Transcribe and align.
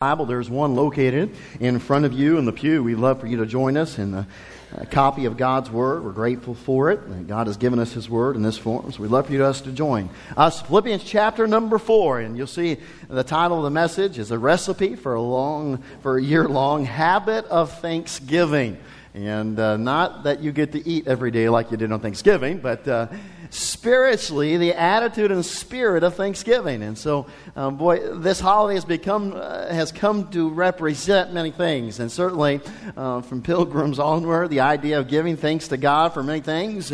Bible, 0.00 0.24
there's 0.24 0.48
one 0.48 0.76
located 0.76 1.36
in 1.60 1.78
front 1.78 2.06
of 2.06 2.14
you 2.14 2.38
in 2.38 2.46
the 2.46 2.54
pew. 2.54 2.82
We'd 2.82 2.94
love 2.94 3.20
for 3.20 3.26
you 3.26 3.36
to 3.36 3.44
join 3.44 3.76
us 3.76 3.98
in 3.98 4.12
the 4.12 4.26
copy 4.90 5.26
of 5.26 5.36
God's 5.36 5.70
Word. 5.70 6.02
We're 6.02 6.12
grateful 6.12 6.54
for 6.54 6.90
it. 6.90 7.26
God 7.26 7.48
has 7.48 7.58
given 7.58 7.78
us 7.78 7.92
His 7.92 8.08
Word 8.08 8.34
in 8.34 8.40
this 8.40 8.56
form, 8.56 8.90
so 8.92 9.02
we'd 9.02 9.10
love 9.10 9.26
for 9.26 9.32
you 9.32 9.40
to 9.40 9.44
us 9.44 9.60
to 9.60 9.72
join 9.72 10.08
us. 10.38 10.62
Philippians 10.62 11.04
chapter 11.04 11.46
number 11.46 11.76
four, 11.76 12.18
and 12.18 12.34
you'll 12.34 12.46
see 12.46 12.78
the 13.10 13.22
title 13.22 13.58
of 13.58 13.64
the 13.64 13.70
message 13.70 14.18
is 14.18 14.30
a 14.30 14.38
recipe 14.38 14.96
for 14.96 15.12
a 15.12 15.20
long, 15.20 15.82
for 16.00 16.16
a 16.16 16.22
year 16.22 16.48
long 16.48 16.86
habit 16.86 17.44
of 17.48 17.70
thanksgiving. 17.80 18.78
And 19.12 19.60
uh, 19.60 19.76
not 19.76 20.22
that 20.22 20.40
you 20.40 20.50
get 20.50 20.72
to 20.72 20.88
eat 20.88 21.08
every 21.08 21.30
day 21.30 21.50
like 21.50 21.72
you 21.72 21.76
did 21.76 21.92
on 21.92 22.00
Thanksgiving, 22.00 22.56
but 22.56 22.88
uh, 22.88 23.08
spiritually, 23.50 24.56
the 24.56 24.74
attitude 24.74 25.30
and 25.30 25.44
spirit 25.44 26.02
of 26.02 26.14
Thanksgiving. 26.14 26.82
And 26.82 26.96
so, 26.96 27.26
um, 27.56 27.76
boy, 27.76 28.14
this 28.14 28.40
holiday 28.40 28.74
has 28.76 28.84
become 28.84 29.34
uh, 29.34 29.66
has 29.68 29.92
come 29.92 30.30
to 30.30 30.48
represent 30.48 31.32
many 31.32 31.50
things, 31.50 32.00
and 32.00 32.10
certainly 32.10 32.60
uh, 32.96 33.20
from 33.20 33.42
pilgrims 33.42 33.98
onward, 33.98 34.50
the 34.50 34.60
idea 34.60 34.98
of 34.98 35.08
giving 35.08 35.36
thanks 35.36 35.68
to 35.68 35.76
God 35.76 36.14
for 36.14 36.22
many 36.22 36.40
things. 36.40 36.92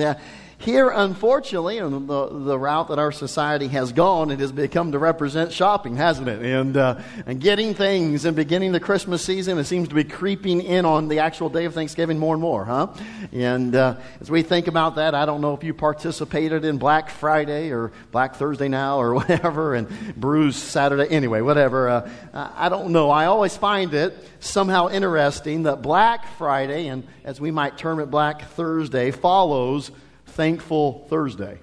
Here, 0.58 0.88
unfortunately, 0.88 1.80
on 1.80 2.06
the, 2.06 2.28
the 2.28 2.58
route 2.58 2.88
that 2.88 2.98
our 2.98 3.12
society 3.12 3.68
has 3.68 3.92
gone, 3.92 4.30
it 4.30 4.40
has 4.40 4.52
become 4.52 4.92
to 4.92 4.98
represent 4.98 5.52
shopping, 5.52 5.96
hasn't 5.96 6.28
it? 6.28 6.40
And, 6.40 6.76
uh, 6.78 6.98
and 7.26 7.40
getting 7.40 7.74
things 7.74 8.24
and 8.24 8.34
beginning 8.34 8.72
the 8.72 8.80
Christmas 8.80 9.22
season, 9.22 9.58
it 9.58 9.64
seems 9.64 9.88
to 9.88 9.94
be 9.94 10.02
creeping 10.02 10.62
in 10.62 10.86
on 10.86 11.08
the 11.08 11.18
actual 11.18 11.50
day 11.50 11.66
of 11.66 11.74
Thanksgiving 11.74 12.18
more 12.18 12.34
and 12.34 12.40
more, 12.40 12.64
huh? 12.64 12.88
And 13.32 13.76
uh, 13.76 13.96
as 14.20 14.30
we 14.30 14.42
think 14.42 14.66
about 14.66 14.96
that, 14.96 15.14
I 15.14 15.26
don't 15.26 15.42
know 15.42 15.52
if 15.52 15.62
you 15.62 15.74
participated 15.74 16.64
in 16.64 16.78
Black 16.78 17.10
Friday 17.10 17.70
or 17.70 17.92
Black 18.10 18.36
Thursday 18.36 18.68
now 18.68 18.98
or 18.98 19.14
whatever, 19.14 19.74
and 19.74 19.88
Bruise 20.16 20.56
Saturday, 20.56 21.06
anyway, 21.14 21.42
whatever. 21.42 21.88
Uh, 21.88 22.10
I 22.32 22.70
don't 22.70 22.92
know. 22.92 23.10
I 23.10 23.26
always 23.26 23.54
find 23.54 23.92
it 23.92 24.16
somehow 24.40 24.88
interesting 24.88 25.64
that 25.64 25.82
Black 25.82 26.26
Friday, 26.38 26.88
and 26.88 27.06
as 27.24 27.38
we 27.38 27.50
might 27.50 27.76
term 27.76 28.00
it, 28.00 28.06
Black 28.06 28.48
Thursday, 28.52 29.10
follows 29.10 29.90
Thankful 30.36 31.06
Thursday. 31.08 31.58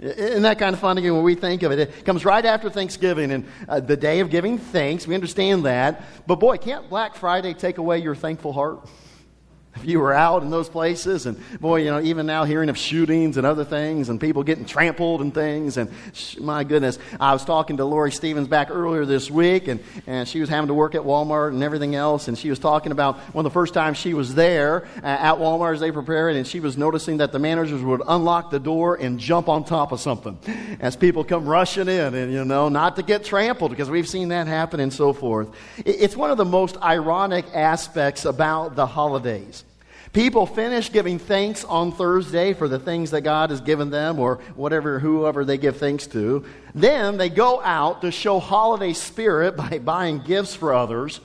Isn't 0.00 0.44
that 0.44 0.58
kind 0.58 0.72
of 0.72 0.80
funny 0.80 1.10
when 1.10 1.22
we 1.22 1.34
think 1.34 1.62
of 1.62 1.72
it? 1.72 1.78
It 1.78 2.04
comes 2.06 2.24
right 2.24 2.42
after 2.42 2.70
Thanksgiving 2.70 3.30
and 3.32 3.46
uh, 3.68 3.80
the 3.80 3.98
day 3.98 4.20
of 4.20 4.30
giving 4.30 4.56
thanks. 4.56 5.06
We 5.06 5.14
understand 5.14 5.66
that. 5.66 6.02
But 6.26 6.36
boy, 6.36 6.56
can't 6.56 6.88
Black 6.88 7.16
Friday 7.16 7.52
take 7.52 7.76
away 7.76 7.98
your 7.98 8.14
thankful 8.14 8.54
heart? 8.54 8.88
If 9.76 9.84
you 9.84 10.00
were 10.00 10.12
out 10.12 10.42
in 10.42 10.50
those 10.50 10.68
places 10.68 11.26
and 11.26 11.38
boy 11.60 11.76
you 11.76 11.90
know 11.90 12.00
even 12.00 12.26
now 12.26 12.44
hearing 12.44 12.68
of 12.68 12.76
shootings 12.76 13.36
and 13.36 13.46
other 13.46 13.64
things 13.64 14.08
and 14.08 14.20
people 14.20 14.42
getting 14.42 14.64
trampled 14.64 15.20
and 15.20 15.32
things 15.32 15.76
and 15.76 15.90
sh- 16.12 16.38
my 16.38 16.64
goodness. 16.64 16.98
I 17.20 17.32
was 17.32 17.44
talking 17.44 17.76
to 17.76 17.84
lori 17.84 18.10
stevens 18.10 18.48
back 18.48 18.70
earlier 18.70 19.04
this 19.04 19.30
week 19.30 19.68
and, 19.68 19.80
and 20.06 20.28
she 20.28 20.40
was 20.40 20.48
having 20.48 20.68
to 20.68 20.74
work 20.74 20.94
at 20.94 21.02
walmart 21.02 21.50
and 21.50 21.62
everything 21.62 21.94
else 21.94 22.28
and 22.28 22.36
she 22.36 22.50
was 22.50 22.58
talking 22.58 22.90
about 22.90 23.18
one 23.34 23.46
of 23.46 23.50
the 23.50 23.54
first 23.54 23.72
times 23.72 23.98
she 23.98 24.14
was 24.14 24.34
there 24.34 24.86
uh, 25.02 25.06
at 25.06 25.34
walmart 25.34 25.74
as 25.74 25.80
they 25.80 25.92
prepared 25.92 26.34
and 26.34 26.46
she 26.46 26.60
was 26.60 26.76
noticing 26.76 27.18
that 27.18 27.30
the 27.30 27.38
managers 27.38 27.82
would 27.82 28.02
unlock 28.08 28.50
the 28.50 28.60
door 28.60 28.96
and 28.96 29.20
jump 29.20 29.48
on 29.48 29.64
top 29.64 29.92
of 29.92 30.00
something 30.00 30.36
as 30.80 30.96
people 30.96 31.22
come 31.22 31.46
rushing 31.46 31.88
in 31.88 32.14
and 32.14 32.32
you 32.32 32.44
know 32.44 32.68
not 32.68 32.96
to 32.96 33.02
get 33.02 33.24
trampled 33.24 33.70
because 33.70 33.88
we've 33.88 34.08
seen 34.08 34.28
that 34.28 34.46
happen 34.46 34.80
and 34.80 34.92
so 34.92 35.12
forth. 35.12 35.48
It's 35.84 36.16
one 36.16 36.30
of 36.30 36.36
the 36.36 36.44
most 36.44 36.76
ironic 36.82 37.44
aspects 37.54 38.24
about 38.24 38.74
the 38.74 38.86
holidays 38.86 39.64
People 40.12 40.46
finish 40.46 40.90
giving 40.90 41.18
thanks 41.18 41.64
on 41.64 41.92
Thursday 41.92 42.54
for 42.54 42.66
the 42.66 42.78
things 42.78 43.10
that 43.10 43.20
God 43.22 43.50
has 43.50 43.60
given 43.60 43.90
them 43.90 44.18
or 44.18 44.36
whatever, 44.56 44.98
whoever 44.98 45.44
they 45.44 45.58
give 45.58 45.76
thanks 45.76 46.06
to. 46.08 46.44
Then 46.74 47.18
they 47.18 47.28
go 47.28 47.60
out 47.60 48.00
to 48.02 48.10
show 48.10 48.38
holiday 48.38 48.94
spirit 48.94 49.56
by 49.56 49.78
buying 49.84 50.20
gifts 50.20 50.54
for 50.54 50.72
others. 50.72 51.20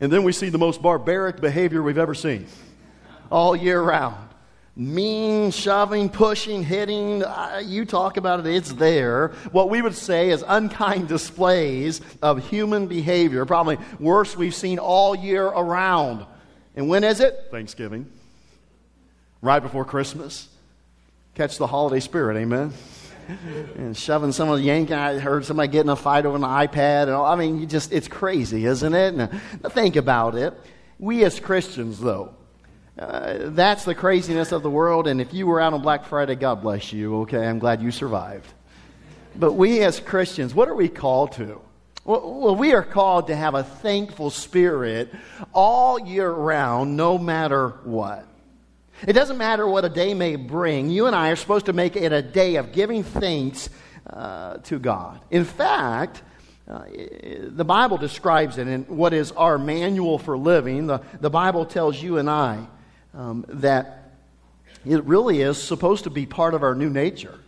And 0.00 0.12
then 0.12 0.22
we 0.22 0.32
see 0.32 0.50
the 0.50 0.58
most 0.58 0.82
barbaric 0.82 1.40
behavior 1.40 1.82
we've 1.82 1.98
ever 1.98 2.14
seen 2.14 2.46
all 3.30 3.56
year 3.56 3.80
round. 3.80 4.26
Mean, 4.78 5.52
shoving, 5.52 6.10
pushing, 6.10 6.62
hitting, 6.62 7.24
uh, 7.24 7.62
you 7.64 7.86
talk 7.86 8.18
about 8.18 8.40
it, 8.40 8.46
it's 8.46 8.74
there. 8.74 9.28
What 9.50 9.70
we 9.70 9.80
would 9.80 9.94
say 9.94 10.28
is 10.28 10.44
unkind 10.46 11.08
displays 11.08 12.02
of 12.20 12.46
human 12.46 12.86
behavior, 12.86 13.46
probably 13.46 13.78
worse 13.98 14.36
we've 14.36 14.54
seen 14.54 14.78
all 14.78 15.16
year 15.16 15.46
around. 15.46 16.26
And 16.76 16.88
when 16.88 17.02
is 17.02 17.20
it? 17.20 17.48
Thanksgiving. 17.50 18.06
Right 19.40 19.60
before 19.60 19.84
Christmas. 19.84 20.48
Catch 21.34 21.58
the 21.58 21.66
holiday 21.66 22.00
spirit, 22.00 22.36
amen. 22.36 22.72
and 23.76 23.96
shoving 23.96 24.32
some 24.32 24.48
of 24.50 24.58
the 24.58 24.64
yank. 24.64 24.90
I 24.90 25.18
heard 25.18 25.44
somebody 25.44 25.68
getting 25.68 25.90
a 25.90 25.96
fight 25.96 26.26
over 26.26 26.36
an 26.36 26.42
iPad. 26.42 27.04
And 27.04 27.12
all. 27.12 27.26
I 27.26 27.36
mean, 27.36 27.60
you 27.60 27.66
just 27.66 27.92
it's 27.92 28.08
crazy, 28.08 28.66
isn't 28.66 28.94
it? 28.94 29.14
Now, 29.14 29.28
think 29.70 29.96
about 29.96 30.34
it. 30.34 30.54
We 30.98 31.24
as 31.24 31.40
Christians, 31.40 31.98
though, 31.98 32.34
uh, 32.98 33.50
that's 33.50 33.84
the 33.84 33.94
craziness 33.94 34.52
of 34.52 34.62
the 34.62 34.70
world. 34.70 35.06
And 35.06 35.20
if 35.20 35.34
you 35.34 35.46
were 35.46 35.60
out 35.60 35.74
on 35.74 35.82
Black 35.82 36.06
Friday, 36.06 36.36
God 36.36 36.62
bless 36.62 36.92
you. 36.92 37.20
Okay, 37.22 37.46
I'm 37.46 37.58
glad 37.58 37.82
you 37.82 37.90
survived. 37.90 38.46
But 39.34 39.52
we 39.52 39.82
as 39.82 40.00
Christians, 40.00 40.54
what 40.54 40.68
are 40.68 40.74
we 40.74 40.88
called 40.88 41.32
to? 41.32 41.60
Well, 42.06 42.54
we 42.54 42.72
are 42.72 42.84
called 42.84 43.26
to 43.26 43.34
have 43.34 43.56
a 43.56 43.64
thankful 43.64 44.30
spirit 44.30 45.12
all 45.52 45.98
year 45.98 46.30
round, 46.30 46.96
no 46.96 47.18
matter 47.18 47.70
what. 47.82 48.24
It 49.04 49.14
doesn't 49.14 49.38
matter 49.38 49.66
what 49.66 49.84
a 49.84 49.88
day 49.88 50.14
may 50.14 50.36
bring. 50.36 50.88
You 50.88 51.06
and 51.06 51.16
I 51.16 51.30
are 51.30 51.36
supposed 51.36 51.66
to 51.66 51.72
make 51.72 51.96
it 51.96 52.12
a 52.12 52.22
day 52.22 52.56
of 52.56 52.70
giving 52.70 53.02
thanks 53.02 53.68
uh, 54.08 54.58
to 54.58 54.78
God. 54.78 55.20
In 55.32 55.44
fact, 55.44 56.22
uh, 56.68 56.84
the 57.48 57.64
Bible 57.64 57.98
describes 57.98 58.56
it 58.56 58.68
in 58.68 58.84
what 58.84 59.12
is 59.12 59.32
our 59.32 59.58
manual 59.58 60.20
for 60.20 60.38
living. 60.38 60.86
The, 60.86 61.00
the 61.20 61.30
Bible 61.30 61.66
tells 61.66 62.00
you 62.00 62.18
and 62.18 62.30
I 62.30 62.68
um, 63.14 63.44
that 63.48 64.12
it 64.84 65.02
really 65.02 65.40
is 65.42 65.60
supposed 65.60 66.04
to 66.04 66.10
be 66.10 66.24
part 66.24 66.54
of 66.54 66.62
our 66.62 66.76
new 66.76 66.88
nature 66.88 67.40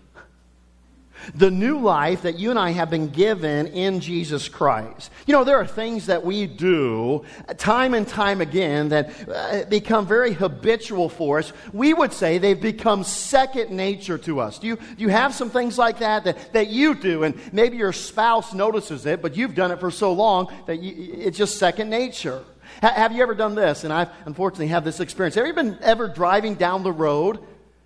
the 1.34 1.50
new 1.50 1.78
life 1.78 2.22
that 2.22 2.38
you 2.38 2.50
and 2.50 2.58
I 2.58 2.70
have 2.70 2.90
been 2.90 3.08
given 3.08 3.68
in 3.68 4.00
Jesus 4.00 4.48
Christ. 4.48 5.10
You 5.26 5.32
know, 5.32 5.44
there 5.44 5.56
are 5.56 5.66
things 5.66 6.06
that 6.06 6.24
we 6.24 6.46
do 6.46 7.24
time 7.56 7.94
and 7.94 8.06
time 8.06 8.40
again 8.40 8.88
that 8.90 9.28
uh, 9.28 9.64
become 9.68 10.06
very 10.06 10.32
habitual 10.32 11.08
for 11.08 11.38
us. 11.38 11.52
We 11.72 11.94
would 11.94 12.12
say 12.12 12.38
they've 12.38 12.60
become 12.60 13.04
second 13.04 13.70
nature 13.70 14.18
to 14.18 14.40
us. 14.40 14.58
Do 14.58 14.66
you, 14.66 14.76
do 14.76 15.02
you 15.02 15.08
have 15.08 15.34
some 15.34 15.50
things 15.50 15.78
like 15.78 15.98
that, 15.98 16.24
that 16.24 16.52
that 16.52 16.68
you 16.68 16.94
do? 16.94 17.24
And 17.24 17.38
maybe 17.52 17.76
your 17.76 17.92
spouse 17.92 18.54
notices 18.54 19.06
it, 19.06 19.22
but 19.22 19.36
you've 19.36 19.54
done 19.54 19.70
it 19.70 19.80
for 19.80 19.90
so 19.90 20.12
long 20.12 20.52
that 20.66 20.80
you, 20.82 21.12
it's 21.18 21.38
just 21.38 21.58
second 21.58 21.90
nature. 21.90 22.44
have 22.80 23.12
you 23.12 23.22
ever 23.22 23.34
done 23.34 23.54
this? 23.54 23.84
And 23.84 23.92
I've 23.92 24.10
unfortunately 24.24 24.68
have 24.68 24.84
this 24.84 25.00
experience. 25.00 25.34
Have 25.34 25.46
you 25.46 25.54
been 25.54 25.78
ever 25.82 26.08
driving 26.08 26.54
down 26.54 26.82
the 26.82 26.92
road 26.92 27.40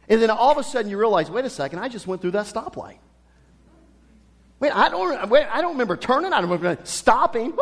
and 0.08 0.20
then 0.20 0.30
all 0.30 0.50
of 0.50 0.58
a 0.58 0.62
sudden 0.62 0.90
you 0.90 0.98
realize, 0.98 1.30
wait 1.30 1.44
a 1.44 1.50
second, 1.50 1.78
I 1.78 1.88
just 1.88 2.06
went 2.06 2.20
through 2.20 2.32
that 2.32 2.46
stoplight. 2.46 2.98
Wait, 4.62 4.70
I 4.70 4.90
don't, 4.90 5.28
wait, 5.28 5.44
I 5.50 5.60
don't 5.60 5.72
remember 5.72 5.96
turning. 5.96 6.32
I 6.32 6.40
don't 6.40 6.48
remember 6.48 6.80
stopping. 6.84 7.52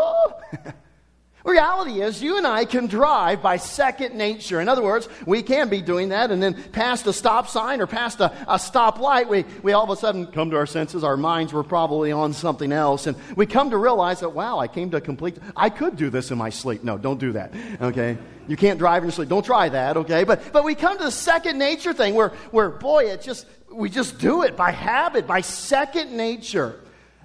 Reality 1.46 2.02
is, 2.02 2.22
you 2.22 2.36
and 2.36 2.46
I 2.46 2.66
can 2.66 2.88
drive 2.88 3.40
by 3.40 3.56
second 3.56 4.14
nature. 4.16 4.60
In 4.60 4.68
other 4.68 4.82
words, 4.82 5.08
we 5.24 5.42
can 5.42 5.70
be 5.70 5.80
doing 5.80 6.10
that, 6.10 6.30
and 6.30 6.42
then 6.42 6.62
past 6.72 7.06
a 7.06 7.14
stop 7.14 7.48
sign 7.48 7.80
or 7.80 7.86
past 7.86 8.20
a, 8.20 8.30
a 8.46 8.56
stoplight, 8.56 9.28
we, 9.28 9.46
we 9.62 9.72
all 9.72 9.84
of 9.84 9.88
a 9.88 9.96
sudden 9.96 10.26
come 10.26 10.50
to 10.50 10.58
our 10.58 10.66
senses. 10.66 11.02
Our 11.02 11.16
minds 11.16 11.54
were 11.54 11.64
probably 11.64 12.12
on 12.12 12.34
something 12.34 12.70
else, 12.70 13.06
and 13.06 13.16
we 13.34 13.46
come 13.46 13.70
to 13.70 13.78
realize 13.78 14.20
that, 14.20 14.34
wow, 14.34 14.58
I 14.58 14.68
came 14.68 14.90
to 14.90 15.00
complete. 15.00 15.38
I 15.56 15.70
could 15.70 15.96
do 15.96 16.10
this 16.10 16.30
in 16.30 16.36
my 16.36 16.50
sleep. 16.50 16.84
No, 16.84 16.98
don't 16.98 17.18
do 17.18 17.32
that. 17.32 17.54
Okay, 17.80 18.18
you 18.46 18.58
can't 18.58 18.78
drive 18.78 19.02
in 19.02 19.06
your 19.08 19.12
sleep. 19.12 19.30
Don't 19.30 19.46
try 19.46 19.70
that. 19.70 19.96
Okay, 19.96 20.24
but 20.24 20.52
but 20.52 20.64
we 20.64 20.74
come 20.74 20.98
to 20.98 21.04
the 21.04 21.10
second 21.10 21.58
nature 21.58 21.94
thing 21.94 22.12
where 22.12 22.34
where 22.50 22.68
boy, 22.68 23.06
it 23.06 23.22
just 23.22 23.46
we 23.72 23.88
just 23.88 24.18
do 24.18 24.42
it 24.42 24.54
by 24.54 24.70
habit, 24.70 25.26
by 25.26 25.40
second 25.40 26.14
nature. 26.14 26.78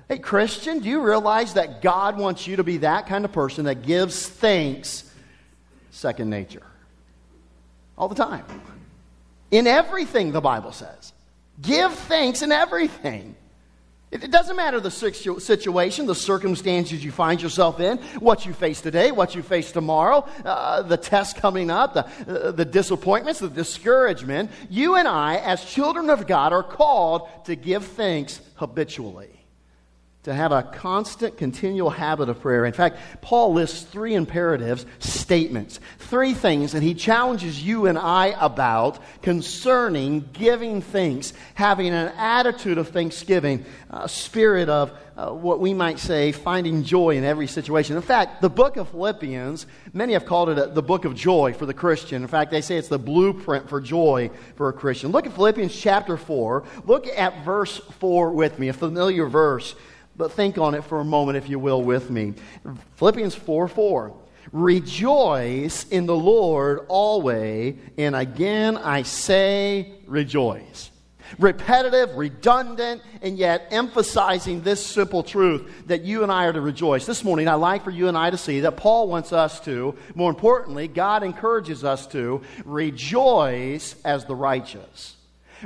Hey, 0.07 0.19
Christian, 0.19 0.79
do 0.79 0.89
you 0.89 1.01
realize 1.01 1.55
that 1.55 1.81
God 1.81 2.17
wants 2.17 2.45
you 2.45 2.57
to 2.57 2.63
be 2.63 2.77
that 2.77 3.07
kind 3.07 3.25
of 3.25 3.31
person 3.31 3.65
that 3.65 3.81
gives 3.81 4.27
thanks 4.27 5.11
second 5.89 6.29
nature? 6.29 6.65
All 7.97 8.07
the 8.07 8.15
time. 8.15 8.45
In 9.49 9.65
everything, 9.65 10.31
the 10.31 10.41
Bible 10.41 10.71
says. 10.71 11.13
Give 11.61 11.91
thanks 11.91 12.41
in 12.43 12.51
everything. 12.51 13.35
It 14.11 14.31
doesn't 14.31 14.55
matter 14.55 14.79
the 14.79 14.91
situation, 14.91 16.05
the 16.05 16.15
circumstances 16.15 17.03
you 17.03 17.11
find 17.11 17.41
yourself 17.41 17.79
in, 17.79 17.97
what 18.19 18.45
you 18.45 18.53
face 18.53 18.79
today, 18.79 19.11
what 19.11 19.35
you 19.35 19.41
face 19.41 19.71
tomorrow, 19.71 20.25
uh, 20.45 20.83
the 20.83 20.95
test 20.95 21.37
coming 21.37 21.69
up, 21.69 21.93
the, 21.95 22.05
uh, 22.27 22.51
the 22.51 22.63
disappointments, 22.63 23.39
the 23.39 23.49
discouragement. 23.49 24.51
You 24.69 24.95
and 24.95 25.07
I, 25.07 25.37
as 25.37 25.65
children 25.65 26.09
of 26.09 26.27
God, 26.27 26.53
are 26.53 26.63
called 26.63 27.27
to 27.45 27.55
give 27.55 27.85
thanks 27.85 28.39
habitually. 28.55 29.44
To 30.25 30.33
have 30.33 30.51
a 30.51 30.63
constant, 30.63 31.37
continual 31.37 31.91
habit 31.91 32.29
of 32.29 32.41
prayer. 32.41 32.65
In 32.65 32.73
fact, 32.73 32.97
Paul 33.21 33.53
lists 33.53 33.83
three 33.83 34.15
imperatives, 34.15 34.83
statements, 34.97 35.79
three 35.99 36.33
things 36.33 36.71
that 36.71 36.81
he 36.81 36.95
challenges 36.95 37.63
you 37.63 37.85
and 37.85 37.95
I 37.95 38.35
about 38.39 38.99
concerning 39.21 40.27
giving 40.33 40.81
thanks, 40.81 41.31
having 41.53 41.89
an 41.89 42.11
attitude 42.17 42.79
of 42.79 42.89
thanksgiving, 42.89 43.65
a 43.91 44.09
spirit 44.09 44.67
of 44.67 44.97
uh, 45.15 45.29
what 45.29 45.59
we 45.59 45.75
might 45.75 45.99
say 45.99 46.31
finding 46.31 46.83
joy 46.83 47.17
in 47.17 47.23
every 47.23 47.47
situation. 47.47 47.95
In 47.95 48.01
fact, 48.01 48.41
the 48.41 48.49
book 48.49 48.77
of 48.77 48.89
Philippians, 48.89 49.67
many 49.93 50.13
have 50.13 50.25
called 50.25 50.49
it 50.49 50.57
a, 50.57 50.65
the 50.65 50.81
book 50.81 51.05
of 51.05 51.13
joy 51.13 51.53
for 51.53 51.67
the 51.67 51.73
Christian. 51.73 52.23
In 52.23 52.27
fact, 52.27 52.49
they 52.49 52.61
say 52.61 52.77
it's 52.77 52.87
the 52.87 52.97
blueprint 52.97 53.69
for 53.69 53.79
joy 53.79 54.31
for 54.55 54.69
a 54.69 54.73
Christian. 54.73 55.11
Look 55.11 55.27
at 55.27 55.33
Philippians 55.33 55.79
chapter 55.79 56.17
4. 56.17 56.63
Look 56.85 57.07
at 57.07 57.45
verse 57.45 57.77
4 57.99 58.31
with 58.31 58.57
me, 58.57 58.69
a 58.69 58.73
familiar 58.73 59.27
verse. 59.27 59.75
But 60.17 60.31
think 60.31 60.57
on 60.57 60.75
it 60.75 60.83
for 60.83 60.99
a 60.99 61.05
moment, 61.05 61.37
if 61.37 61.49
you 61.49 61.59
will, 61.59 61.81
with 61.81 62.09
me. 62.09 62.33
Philippians 62.95 63.35
4 63.35 63.67
4. 63.67 64.15
Rejoice 64.51 65.87
in 65.89 66.05
the 66.05 66.15
Lord 66.15 66.85
always, 66.87 67.75
and 67.97 68.15
again 68.15 68.77
I 68.77 69.01
say 69.01 69.93
rejoice. 70.05 70.91
Repetitive, 71.39 72.15
redundant, 72.15 73.01
and 73.21 73.37
yet 73.37 73.67
emphasizing 73.71 74.61
this 74.61 74.85
simple 74.85 75.23
truth 75.23 75.87
that 75.87 76.03
you 76.03 76.21
and 76.21 76.31
I 76.31 76.45
are 76.45 76.53
to 76.53 76.61
rejoice. 76.61 77.05
This 77.05 77.23
morning, 77.23 77.47
I'd 77.47 77.55
like 77.55 77.83
for 77.83 77.89
you 77.89 78.07
and 78.07 78.17
I 78.17 78.29
to 78.29 78.37
see 78.37 78.61
that 78.61 78.77
Paul 78.77 79.07
wants 79.07 79.33
us 79.33 79.59
to, 79.61 79.95
more 80.13 80.29
importantly, 80.29 80.87
God 80.87 81.23
encourages 81.23 81.83
us 81.83 82.05
to 82.07 82.41
rejoice 82.63 83.95
as 84.05 84.25
the 84.25 84.35
righteous. 84.35 85.15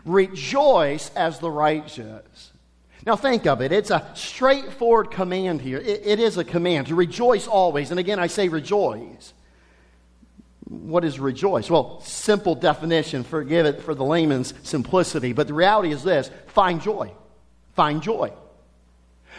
Rejoice 0.06 1.12
as 1.16 1.40
the 1.40 1.52
righteous. 1.52 2.49
Now, 3.06 3.16
think 3.16 3.48
of 3.48 3.62
it. 3.62 3.72
It's 3.72 3.92
a 3.92 4.06
straightforward 4.14 5.12
command 5.12 5.62
here. 5.62 5.78
it, 5.78 6.02
it 6.06 6.20
is 6.20 6.38
a 6.38 6.44
command 6.44 6.88
to 6.88 6.96
rejoice 6.96 7.48
always. 7.48 7.92
And 7.92 8.00
again, 8.00 8.20
I 8.20 8.28
say 8.28 8.50
rejoice. 8.50 9.34
What 10.66 11.04
is 11.04 11.20
rejoice? 11.20 11.70
Well, 11.70 12.02
simple 12.02 12.54
definition, 12.56 13.24
forgive 13.24 13.66
it 13.66 13.82
for 13.82 13.96
the 13.96 14.04
layman's 14.04 14.54
simplicity, 14.64 15.34
but 15.34 15.48
the 15.48 15.54
reality 15.54 15.92
is 15.92 16.04
this 16.04 16.30
find 16.48 16.82
joy. 16.82 17.12
Find 17.74 18.04
joy. 18.04 18.32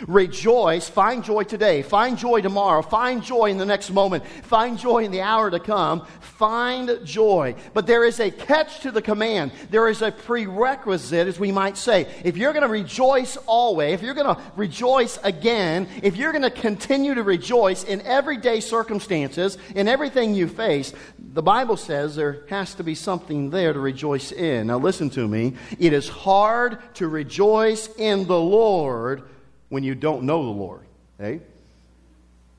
Rejoice. 0.07 0.89
Find 0.89 1.25
joy 1.25 1.45
today. 1.45 1.83
Find 1.83 2.19
joy 2.19 2.41
tomorrow. 2.41 2.83
Find 2.83 3.23
joy 3.23 3.47
in 3.47 3.59
the 3.59 3.67
next 3.67 3.91
moment. 3.91 4.27
Find 4.27 4.79
joy 4.79 5.05
in 5.05 5.11
the 5.11 5.21
hour 5.21 5.51
to 5.51 5.61
come. 5.61 6.07
Find 6.21 7.01
joy. 7.05 7.55
But 7.75 7.87
there 7.87 8.05
is 8.05 8.21
a 8.21 8.31
catch 8.31 8.81
to 8.81 8.91
the 8.91 9.03
command. 9.03 9.53
There 9.71 9.89
is 9.89 10.03
a 10.03 10.11
prerequisite, 10.11 11.29
as 11.29 11.39
we 11.39 11.53
might 11.53 11.77
say. 11.77 12.07
If 12.25 12.37
you're 12.37 12.53
going 12.53 12.63
to 12.63 12.69
rejoice 12.69 13.37
always, 13.47 13.95
if 13.95 14.03
you're 14.03 14.15
going 14.15 14.35
to 14.35 14.41
rejoice 14.57 15.19
again, 15.23 15.89
if 16.03 16.17
you're 16.17 16.33
going 16.33 16.43
to 16.43 16.51
continue 16.51 17.15
to 17.15 17.23
rejoice 17.23 17.85
in 17.85 18.01
everyday 18.03 18.61
circumstances, 18.61 19.59
in 19.75 19.89
everything 19.89 20.35
you 20.35 20.49
face, 20.49 20.93
the 21.19 21.43
Bible 21.43 21.77
says 21.77 22.17
there 22.17 22.45
has 22.49 22.75
to 22.75 22.83
be 22.83 22.95
something 22.95 23.51
there 23.51 23.73
to 23.73 23.79
rejoice 23.81 24.33
in. 24.33 24.69
Now, 24.69 24.79
listen 24.79 25.11
to 25.11 25.29
me. 25.29 25.55
It 25.79 25.93
is 25.93 26.09
hard 26.09 26.79
to 26.95 27.09
rejoice 27.09 27.89
in 27.97 28.27
the 28.27 28.41
Lord 28.41 29.23
when 29.71 29.83
you 29.83 29.95
don't 29.95 30.25
know 30.25 30.45
the 30.45 30.51
Lord. 30.51 30.87
Hey? 31.19 31.41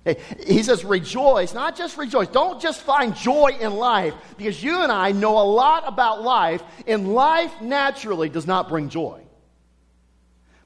Hey, 0.04 0.18
he 0.48 0.64
says, 0.64 0.84
rejoice, 0.84 1.54
not 1.54 1.78
just 1.78 1.96
rejoice. 1.96 2.28
Don't 2.28 2.60
just 2.60 2.82
find 2.82 3.16
joy 3.16 3.56
in 3.60 3.76
life, 3.76 4.16
because 4.36 4.64
you 4.64 4.82
and 4.82 4.92
I 4.92 5.12
know 5.12 5.38
a 5.38 5.46
lot 5.46 5.84
about 5.86 6.24
life, 6.24 6.64
and 6.88 7.14
life 7.14 7.62
naturally 7.62 8.28
does 8.28 8.48
not 8.48 8.68
bring 8.68 8.90
joy. 8.90 9.22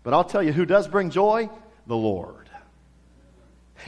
But 0.03 0.13
I'll 0.13 0.23
tell 0.23 0.41
you 0.41 0.53
who 0.53 0.65
does 0.65 0.87
bring 0.87 1.09
joy? 1.09 1.49
The 1.87 1.97
Lord. 1.97 2.49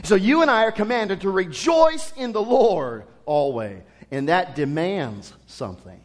So 0.02 0.16
you 0.16 0.42
and 0.42 0.50
I 0.50 0.64
are 0.64 0.72
commanded 0.72 1.22
to 1.22 1.30
rejoice 1.30 2.12
in 2.16 2.32
the 2.32 2.42
Lord 2.42 3.04
always, 3.24 3.80
and 4.10 4.28
that 4.28 4.54
demands 4.54 5.32
something. 5.46 6.00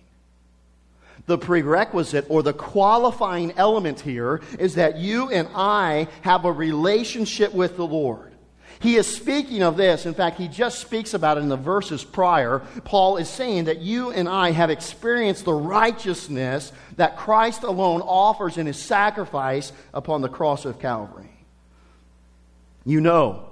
The 1.25 1.37
prerequisite 1.37 2.25
or 2.27 2.43
the 2.43 2.53
qualifying 2.53 3.53
element 3.55 4.01
here 4.01 4.41
is 4.59 4.75
that 4.75 4.97
you 4.97 5.29
and 5.29 5.47
I 5.55 6.07
have 6.21 6.43
a 6.43 6.51
relationship 6.51 7.53
with 7.53 7.77
the 7.77 7.87
Lord. 7.87 8.33
He 8.81 8.97
is 8.97 9.07
speaking 9.07 9.63
of 9.63 9.77
this. 9.77 10.05
In 10.05 10.13
fact, 10.13 10.37
he 10.37 10.49
just 10.49 10.79
speaks 10.79 11.13
about 11.13 11.37
it 11.37 11.41
in 11.41 11.47
the 11.47 11.55
verses 11.55 12.03
prior. 12.03 12.59
Paul 12.83 13.15
is 13.15 13.29
saying 13.29 13.65
that 13.65 13.79
you 13.79 14.11
and 14.11 14.27
I 14.27 14.51
have 14.51 14.69
experienced 14.69 15.45
the 15.45 15.53
righteousness 15.53 16.73
that 16.97 17.15
Christ 17.15 17.63
alone 17.63 18.01
offers 18.01 18.57
in 18.57 18.65
his 18.65 18.81
sacrifice 18.81 19.71
upon 19.93 20.21
the 20.21 20.27
cross 20.27 20.65
of 20.65 20.79
Calvary. 20.79 21.29
You 22.83 22.99
know, 22.99 23.47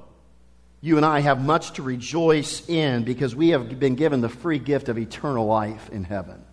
you 0.81 0.97
and 0.97 1.05
I 1.05 1.21
have 1.21 1.41
much 1.41 1.73
to 1.73 1.83
rejoice 1.83 2.67
in 2.67 3.05
because 3.05 3.33
we 3.33 3.49
have 3.49 3.79
been 3.79 3.95
given 3.95 4.19
the 4.19 4.27
free 4.27 4.59
gift 4.59 4.89
of 4.89 4.97
eternal 4.97 5.45
life 5.45 5.89
in 5.91 6.03
heaven 6.03 6.43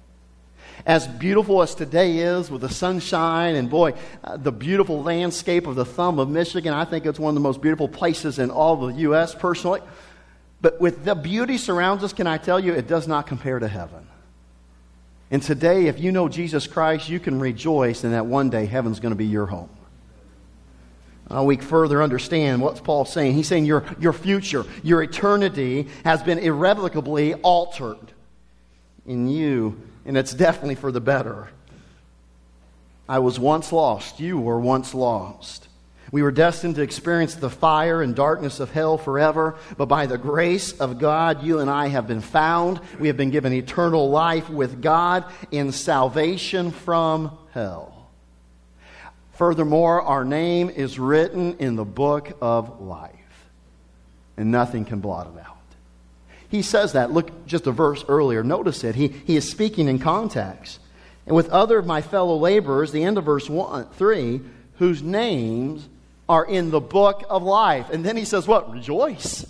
as 0.89 1.07
beautiful 1.07 1.61
as 1.61 1.75
today 1.75 2.17
is 2.17 2.51
with 2.51 2.63
the 2.63 2.69
sunshine 2.71 3.57
and 3.57 3.69
boy, 3.69 3.93
uh, 4.25 4.39
the 4.39 4.51
beautiful 4.51 5.03
landscape 5.03 5.67
of 5.67 5.77
the 5.77 5.85
thumb 5.85 6.19
of 6.19 6.31
Michigan, 6.31 6.73
I 6.73 6.87
think 6.87 7.05
it's 7.05 7.21
one 7.21 7.29
of 7.29 7.35
the 7.35 7.43
most 7.43 7.61
beautiful 7.61 7.89
places 7.89 8.39
in 8.39 8.51
all 8.51 8.83
of 8.83 8.95
the 8.95 9.03
U.S. 9.03 9.35
personally. 9.35 9.83
But 10.63 10.81
with 10.81 11.05
the 11.05 11.15
beauty 11.15 11.59
surrounds 11.59 12.03
us, 12.03 12.15
can 12.15 12.27
I 12.27 12.39
tell 12.39 12.59
you, 12.59 12.73
it 12.73 12.89
does 12.89 13.07
not 13.07 13.27
compare 13.27 13.59
to 13.59 13.69
heaven. 13.69 14.07
And 15.31 15.43
today, 15.43 15.89
if 15.89 16.01
you 16.01 16.11
know 16.11 16.27
Jesus 16.27 16.67
Christ, 16.67 17.11
you 17.11 17.21
can 17.21 17.39
rejoice 17.39 18.03
in 18.03 18.13
that 18.13 18.25
one 18.25 18.49
day 18.49 18.65
heaven's 18.65 18.99
going 18.99 19.13
to 19.13 19.17
be 19.17 19.27
your 19.27 19.47
home. 19.47 19.69
Uh, 21.31 21.43
we 21.43 21.59
further 21.59 22.03
understand 22.03 22.63
what's 22.63 22.81
Paul 22.81 23.05
saying. 23.05 23.35
He's 23.35 23.47
saying 23.47 23.67
your, 23.67 23.85
your 24.01 24.15
future, 24.15 24.65
your 24.83 25.03
eternity 25.03 25.89
has 26.05 26.23
been 26.23 26.39
irrevocably 26.39 27.35
altered 27.35 28.11
in 29.05 29.29
you 29.29 29.79
and 30.09 30.17
it's 30.17 30.33
definitely 30.33 30.75
for 30.75 30.91
the 30.91 31.03
better. 31.03 31.51
I 33.07 33.19
was 33.19 33.39
once 33.39 33.73
lost. 33.73 34.19
You 34.19 34.41
were 34.41 34.59
once 34.59 34.95
lost. 34.95 35.69
We 36.11 36.23
were 36.23 36.31
destined 36.31 36.77
to 36.77 36.83
experience 36.83 37.35
the 37.35 37.51
fire 37.51 38.01
and 38.01 38.17
darkness 38.17 38.59
of 38.59 38.73
hell 38.73 38.97
forever, 38.97 39.57
but 39.77 39.87
by 39.87 40.07
the 40.07 40.17
grace 40.17 40.73
of 40.73 40.99
God, 40.99 41.43
you 41.43 41.59
and 41.61 41.69
I 41.69 41.89
have 41.89 42.09
been 42.09 42.23
found. 42.23 42.81
We 42.99 43.09
have 43.09 43.19
been 43.19 43.29
given 43.29 43.53
eternal 43.53 44.09
life 44.09 44.49
with 44.49 44.81
God 44.81 45.27
in 45.51 45.73
salvation 45.73 46.71
from 46.71 47.37
hell. 47.53 48.09
Furthermore, 49.35 50.01
our 50.01 50.25
name 50.25 50.71
is 50.71 50.99
written 50.99 51.59
in 51.59 51.77
the 51.77 51.85
book 51.85 52.35
of 52.41 52.81
life, 52.81 53.13
and 54.39 54.51
nothing 54.51 54.87
can 54.87 55.01
blot 55.01 55.27
it 55.27 55.39
out. 55.39 55.58
He 56.49 56.63
says 56.63 56.93
that. 56.93 57.11
Look 57.11 57.47
just 57.47 57.67
a 57.67 57.73
verse 57.73 58.05
earlier. 58.09 58.43
Notice 58.43 58.85
it. 58.85 58.95
He, 58.95 59.09
he 59.09 59.37
is 59.37 59.49
speaking 59.49 59.89
in 59.89 59.99
context. 59.99 60.81
And 61.27 61.37
with 61.37 61.51
other 61.51 61.79
of 61.79 61.87
my 61.87 62.01
fellow 62.01 62.37
laborers, 62.37 62.91
the 62.91 63.05
end 63.05 63.19
of 63.19 63.25
verse 63.25 63.51
one, 63.51 63.87
3, 63.91 64.41
whose 64.77 65.03
names 65.03 65.87
are 66.29 66.45
in 66.45 66.71
the 66.71 66.81
book 66.81 67.25
of 67.29 67.43
life. 67.43 67.91
And 67.91 68.05
then 68.05 68.17
he 68.17 68.25
says, 68.25 68.47
What? 68.47 68.71
Rejoice. 68.73 69.47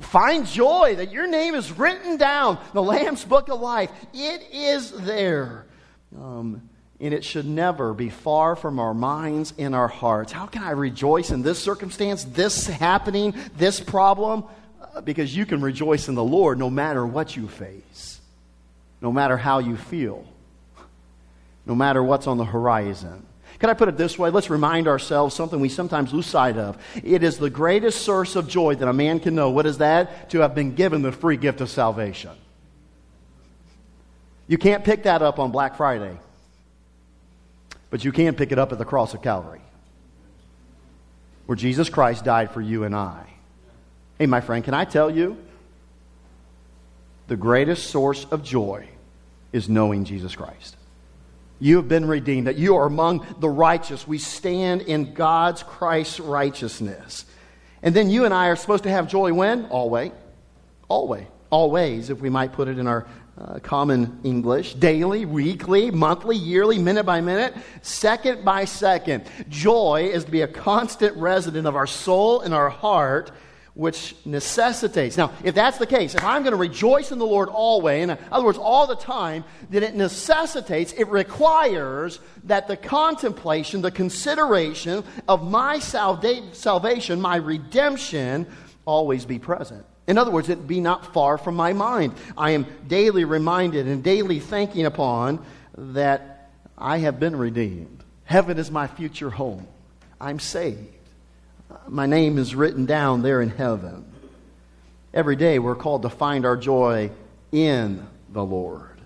Find 0.00 0.46
joy 0.46 0.96
that 0.96 1.12
your 1.12 1.26
name 1.26 1.54
is 1.54 1.70
written 1.72 2.16
down, 2.16 2.58
the 2.72 2.82
Lamb's 2.82 3.24
book 3.24 3.48
of 3.48 3.60
life. 3.60 3.90
It 4.14 4.42
is 4.52 4.90
there. 4.90 5.66
Um, 6.18 6.68
and 6.98 7.12
it 7.12 7.24
should 7.24 7.46
never 7.46 7.92
be 7.92 8.08
far 8.08 8.56
from 8.56 8.78
our 8.78 8.94
minds 8.94 9.52
and 9.58 9.74
our 9.74 9.88
hearts. 9.88 10.32
How 10.32 10.46
can 10.46 10.62
I 10.62 10.70
rejoice 10.70 11.30
in 11.30 11.42
this 11.42 11.58
circumstance, 11.58 12.24
this 12.24 12.66
happening, 12.66 13.34
this 13.56 13.80
problem? 13.80 14.44
Because 15.04 15.34
you 15.36 15.46
can 15.46 15.60
rejoice 15.60 16.08
in 16.08 16.14
the 16.14 16.24
Lord 16.24 16.58
no 16.58 16.70
matter 16.70 17.06
what 17.06 17.36
you 17.36 17.48
face, 17.48 18.20
no 19.00 19.12
matter 19.12 19.36
how 19.36 19.58
you 19.58 19.76
feel, 19.76 20.26
no 21.66 21.74
matter 21.74 22.02
what's 22.02 22.26
on 22.26 22.38
the 22.38 22.44
horizon. 22.44 23.26
Can 23.58 23.70
I 23.70 23.74
put 23.74 23.88
it 23.88 23.96
this 23.96 24.18
way? 24.18 24.30
Let's 24.30 24.50
remind 24.50 24.88
ourselves 24.88 25.36
something 25.36 25.60
we 25.60 25.68
sometimes 25.68 26.12
lose 26.12 26.26
sight 26.26 26.56
of. 26.56 26.82
It 26.96 27.22
is 27.22 27.38
the 27.38 27.50
greatest 27.50 28.02
source 28.02 28.34
of 28.34 28.48
joy 28.48 28.74
that 28.74 28.88
a 28.88 28.92
man 28.92 29.20
can 29.20 29.34
know. 29.34 29.50
What 29.50 29.66
is 29.66 29.78
that? 29.78 30.30
To 30.30 30.40
have 30.40 30.54
been 30.54 30.74
given 30.74 31.02
the 31.02 31.12
free 31.12 31.36
gift 31.36 31.60
of 31.60 31.70
salvation. 31.70 32.32
You 34.48 34.58
can't 34.58 34.84
pick 34.84 35.04
that 35.04 35.22
up 35.22 35.38
on 35.38 35.52
Black 35.52 35.76
Friday, 35.76 36.18
but 37.90 38.04
you 38.04 38.10
can 38.10 38.34
pick 38.34 38.50
it 38.50 38.58
up 38.58 38.72
at 38.72 38.78
the 38.78 38.84
cross 38.84 39.14
of 39.14 39.22
Calvary, 39.22 39.62
where 41.46 41.54
Jesus 41.54 41.88
Christ 41.88 42.24
died 42.24 42.50
for 42.50 42.60
you 42.60 42.84
and 42.84 42.96
I. 42.96 43.26
Hey, 44.22 44.26
my 44.26 44.40
friend, 44.40 44.62
can 44.62 44.72
I 44.72 44.84
tell 44.84 45.10
you? 45.10 45.36
The 47.26 47.34
greatest 47.34 47.90
source 47.90 48.24
of 48.26 48.44
joy 48.44 48.88
is 49.52 49.68
knowing 49.68 50.04
Jesus 50.04 50.36
Christ. 50.36 50.76
You 51.58 51.74
have 51.78 51.88
been 51.88 52.06
redeemed, 52.06 52.46
that 52.46 52.54
you 52.54 52.76
are 52.76 52.86
among 52.86 53.26
the 53.40 53.48
righteous. 53.48 54.06
We 54.06 54.18
stand 54.18 54.82
in 54.82 55.12
God's 55.12 55.64
Christ's 55.64 56.20
righteousness. 56.20 57.24
And 57.82 57.96
then 57.96 58.10
you 58.10 58.24
and 58.24 58.32
I 58.32 58.46
are 58.46 58.54
supposed 58.54 58.84
to 58.84 58.90
have 58.90 59.08
joy 59.08 59.32
when? 59.32 59.64
Always. 59.64 60.12
Always. 60.86 61.26
Always, 61.50 62.08
if 62.08 62.20
we 62.20 62.30
might 62.30 62.52
put 62.52 62.68
it 62.68 62.78
in 62.78 62.86
our 62.86 63.08
uh, 63.36 63.58
common 63.58 64.20
English, 64.22 64.74
daily, 64.74 65.24
weekly, 65.24 65.90
monthly, 65.90 66.36
yearly, 66.36 66.78
minute 66.78 67.06
by 67.06 67.20
minute, 67.20 67.56
second 67.80 68.44
by 68.44 68.66
second. 68.66 69.24
Joy 69.48 70.10
is 70.14 70.26
to 70.26 70.30
be 70.30 70.42
a 70.42 70.46
constant 70.46 71.16
resident 71.16 71.66
of 71.66 71.74
our 71.74 71.88
soul 71.88 72.40
and 72.40 72.54
our 72.54 72.70
heart, 72.70 73.32
which 73.74 74.14
necessitates. 74.26 75.16
Now, 75.16 75.32
if 75.42 75.54
that's 75.54 75.78
the 75.78 75.86
case, 75.86 76.14
if 76.14 76.22
I'm 76.22 76.42
going 76.42 76.52
to 76.52 76.58
rejoice 76.58 77.10
in 77.10 77.18
the 77.18 77.26
Lord 77.26 77.48
always, 77.48 78.02
in 78.02 78.18
other 78.30 78.44
words, 78.44 78.58
all 78.58 78.86
the 78.86 78.96
time, 78.96 79.44
then 79.70 79.82
it 79.82 79.94
necessitates, 79.94 80.92
it 80.92 81.08
requires 81.08 82.20
that 82.44 82.68
the 82.68 82.76
contemplation, 82.76 83.80
the 83.80 83.90
consideration 83.90 85.04
of 85.26 85.48
my 85.48 85.78
salva- 85.78 86.54
salvation, 86.54 87.20
my 87.20 87.36
redemption, 87.36 88.46
always 88.84 89.24
be 89.24 89.38
present. 89.38 89.86
In 90.06 90.18
other 90.18 90.30
words, 90.30 90.48
it 90.48 90.66
be 90.66 90.80
not 90.80 91.14
far 91.14 91.38
from 91.38 91.54
my 91.54 91.72
mind. 91.72 92.14
I 92.36 92.50
am 92.50 92.66
daily 92.88 93.24
reminded 93.24 93.86
and 93.86 94.02
daily 94.02 94.40
thinking 94.40 94.84
upon 94.84 95.44
that 95.78 96.50
I 96.76 96.98
have 96.98 97.20
been 97.20 97.36
redeemed. 97.36 98.02
Heaven 98.24 98.58
is 98.58 98.70
my 98.70 98.86
future 98.86 99.30
home. 99.30 99.66
I'm 100.20 100.40
saved. 100.40 101.01
My 101.88 102.06
name 102.06 102.38
is 102.38 102.54
written 102.54 102.86
down 102.86 103.22
there 103.22 103.42
in 103.42 103.50
heaven. 103.50 104.04
Every 105.14 105.36
day 105.36 105.58
we're 105.58 105.74
called 105.74 106.02
to 106.02 106.10
find 106.10 106.46
our 106.46 106.56
joy 106.56 107.10
in 107.50 108.06
the 108.30 108.44
Lord. 108.44 109.00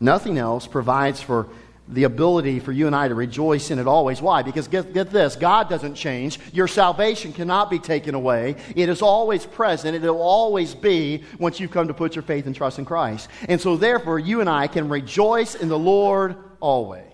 Nothing 0.00 0.38
else 0.38 0.66
provides 0.66 1.20
for 1.20 1.48
the 1.86 2.04
ability 2.04 2.60
for 2.60 2.72
you 2.72 2.86
and 2.86 2.96
I 2.96 3.08
to 3.08 3.14
rejoice 3.14 3.70
in 3.70 3.78
it 3.78 3.86
always. 3.86 4.22
Why? 4.22 4.42
Because 4.42 4.68
get, 4.68 4.94
get 4.94 5.10
this 5.10 5.36
God 5.36 5.68
doesn't 5.68 5.94
change. 5.94 6.38
Your 6.52 6.66
salvation 6.66 7.32
cannot 7.32 7.70
be 7.70 7.78
taken 7.78 8.14
away. 8.14 8.56
It 8.74 8.88
is 8.88 9.02
always 9.02 9.44
present. 9.44 9.94
It 9.94 10.02
will 10.02 10.20
always 10.20 10.74
be 10.74 11.24
once 11.38 11.60
you've 11.60 11.70
come 11.70 11.88
to 11.88 11.94
put 11.94 12.16
your 12.16 12.22
faith 12.22 12.46
and 12.46 12.56
trust 12.56 12.78
in 12.78 12.84
Christ. 12.84 13.28
And 13.48 13.60
so, 13.60 13.76
therefore, 13.76 14.18
you 14.18 14.40
and 14.40 14.48
I 14.48 14.66
can 14.66 14.88
rejoice 14.88 15.54
in 15.54 15.68
the 15.68 15.78
Lord 15.78 16.36
always. 16.60 17.13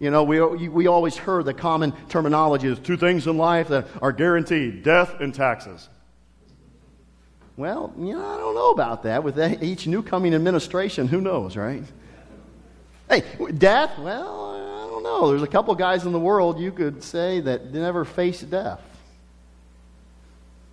You 0.00 0.10
know, 0.12 0.22
we, 0.22 0.68
we 0.68 0.86
always 0.86 1.16
heard 1.16 1.44
the 1.44 1.54
common 1.54 1.92
terminology 2.08 2.68
is 2.68 2.78
two 2.78 2.96
things 2.96 3.26
in 3.26 3.36
life 3.36 3.68
that 3.68 3.88
are 4.00 4.12
guaranteed 4.12 4.84
death 4.84 5.20
and 5.20 5.34
taxes. 5.34 5.88
Well, 7.56 7.92
you 7.98 8.12
know, 8.12 8.24
I 8.24 8.36
don't 8.36 8.54
know 8.54 8.70
about 8.70 9.02
that. 9.02 9.24
With 9.24 9.38
each 9.60 9.88
new 9.88 10.02
coming 10.02 10.32
administration, 10.34 11.08
who 11.08 11.20
knows, 11.20 11.56
right? 11.56 11.82
Hey, 13.08 13.24
death? 13.56 13.98
Well, 13.98 14.84
I 14.84 14.88
don't 14.88 15.02
know. 15.02 15.30
There's 15.30 15.42
a 15.42 15.48
couple 15.48 15.74
guys 15.74 16.06
in 16.06 16.12
the 16.12 16.20
world 16.20 16.60
you 16.60 16.70
could 16.70 17.02
say 17.02 17.40
that 17.40 17.72
never 17.72 18.04
faced 18.04 18.48
death. 18.48 18.80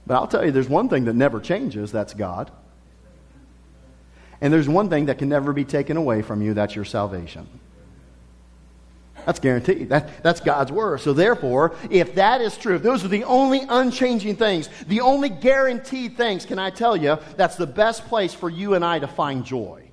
But 0.05 0.15
I'll 0.15 0.27
tell 0.27 0.45
you, 0.45 0.51
there's 0.51 0.69
one 0.69 0.87
thing 0.87 1.05
that 1.05 1.15
never 1.15 1.39
changes 1.39 1.91
that's 1.91 2.13
God. 2.13 2.51
And 4.39 4.53
there's 4.53 4.69
one 4.69 4.91
thing 4.91 5.05
that 5.05 5.17
can 5.17 5.29
never 5.29 5.53
be 5.53 5.65
taken 5.65 5.97
away 5.97 6.21
from 6.21 6.43
you 6.43 6.53
that's 6.53 6.75
your 6.75 6.85
salvation. 6.85 7.47
That's 9.25 9.39
guaranteed. 9.39 9.89
That, 9.89 10.23
that's 10.23 10.39
God's 10.39 10.71
word. 10.71 11.01
So, 11.01 11.13
therefore, 11.13 11.75
if 11.89 12.15
that 12.15 12.41
is 12.41 12.57
true, 12.57 12.75
if 12.75 12.83
those 12.83 13.03
are 13.03 13.09
the 13.09 13.23
only 13.23 13.61
unchanging 13.67 14.35
things, 14.35 14.69
the 14.87 15.01
only 15.01 15.29
guaranteed 15.29 16.15
things, 16.15 16.45
can 16.45 16.59
I 16.59 16.69
tell 16.69 16.95
you, 16.95 17.17
that's 17.35 17.55
the 17.55 17.67
best 17.67 18.05
place 18.05 18.33
for 18.33 18.49
you 18.49 18.75
and 18.75 18.85
I 18.85 18.99
to 18.99 19.07
find 19.07 19.43
joy. 19.43 19.89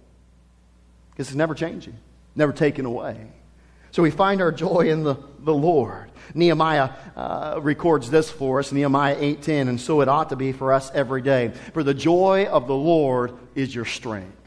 Because 1.11 1.29
it's 1.29 1.37
never 1.37 1.55
changing 1.55 1.97
never 2.35 2.53
taken 2.53 2.87
away. 2.87 3.29
So 3.91 4.03
we 4.03 4.11
find 4.11 4.41
our 4.41 4.53
joy 4.53 4.91
in 4.91 5.05
the, 5.05 5.17
the 5.41 5.55
Lord. 5.55 6.11
Nehemiah 6.35 6.91
uh, 7.15 7.61
records 7.63 8.11
this 8.11 8.31
for 8.31 8.59
us, 8.59 8.73
Nehemiah 8.73 9.17
8.10, 9.17 9.69
and 9.69 9.81
so 9.81 10.01
it 10.01 10.09
ought 10.09 10.31
to 10.31 10.37
be 10.37 10.53
for 10.53 10.73
us 10.73 10.91
every 10.95 11.21
day. 11.21 11.53
For 11.75 11.83
the 11.83 11.93
joy 11.93 12.47
of 12.47 12.67
the 12.67 12.75
Lord 12.75 13.35
is 13.55 13.75
your 13.75 13.85
strength. 13.85 14.39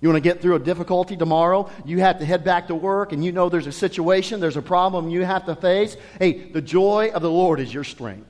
You 0.00 0.08
want 0.08 0.22
to 0.22 0.28
get 0.28 0.40
through 0.40 0.54
a 0.54 0.60
difficulty 0.60 1.16
tomorrow? 1.16 1.70
You 1.84 1.98
have 2.00 2.20
to 2.20 2.24
head 2.24 2.44
back 2.44 2.68
to 2.68 2.74
work 2.74 3.12
and 3.12 3.24
you 3.24 3.32
know 3.32 3.48
there's 3.48 3.66
a 3.66 3.72
situation, 3.72 4.40
there's 4.40 4.56
a 4.56 4.62
problem 4.62 5.10
you 5.10 5.24
have 5.24 5.46
to 5.46 5.56
face. 5.56 5.96
Hey, 6.18 6.50
the 6.50 6.62
joy 6.62 7.10
of 7.12 7.22
the 7.22 7.30
Lord 7.30 7.58
is 7.58 7.72
your 7.72 7.84
strength. 7.84 8.26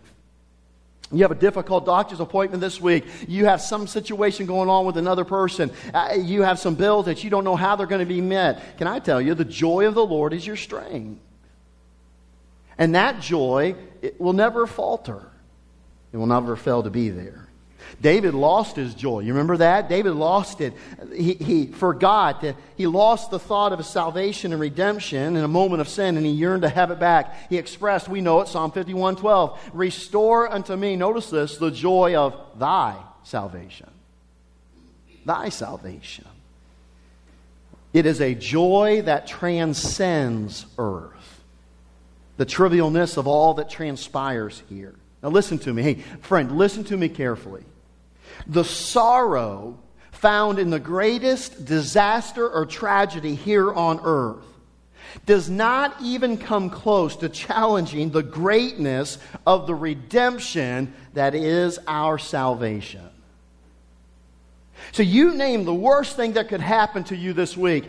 You 1.10 1.22
have 1.22 1.30
a 1.30 1.36
difficult 1.36 1.86
doctor's 1.86 2.20
appointment 2.20 2.60
this 2.60 2.80
week. 2.80 3.04
You 3.26 3.46
have 3.46 3.62
some 3.62 3.86
situation 3.86 4.44
going 4.44 4.68
on 4.68 4.84
with 4.84 4.98
another 4.98 5.24
person. 5.24 5.70
Uh, 5.92 6.16
you 6.18 6.42
have 6.42 6.58
some 6.58 6.74
bills 6.74 7.06
that 7.06 7.24
you 7.24 7.30
don't 7.30 7.44
know 7.44 7.56
how 7.56 7.76
they're 7.76 7.86
going 7.86 8.06
to 8.06 8.14
be 8.14 8.20
met. 8.20 8.76
Can 8.76 8.86
I 8.86 8.98
tell 8.98 9.20
you, 9.20 9.34
the 9.34 9.44
joy 9.44 9.86
of 9.86 9.94
the 9.94 10.04
Lord 10.04 10.34
is 10.34 10.46
your 10.46 10.56
strength. 10.56 11.20
And 12.76 12.94
that 12.94 13.20
joy 13.20 13.74
it 14.02 14.20
will 14.20 14.32
never 14.34 14.66
falter, 14.66 15.30
it 16.12 16.16
will 16.16 16.26
never 16.26 16.56
fail 16.56 16.82
to 16.82 16.90
be 16.90 17.08
there. 17.08 17.47
David 18.00 18.34
lost 18.34 18.76
his 18.76 18.94
joy. 18.94 19.20
You 19.20 19.32
remember 19.32 19.56
that? 19.58 19.88
David 19.88 20.12
lost 20.12 20.60
it. 20.60 20.74
He, 21.14 21.34
he 21.34 21.66
forgot. 21.66 22.44
He 22.76 22.86
lost 22.86 23.30
the 23.30 23.38
thought 23.38 23.72
of 23.72 23.78
his 23.78 23.88
salvation 23.88 24.52
and 24.52 24.60
redemption 24.60 25.36
in 25.36 25.44
a 25.44 25.48
moment 25.48 25.80
of 25.80 25.88
sin, 25.88 26.16
and 26.16 26.24
he 26.24 26.32
yearned 26.32 26.62
to 26.62 26.68
have 26.68 26.90
it 26.90 26.98
back. 26.98 27.48
He 27.48 27.58
expressed, 27.58 28.08
we 28.08 28.20
know 28.20 28.40
it, 28.40 28.48
Psalm 28.48 28.72
51 28.72 29.16
12, 29.16 29.70
Restore 29.72 30.52
unto 30.52 30.76
me, 30.76 30.96
notice 30.96 31.30
this, 31.30 31.56
the 31.56 31.70
joy 31.70 32.14
of 32.14 32.34
thy 32.58 32.96
salvation. 33.24 33.90
Thy 35.24 35.48
salvation. 35.48 36.24
It 37.92 38.06
is 38.06 38.20
a 38.20 38.34
joy 38.34 39.02
that 39.02 39.26
transcends 39.26 40.66
earth. 40.78 41.42
The 42.36 42.46
trivialness 42.46 43.16
of 43.16 43.26
all 43.26 43.54
that 43.54 43.68
transpires 43.68 44.62
here. 44.68 44.94
Now, 45.22 45.30
listen 45.30 45.58
to 45.60 45.74
me. 45.74 45.82
Hey, 45.82 45.94
friend, 46.20 46.56
listen 46.56 46.84
to 46.84 46.96
me 46.96 47.08
carefully. 47.08 47.64
The 48.48 48.64
sorrow 48.64 49.78
found 50.12 50.58
in 50.58 50.70
the 50.70 50.80
greatest 50.80 51.64
disaster 51.64 52.48
or 52.48 52.66
tragedy 52.66 53.34
here 53.34 53.72
on 53.72 54.00
earth 54.02 54.44
does 55.26 55.48
not 55.48 55.94
even 56.02 56.36
come 56.36 56.70
close 56.70 57.16
to 57.16 57.28
challenging 57.28 58.10
the 58.10 58.22
greatness 58.22 59.18
of 59.46 59.66
the 59.66 59.74
redemption 59.74 60.92
that 61.14 61.34
is 61.34 61.78
our 61.86 62.18
salvation. 62.18 63.02
So, 64.92 65.02
you 65.02 65.34
name 65.34 65.64
the 65.64 65.74
worst 65.74 66.16
thing 66.16 66.34
that 66.34 66.48
could 66.48 66.60
happen 66.60 67.04
to 67.04 67.16
you 67.16 67.32
this 67.32 67.56
week, 67.56 67.84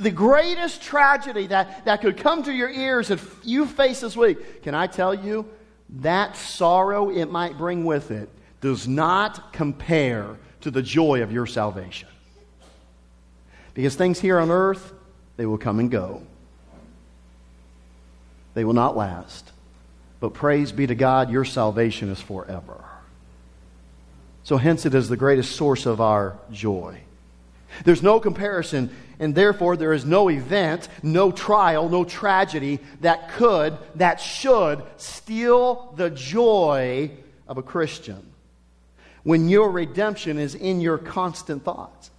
the 0.00 0.10
greatest 0.10 0.82
tragedy 0.82 1.46
that, 1.48 1.84
that 1.86 2.02
could 2.02 2.18
come 2.18 2.42
to 2.42 2.52
your 2.52 2.68
ears 2.68 3.08
that 3.08 3.20
you 3.42 3.66
face 3.66 4.00
this 4.00 4.16
week. 4.16 4.62
Can 4.62 4.74
I 4.74 4.86
tell 4.86 5.14
you? 5.14 5.48
That 6.00 6.36
sorrow 6.36 7.10
it 7.10 7.26
might 7.26 7.56
bring 7.56 7.84
with 7.84 8.10
it 8.10 8.28
does 8.60 8.88
not 8.88 9.52
compare 9.52 10.36
to 10.62 10.70
the 10.70 10.82
joy 10.82 11.22
of 11.22 11.32
your 11.32 11.46
salvation. 11.46 12.08
Because 13.74 13.94
things 13.94 14.18
here 14.18 14.38
on 14.38 14.50
earth, 14.50 14.92
they 15.36 15.46
will 15.46 15.58
come 15.58 15.78
and 15.78 15.90
go. 15.90 16.22
They 18.54 18.64
will 18.64 18.72
not 18.72 18.96
last. 18.96 19.52
But 20.18 20.32
praise 20.32 20.72
be 20.72 20.86
to 20.86 20.94
God, 20.94 21.30
your 21.30 21.44
salvation 21.44 22.10
is 22.10 22.20
forever. 22.20 22.82
So, 24.44 24.56
hence, 24.56 24.86
it 24.86 24.94
is 24.94 25.08
the 25.08 25.16
greatest 25.16 25.56
source 25.56 25.86
of 25.86 26.00
our 26.00 26.38
joy. 26.50 27.00
There's 27.84 28.02
no 28.02 28.20
comparison, 28.20 28.90
and 29.18 29.34
therefore 29.34 29.76
there 29.76 29.92
is 29.92 30.06
no 30.06 30.30
event, 30.30 30.88
no 31.02 31.30
trial, 31.30 31.88
no 31.88 32.04
tragedy 32.04 32.78
that 33.02 33.32
could, 33.32 33.76
that 33.96 34.20
should 34.20 34.82
steal 34.96 35.92
the 35.96 36.10
joy 36.10 37.10
of 37.46 37.58
a 37.58 37.62
Christian 37.62 38.32
when 39.26 39.48
your 39.48 39.72
redemption 39.72 40.38
is 40.38 40.54
in 40.54 40.80
your 40.80 40.98
constant 40.98 41.64
thoughts. 41.64 42.12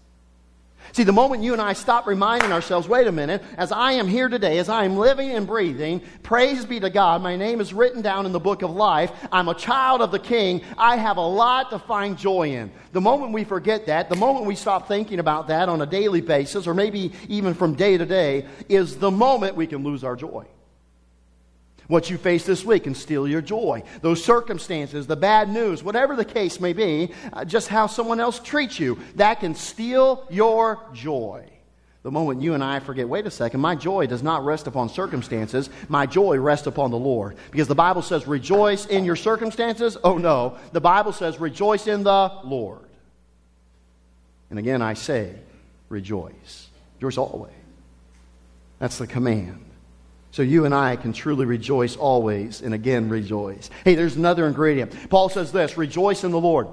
See, 0.91 1.03
the 1.03 1.13
moment 1.13 1.41
you 1.41 1.53
and 1.53 1.61
I 1.61 1.71
stop 1.71 2.05
reminding 2.05 2.51
ourselves, 2.51 2.85
wait 2.85 3.07
a 3.07 3.13
minute, 3.13 3.41
as 3.55 3.71
I 3.71 3.93
am 3.93 4.09
here 4.09 4.27
today, 4.27 4.57
as 4.57 4.67
I 4.67 4.83
am 4.83 4.97
living 4.97 5.31
and 5.31 5.47
breathing, 5.47 6.01
praise 6.21 6.65
be 6.65 6.81
to 6.81 6.89
God, 6.89 7.21
my 7.21 7.37
name 7.37 7.61
is 7.61 7.73
written 7.73 8.01
down 8.01 8.25
in 8.25 8.33
the 8.33 8.41
book 8.41 8.61
of 8.61 8.71
life. 8.71 9.13
I'm 9.31 9.47
a 9.47 9.55
child 9.55 10.01
of 10.01 10.11
the 10.11 10.19
King. 10.19 10.63
I 10.77 10.97
have 10.97 11.15
a 11.15 11.25
lot 11.25 11.69
to 11.69 11.79
find 11.79 12.17
joy 12.17 12.49
in. 12.51 12.73
The 12.91 12.99
moment 12.99 13.31
we 13.31 13.45
forget 13.45 13.85
that, 13.85 14.09
the 14.09 14.17
moment 14.17 14.45
we 14.45 14.55
stop 14.55 14.89
thinking 14.89 15.19
about 15.19 15.47
that 15.47 15.69
on 15.69 15.81
a 15.81 15.85
daily 15.85 16.19
basis, 16.19 16.67
or 16.67 16.73
maybe 16.73 17.13
even 17.29 17.53
from 17.53 17.75
day 17.75 17.97
to 17.97 18.05
day, 18.05 18.47
is 18.67 18.97
the 18.97 19.11
moment 19.11 19.55
we 19.55 19.65
can 19.65 19.81
lose 19.81 20.03
our 20.03 20.17
joy. 20.17 20.45
What 21.87 22.09
you 22.09 22.17
face 22.17 22.45
this 22.45 22.65
week 22.65 22.83
can 22.83 22.95
steal 22.95 23.27
your 23.27 23.41
joy. 23.41 23.83
Those 24.01 24.23
circumstances, 24.23 25.07
the 25.07 25.15
bad 25.15 25.49
news, 25.49 25.83
whatever 25.83 26.15
the 26.15 26.25
case 26.25 26.59
may 26.59 26.73
be, 26.73 27.13
uh, 27.31 27.45
just 27.45 27.69
how 27.69 27.87
someone 27.87 28.19
else 28.19 28.39
treats 28.39 28.79
you, 28.79 28.99
that 29.15 29.39
can 29.39 29.55
steal 29.55 30.25
your 30.29 30.79
joy. 30.93 31.49
The 32.03 32.11
moment 32.11 32.41
you 32.41 32.53
and 32.53 32.63
I 32.63 32.79
forget, 32.79 33.07
wait 33.07 33.25
a 33.25 33.31
second, 33.31 33.59
my 33.59 33.75
joy 33.75 34.05
does 34.07 34.23
not 34.23 34.45
rest 34.45 34.67
upon 34.67 34.89
circumstances. 34.89 35.69
My 35.89 36.05
joy 36.05 36.37
rests 36.37 36.67
upon 36.67 36.91
the 36.91 36.97
Lord. 36.97 37.37
Because 37.51 37.67
the 37.67 37.75
Bible 37.75 38.01
says, 38.01 38.27
rejoice 38.27 38.85
in 38.85 39.03
your 39.03 39.15
circumstances. 39.15 39.97
Oh 40.03 40.17
no. 40.17 40.57
The 40.73 40.81
Bible 40.81 41.11
says, 41.11 41.39
rejoice 41.39 41.87
in 41.87 42.03
the 42.03 42.31
Lord. 42.43 42.79
And 44.49 44.59
again, 44.59 44.81
I 44.81 44.93
say, 44.93 45.35
rejoice. 45.89 46.69
Rejoice 46.95 47.17
always. 47.17 47.53
That's 48.79 48.97
the 48.97 49.07
command. 49.07 49.66
So 50.31 50.41
you 50.43 50.65
and 50.65 50.73
I 50.75 50.95
can 50.97 51.13
truly 51.13 51.45
rejoice 51.45 51.95
always 51.95 52.61
and 52.61 52.73
again 52.73 53.09
rejoice. 53.09 53.69
Hey, 53.83 53.95
there's 53.95 54.15
another 54.15 54.47
ingredient. 54.47 55.09
Paul 55.09 55.29
says 55.29 55.51
this 55.51 55.77
rejoice 55.77 56.23
in 56.23 56.31
the 56.31 56.39
Lord. 56.39 56.67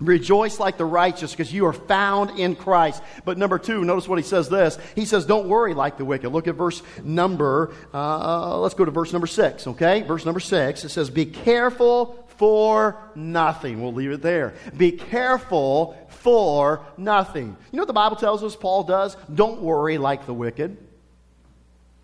Rejoice 0.00 0.60
like 0.60 0.78
the 0.78 0.84
righteous 0.84 1.32
because 1.32 1.52
you 1.52 1.66
are 1.66 1.72
found 1.72 2.38
in 2.38 2.54
Christ. 2.54 3.02
But 3.24 3.36
number 3.36 3.58
two, 3.58 3.84
notice 3.84 4.08
what 4.08 4.18
he 4.18 4.24
says 4.24 4.48
this. 4.48 4.78
He 4.94 5.04
says, 5.04 5.26
don't 5.26 5.48
worry 5.48 5.74
like 5.74 5.98
the 5.98 6.04
wicked. 6.04 6.30
Look 6.30 6.46
at 6.46 6.54
verse 6.54 6.82
number, 7.02 7.74
uh, 7.92 8.58
let's 8.60 8.74
go 8.74 8.84
to 8.84 8.92
verse 8.92 9.12
number 9.12 9.26
six, 9.26 9.66
okay? 9.66 10.02
Verse 10.02 10.24
number 10.24 10.40
six. 10.40 10.84
It 10.84 10.90
says, 10.90 11.10
be 11.10 11.26
careful 11.26 12.28
for 12.36 12.96
nothing. 13.16 13.82
We'll 13.82 13.92
leave 13.92 14.12
it 14.12 14.22
there. 14.22 14.54
Be 14.76 14.92
careful 14.92 15.98
for 16.08 16.86
nothing. 16.96 17.56
You 17.72 17.76
know 17.76 17.82
what 17.82 17.88
the 17.88 17.92
Bible 17.92 18.16
tells 18.16 18.44
us 18.44 18.54
Paul 18.54 18.84
does? 18.84 19.16
Don't 19.34 19.60
worry 19.62 19.98
like 19.98 20.26
the 20.26 20.34
wicked. 20.34 20.87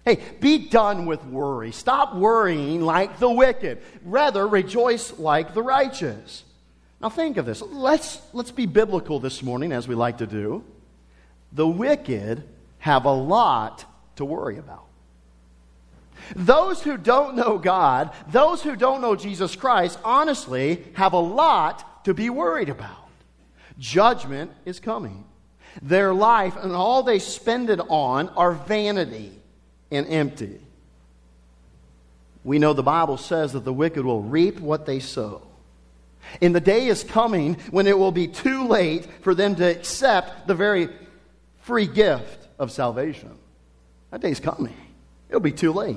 Hey, 0.05 0.21
be 0.41 0.69
done 0.69 1.07
with 1.07 1.25
worry. 1.25 1.73
Stop 1.73 2.15
worrying 2.15 2.83
like 2.83 3.19
the 3.19 3.31
wicked. 3.31 3.81
Rather, 4.05 4.47
rejoice 4.47 5.19
like 5.19 5.55
the 5.55 5.63
righteous. 5.63 6.45
Now 7.01 7.09
think 7.09 7.39
of 7.39 7.47
this. 7.47 7.63
Let's, 7.63 8.21
let's 8.35 8.51
be 8.51 8.67
biblical 8.67 9.19
this 9.19 9.43
morning, 9.43 9.73
as 9.73 9.89
we 9.89 9.95
like 9.95 10.19
to 10.19 10.27
do. 10.27 10.63
The 11.53 11.67
wicked 11.67 12.45
have 12.79 13.07
a 13.07 13.13
lot 13.13 13.87
to 14.17 14.27
worry 14.27 14.59
about. 14.59 14.85
Those 16.37 16.83
who 16.83 16.97
don't 16.99 17.35
know 17.35 17.59
God, 17.59 18.13
those 18.29 18.63
who 18.63 18.77
don't 18.77 19.01
know 19.01 19.17
Jesus 19.17 19.57
Christ, 19.57 19.99
honestly 20.05 20.85
have 20.95 21.15
a 21.15 21.19
lot 21.19 22.05
to 22.05 22.13
be 22.13 22.29
worried 22.29 22.69
about. 22.69 23.09
Judgment 23.79 24.51
is 24.65 24.81
coming. 24.81 25.25
Their 25.83 26.13
life 26.13 26.57
and 26.57 26.73
all 26.73 27.03
they 27.03 27.19
spend 27.19 27.71
it 27.71 27.81
on 27.89 28.29
are 28.31 28.53
vanity 28.53 29.41
and 29.91 30.07
empty. 30.09 30.61
We 32.45 32.59
know 32.59 32.73
the 32.73 32.83
Bible 32.83 33.17
says 33.17 33.53
that 33.55 33.65
the 33.65 33.73
wicked 33.73 34.05
will 34.05 34.23
reap 34.23 34.61
what 34.61 34.87
they 34.87 35.01
sow. 35.01 35.43
And 36.41 36.55
the 36.55 36.61
day 36.61 36.87
is 36.87 37.05
coming 37.05 37.55
when 37.71 37.87
it 37.87 37.99
will 37.99 38.13
be 38.13 38.29
too 38.29 38.67
late 38.67 39.07
for 39.23 39.35
them 39.35 39.57
to 39.57 39.65
accept 39.65 40.47
the 40.47 40.55
very 40.55 40.89
free 41.63 41.87
gift 41.87 42.49
of 42.59 42.71
salvation. 42.71 43.31
That 44.11 44.21
day's 44.21 44.41
coming. 44.41 44.75
It'll 45.29 45.41
be 45.41 45.53
too 45.53 45.73
late. 45.73 45.97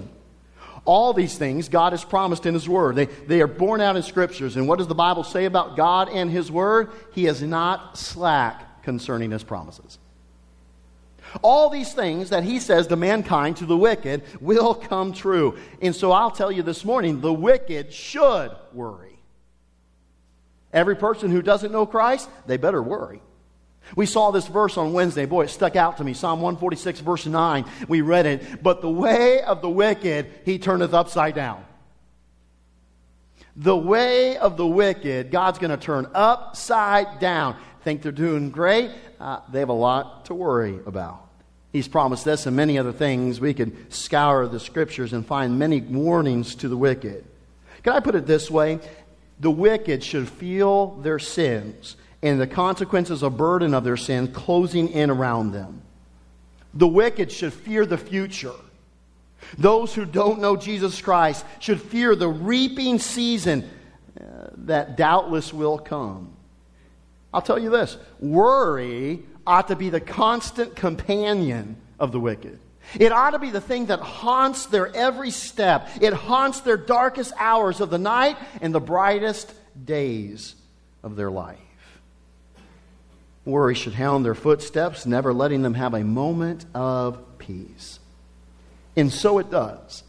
All 0.86 1.14
these 1.14 1.38
things 1.38 1.68
God 1.68 1.92
has 1.92 2.06
promised 2.06 2.46
in 2.46 2.54
His 2.54 2.68
Word. 2.68 2.96
They, 2.96 3.06
they 3.06 3.42
are 3.42 3.48
borne 3.48 3.82
out 3.82 3.98
in 3.98 4.04
Scriptures. 4.04 4.56
And 4.56 4.68
what 4.68 4.78
does 4.78 4.88
the 4.88 4.96
Bible 4.96 5.24
say 5.24 5.46
about 5.46 5.76
God 5.76 6.10
and 6.10 6.32
His 6.32 6.50
Word? 6.50 6.92
He 7.12 7.26
is 7.26 7.42
not 7.42 7.98
slack 7.98 8.84
concerning 8.84 9.32
His 9.32 9.44
promises. 9.44 10.00
All 11.42 11.70
these 11.70 11.94
things 11.94 12.30
that 12.30 12.44
He 12.44 12.60
says 12.60 12.88
to 12.88 12.96
mankind, 12.96 13.58
to 13.58 13.66
the 13.66 13.78
wicked, 13.78 14.24
will 14.40 14.74
come 14.74 15.14
true. 15.14 15.58
And 15.82 15.96
so 15.96 16.12
I'll 16.12 16.32
tell 16.32 16.52
you 16.52 16.64
this 16.64 16.86
morning 16.86 17.22
the 17.22 17.34
wicked 17.34 17.94
should 17.94 18.52
worry. 18.74 19.20
Every 20.74 20.96
person 20.96 21.32
who 21.32 21.42
doesn't 21.42 21.72
know 21.72 21.86
Christ, 21.86 22.30
they 22.46 22.58
better 22.58 22.82
worry. 22.82 23.22
We 23.96 24.06
saw 24.06 24.32
this 24.32 24.48
verse 24.48 24.78
on 24.78 24.94
Wednesday. 24.94 25.26
Boy, 25.26 25.44
it 25.44 25.50
stuck 25.50 25.76
out 25.76 25.98
to 25.98 26.04
me. 26.04 26.14
Psalm 26.14 26.42
146, 26.42 27.00
verse 27.00 27.26
9. 27.26 27.66
We 27.88 28.02
read 28.02 28.26
it. 28.26 28.62
But 28.62 28.82
the 28.82 28.90
way 28.90 29.42
of 29.42 29.62
the 29.62 29.70
wicked 29.70 30.28
he 30.44 30.60
turneth 30.60 30.94
upside 30.94 31.36
down. 31.36 31.64
The 33.56 33.76
way 33.76 34.38
of 34.38 34.58
the 34.58 34.68
wicked, 34.68 35.32
God's 35.32 35.58
going 35.58 35.72
to 35.72 35.78
turn 35.78 36.08
upside 36.14 37.20
down. 37.20 37.56
Think 37.88 38.02
they're 38.02 38.12
doing 38.12 38.50
great? 38.50 38.92
Uh, 39.18 39.40
they 39.50 39.60
have 39.60 39.70
a 39.70 39.72
lot 39.72 40.26
to 40.26 40.34
worry 40.34 40.78
about. 40.86 41.26
He's 41.72 41.88
promised 41.88 42.26
this 42.26 42.46
and 42.46 42.54
many 42.54 42.78
other 42.78 42.92
things. 42.92 43.40
We 43.40 43.54
could 43.54 43.94
scour 43.94 44.46
the 44.46 44.60
scriptures 44.60 45.14
and 45.14 45.26
find 45.26 45.58
many 45.58 45.80
warnings 45.80 46.56
to 46.56 46.68
the 46.68 46.76
wicked. 46.76 47.24
Can 47.84 47.94
I 47.94 48.02
put 48.02 48.16
it 48.16 48.28
this 48.28 48.52
way? 48.52 48.82
the 49.40 49.50
wicked 49.50 50.04
should 50.04 50.28
feel 50.28 50.98
their 50.98 51.18
sins 51.18 51.96
and 52.22 52.42
the 52.42 52.48
consequences 52.48 53.24
of 53.24 53.38
burden 53.38 53.74
of 53.74 53.86
their 53.86 53.96
sin 53.96 54.34
closing 54.34 54.90
in 54.90 55.10
around 55.10 55.54
them. 55.54 55.82
The 56.74 56.90
wicked 56.90 57.32
should 57.32 57.54
fear 57.54 57.86
the 57.86 57.98
future. 57.98 58.52
Those 59.58 59.94
who 59.96 60.04
don't 60.04 60.42
know 60.42 60.58
Jesus 60.58 61.00
Christ 61.02 61.46
should 61.60 61.82
fear 61.82 62.18
the 62.18 62.28
reaping 62.28 63.00
season 63.00 63.70
uh, 64.20 64.50
that 64.58 64.98
doubtless 64.98 65.54
will 65.54 65.78
come. 65.78 66.34
I'll 67.34 67.42
tell 67.42 67.60
you 67.60 67.70
this 67.70 67.98
worry 68.20 69.24
ought 69.46 69.70
to 69.70 69.76
be 69.76 69.90
the 69.90 70.02
constant 70.02 70.76
companion 70.76 71.78
of 72.00 72.12
the 72.12 72.20
wicked. 72.20 72.60
It 73.00 73.12
ought 73.12 73.32
to 73.32 73.40
be 73.40 73.50
the 73.50 73.62
thing 73.62 73.88
that 73.88 74.00
haunts 74.00 74.68
their 74.68 74.94
every 74.96 75.32
step. 75.32 75.90
It 76.02 76.14
haunts 76.14 76.62
their 76.62 76.78
darkest 76.78 77.34
hours 77.38 77.82
of 77.82 77.90
the 77.90 77.98
night 77.98 78.38
and 78.62 78.74
the 78.74 78.80
brightest 78.80 79.54
days 79.84 80.56
of 81.04 81.16
their 81.16 81.30
life. 81.30 81.58
Worry 83.46 83.76
should 83.76 83.94
hound 83.94 84.26
their 84.26 84.36
footsteps, 84.36 85.06
never 85.06 85.34
letting 85.34 85.62
them 85.62 85.74
have 85.74 85.94
a 85.94 86.04
moment 86.04 86.66
of 86.74 87.38
peace. 87.38 88.00
And 88.96 89.12
so 89.12 89.38
it 89.38 89.50
does. 89.50 90.04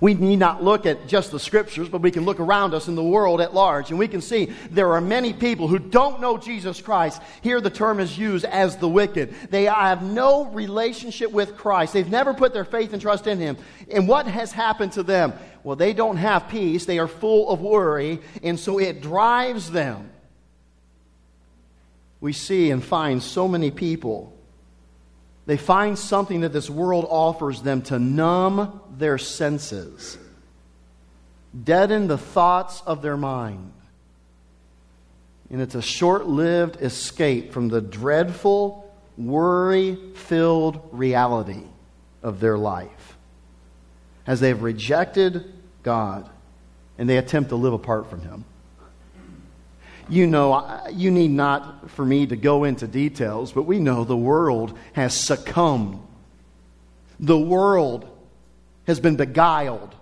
We 0.00 0.14
need 0.14 0.38
not 0.38 0.62
look 0.62 0.84
at 0.86 1.06
just 1.06 1.30
the 1.30 1.40
scriptures, 1.40 1.88
but 1.88 2.02
we 2.02 2.10
can 2.10 2.24
look 2.24 2.40
around 2.40 2.74
us 2.74 2.88
in 2.88 2.94
the 2.94 3.02
world 3.02 3.40
at 3.40 3.54
large, 3.54 3.90
and 3.90 3.98
we 3.98 4.08
can 4.08 4.20
see 4.20 4.46
there 4.70 4.92
are 4.92 5.00
many 5.00 5.32
people 5.32 5.68
who 5.68 5.78
don't 5.78 6.20
know 6.20 6.36
Jesus 6.36 6.80
Christ. 6.80 7.22
Here 7.40 7.60
the 7.60 7.70
term 7.70 7.98
is 7.98 8.18
used 8.18 8.44
as 8.44 8.76
the 8.76 8.88
wicked. 8.88 9.34
They 9.50 9.64
have 9.64 10.02
no 10.02 10.44
relationship 10.46 11.30
with 11.30 11.56
Christ. 11.56 11.92
They've 11.92 12.08
never 12.08 12.34
put 12.34 12.52
their 12.52 12.64
faith 12.64 12.92
and 12.92 13.00
trust 13.00 13.26
in 13.26 13.38
Him. 13.38 13.56
And 13.90 14.06
what 14.06 14.26
has 14.26 14.52
happened 14.52 14.92
to 14.92 15.02
them? 15.02 15.32
Well, 15.64 15.76
they 15.76 15.92
don't 15.92 16.18
have 16.18 16.48
peace. 16.48 16.84
They 16.84 16.98
are 16.98 17.08
full 17.08 17.48
of 17.48 17.60
worry, 17.60 18.20
and 18.42 18.60
so 18.60 18.78
it 18.78 19.00
drives 19.00 19.70
them. 19.70 20.10
We 22.20 22.32
see 22.32 22.70
and 22.70 22.84
find 22.84 23.22
so 23.22 23.48
many 23.48 23.70
people 23.70 24.35
they 25.46 25.56
find 25.56 25.98
something 25.98 26.40
that 26.40 26.52
this 26.52 26.68
world 26.68 27.06
offers 27.08 27.62
them 27.62 27.82
to 27.82 27.98
numb 27.98 28.80
their 28.98 29.16
senses, 29.16 30.18
deaden 31.64 32.08
the 32.08 32.18
thoughts 32.18 32.82
of 32.84 33.00
their 33.00 33.16
mind. 33.16 33.72
And 35.48 35.60
it's 35.60 35.76
a 35.76 35.82
short 35.82 36.26
lived 36.26 36.82
escape 36.82 37.52
from 37.52 37.68
the 37.68 37.80
dreadful, 37.80 38.92
worry 39.16 39.96
filled 40.14 40.88
reality 40.90 41.62
of 42.22 42.40
their 42.40 42.58
life 42.58 43.16
as 44.26 44.40
they 44.40 44.48
have 44.48 44.62
rejected 44.62 45.52
God 45.84 46.28
and 46.98 47.08
they 47.08 47.16
attempt 47.18 47.50
to 47.50 47.56
live 47.56 47.72
apart 47.72 48.10
from 48.10 48.22
Him 48.22 48.44
you 50.08 50.26
know, 50.26 50.82
you 50.92 51.10
need 51.10 51.30
not 51.30 51.90
for 51.90 52.04
me 52.04 52.26
to 52.26 52.36
go 52.36 52.64
into 52.64 52.86
details, 52.86 53.52
but 53.52 53.62
we 53.62 53.78
know 53.78 54.04
the 54.04 54.16
world 54.16 54.76
has 54.92 55.14
succumbed. 55.14 56.00
The 57.18 57.38
world 57.38 58.08
has 58.86 59.00
been 59.00 59.16
beguiled 59.16 59.94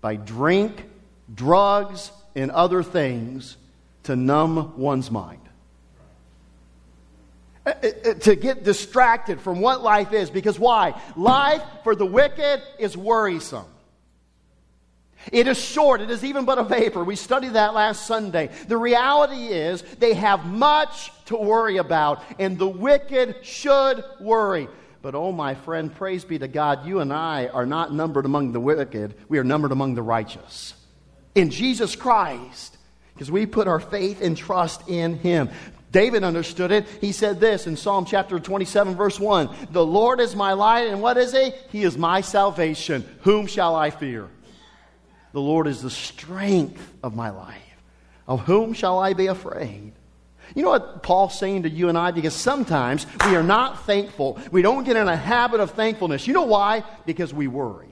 by 0.00 0.16
drink, 0.16 0.84
drugs, 1.34 2.10
and 2.34 2.50
other 2.50 2.82
things 2.82 3.56
to 4.04 4.14
numb 4.14 4.78
one's 4.78 5.10
mind. 5.10 5.40
Uh, 7.66 7.72
uh, 7.82 8.10
uh, 8.10 8.14
to 8.14 8.36
get 8.36 8.62
distracted 8.62 9.40
from 9.40 9.60
what 9.60 9.82
life 9.82 10.12
is. 10.12 10.30
Because 10.30 10.56
why? 10.56 11.00
Life 11.16 11.62
for 11.82 11.96
the 11.96 12.06
wicked 12.06 12.62
is 12.78 12.96
worrisome. 12.96 13.66
It 15.32 15.48
is 15.48 15.62
short. 15.62 16.00
It 16.00 16.10
is 16.10 16.24
even 16.24 16.44
but 16.44 16.58
a 16.58 16.64
vapor. 16.64 17.02
We 17.04 17.16
studied 17.16 17.54
that 17.54 17.74
last 17.74 18.06
Sunday. 18.06 18.50
The 18.68 18.76
reality 18.76 19.46
is 19.48 19.82
they 19.98 20.14
have 20.14 20.46
much 20.46 21.10
to 21.26 21.36
worry 21.36 21.78
about, 21.78 22.22
and 22.38 22.58
the 22.58 22.68
wicked 22.68 23.44
should 23.44 24.04
worry. 24.20 24.68
But 25.02 25.14
oh, 25.14 25.32
my 25.32 25.54
friend, 25.54 25.94
praise 25.94 26.24
be 26.24 26.38
to 26.38 26.48
God, 26.48 26.86
you 26.86 27.00
and 27.00 27.12
I 27.12 27.46
are 27.48 27.66
not 27.66 27.92
numbered 27.92 28.24
among 28.24 28.52
the 28.52 28.60
wicked. 28.60 29.14
We 29.28 29.38
are 29.38 29.44
numbered 29.44 29.72
among 29.72 29.94
the 29.94 30.02
righteous. 30.02 30.74
In 31.34 31.50
Jesus 31.50 31.94
Christ, 31.94 32.76
because 33.14 33.30
we 33.30 33.46
put 33.46 33.68
our 33.68 33.80
faith 33.80 34.20
and 34.20 34.36
trust 34.36 34.88
in 34.88 35.18
Him. 35.18 35.50
David 35.92 36.24
understood 36.24 36.72
it. 36.72 36.86
He 37.00 37.12
said 37.12 37.40
this 37.40 37.66
in 37.66 37.76
Psalm 37.76 38.04
chapter 38.04 38.38
27, 38.38 38.96
verse 38.96 39.18
1 39.18 39.68
The 39.70 39.84
Lord 39.84 40.20
is 40.20 40.36
my 40.36 40.52
light, 40.52 40.88
and 40.88 41.00
what 41.00 41.16
is 41.16 41.32
He? 41.32 41.52
He 41.70 41.84
is 41.84 41.96
my 41.96 42.20
salvation. 42.20 43.08
Whom 43.22 43.46
shall 43.46 43.74
I 43.74 43.90
fear? 43.90 44.28
The 45.36 45.42
Lord 45.42 45.66
is 45.66 45.82
the 45.82 45.90
strength 45.90 46.94
of 47.02 47.14
my 47.14 47.28
life. 47.28 47.60
Of 48.26 48.40
whom 48.46 48.72
shall 48.72 48.98
I 48.98 49.12
be 49.12 49.26
afraid? 49.26 49.92
You 50.54 50.62
know 50.62 50.70
what 50.70 51.02
Paul's 51.02 51.38
saying 51.38 51.64
to 51.64 51.68
you 51.68 51.90
and 51.90 51.98
I? 51.98 52.10
Because 52.10 52.32
sometimes 52.32 53.06
we 53.26 53.36
are 53.36 53.42
not 53.42 53.84
thankful. 53.84 54.40
We 54.50 54.62
don't 54.62 54.84
get 54.84 54.96
in 54.96 55.08
a 55.08 55.14
habit 55.14 55.60
of 55.60 55.72
thankfulness. 55.72 56.26
You 56.26 56.32
know 56.32 56.46
why? 56.46 56.84
Because 57.04 57.34
we 57.34 57.48
worry. 57.48 57.90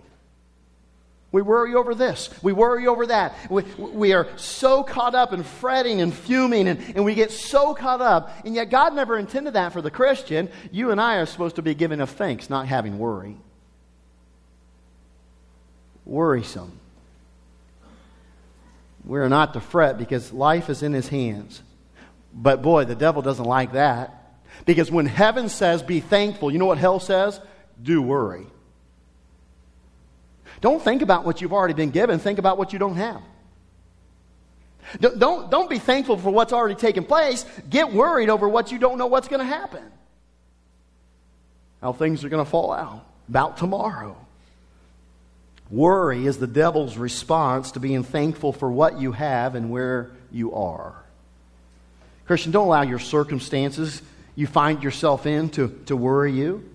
We 1.33 1.42
worry 1.42 1.74
over 1.74 1.94
this. 1.94 2.30
We 2.42 2.54
worry 2.54 2.87
over 2.87 3.09
that. 3.09 3.35
We, 3.50 3.64
we 3.76 4.14
are 4.14 4.26
so 4.38 4.83
caught 4.83 5.14
up 5.14 5.35
in 5.35 5.42
fretting 5.42 6.00
and 6.00 6.14
fuming, 6.14 6.66
and, 6.66 6.80
and 6.96 7.04
we 7.04 7.14
get 7.14 7.30
so 7.30 7.74
caught 7.74 8.00
up. 8.00 8.35
And 8.46 8.54
yet, 8.54 8.70
God 8.70 8.94
never 8.94 9.18
intended 9.18 9.52
that 9.52 9.74
for 9.74 9.83
the 9.83 9.90
Christian. 9.90 10.48
You 10.72 10.92
and 10.92 10.98
I 10.98 11.16
are 11.16 11.26
supposed 11.26 11.57
to 11.57 11.62
be 11.62 11.74
giving 11.74 12.00
of 12.00 12.09
thanks, 12.09 12.48
not 12.48 12.68
having 12.68 12.98
worry. 12.98 13.37
Worrisome 16.07 16.80
we're 19.04 19.28
not 19.28 19.52
to 19.54 19.60
fret 19.60 19.98
because 19.98 20.32
life 20.32 20.70
is 20.70 20.82
in 20.82 20.92
his 20.92 21.08
hands. 21.08 21.62
But 22.32 22.62
boy, 22.62 22.84
the 22.84 22.94
devil 22.94 23.22
doesn't 23.22 23.44
like 23.44 23.72
that. 23.72 24.20
Because 24.66 24.90
when 24.90 25.06
heaven 25.06 25.48
says 25.48 25.82
be 25.82 26.00
thankful, 26.00 26.50
you 26.50 26.58
know 26.58 26.66
what 26.66 26.78
hell 26.78 27.00
says? 27.00 27.40
Do 27.82 28.00
worry. 28.00 28.46
Don't 30.60 30.82
think 30.82 31.02
about 31.02 31.24
what 31.24 31.40
you've 31.40 31.52
already 31.52 31.74
been 31.74 31.90
given, 31.90 32.18
think 32.18 32.38
about 32.38 32.56
what 32.56 32.72
you 32.72 32.78
don't 32.78 32.96
have. 32.96 33.20
Don't, 35.00 35.18
don't, 35.18 35.50
don't 35.50 35.68
be 35.68 35.78
thankful 35.78 36.16
for 36.16 36.30
what's 36.30 36.52
already 36.52 36.74
taken 36.74 37.04
place. 37.04 37.44
Get 37.68 37.92
worried 37.92 38.28
over 38.28 38.48
what 38.48 38.70
you 38.70 38.78
don't 38.78 38.98
know 38.98 39.06
what's 39.06 39.28
going 39.28 39.40
to 39.40 39.46
happen. 39.46 39.82
How 41.80 41.92
things 41.92 42.24
are 42.24 42.28
going 42.28 42.44
to 42.44 42.50
fall 42.50 42.72
out 42.72 43.04
about 43.28 43.56
tomorrow. 43.56 44.16
Worry 45.70 46.27
is 46.27 46.38
the 46.38 46.46
devil's 46.46 46.96
response 46.96 47.72
to 47.72 47.81
being 47.81 48.05
thankful 48.05 48.53
for 48.53 48.70
what 48.70 49.00
you 49.00 49.12
have 49.12 49.55
and 49.55 49.70
where 49.70 50.11
you 50.31 50.55
are. 50.55 50.94
Christian, 52.27 52.53
don't 52.53 52.66
allow 52.66 52.83
your 52.83 52.98
circumstances 52.98 54.03
you 54.37 54.46
find 54.46 54.83
yourself 54.83 55.27
in 55.27 55.50
to, 55.50 55.68
to 55.87 55.96
worry 55.96 56.33
you. 56.33 56.68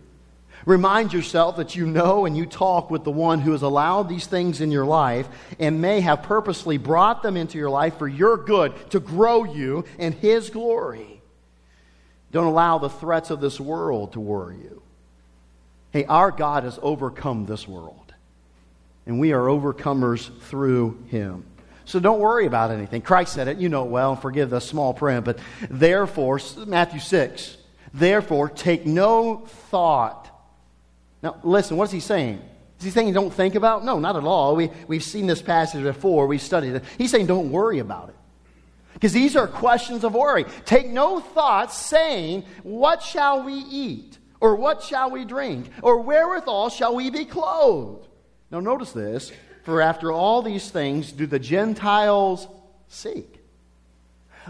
Remind 0.65 1.13
yourself 1.13 1.58
that 1.58 1.75
you 1.75 1.86
know 1.86 2.25
and 2.25 2.38
you 2.38 2.45
talk 2.45 2.91
with 2.91 3.04
the 3.04 3.12
one 3.12 3.39
who 3.39 3.54
has 3.54 3.62
allowed 3.62 4.10
these 4.10 4.28
things 4.28 4.62
in 4.62 4.71
your 4.71 4.86
life 4.86 5.28
and 5.58 5.82
may 5.82 6.02
have 6.02 6.23
purposely 6.23 6.78
brought 6.78 7.23
them 7.23 7.38
into 7.38 7.58
your 7.58 7.69
life 7.69 7.97
for 7.97 8.08
your 8.08 8.38
good, 8.38 8.73
to 8.91 8.99
grow 8.99 9.45
you 9.45 9.86
in 9.97 10.13
his 10.13 10.49
glory. 10.49 11.21
Don't 12.32 12.45
allow 12.45 12.78
the 12.78 12.89
threats 12.89 13.30
of 13.30 13.41
this 13.41 13.60
world 13.60 14.13
to 14.13 14.19
worry 14.19 14.58
you. 14.58 14.82
Hey, 15.91 16.06
our 16.06 16.30
God 16.30 16.63
has 16.63 16.78
overcome 16.82 17.45
this 17.45 17.67
world, 17.67 18.08
and 19.05 19.19
we 19.19 19.33
are 19.33 19.41
overcomers 19.41 20.29
through 20.43 21.03
him. 21.07 21.45
So 21.85 21.99
don't 21.99 22.19
worry 22.19 22.45
about 22.45 22.71
anything. 22.71 23.01
Christ 23.01 23.33
said 23.33 23.47
it, 23.47 23.57
you 23.57 23.69
know 23.69 23.83
it 23.85 23.89
well, 23.89 24.15
forgive 24.15 24.49
the 24.51 24.59
small 24.59 24.93
print, 24.93 25.25
but 25.25 25.39
therefore, 25.69 26.39
Matthew 26.67 26.99
6, 26.99 27.57
therefore 27.93 28.49
take 28.49 28.85
no 28.85 29.38
thought 29.71 30.29
now, 31.21 31.38
listen, 31.43 31.77
what's 31.77 31.91
he 31.91 31.99
saying? 31.99 32.41
Is 32.79 32.85
he 32.85 32.91
saying 32.91 33.13
don't 33.13 33.33
think 33.33 33.55
about? 33.55 33.83
No, 33.83 33.99
not 33.99 34.15
at 34.15 34.23
all. 34.23 34.55
We, 34.55 34.71
we've 34.88 35.03
seen 35.03 35.27
this 35.27 35.41
passage 35.41 35.83
before. 35.83 36.27
We've 36.27 36.41
studied 36.41 36.75
it. 36.75 36.83
He's 36.97 37.12
saying 37.12 37.25
don't 37.25 37.51
worry 37.51 37.79
about 37.79 38.09
it. 38.09 38.15
Because 38.93 39.13
these 39.13 39.35
are 39.35 39.47
questions 39.47 40.03
of 40.03 40.13
worry. 40.13 40.45
Take 40.65 40.88
no 40.88 41.19
thought 41.19 41.73
saying, 41.73 42.45
What 42.63 43.01
shall 43.01 43.43
we 43.43 43.53
eat? 43.53 44.17
Or 44.41 44.55
what 44.55 44.81
shall 44.81 45.12
we 45.12 45.25
drink? 45.25 45.69
Or 45.81 46.01
wherewithal 46.01 46.69
shall 46.69 46.95
we 46.95 47.09
be 47.09 47.25
clothed? 47.25 48.07
Now, 48.51 48.59
notice 48.59 48.91
this. 48.91 49.31
For 49.63 49.81
after 49.81 50.12
all 50.12 50.41
these 50.41 50.69
things 50.71 51.12
do 51.12 51.27
the 51.27 51.39
Gentiles 51.39 52.47
seek. 52.88 53.39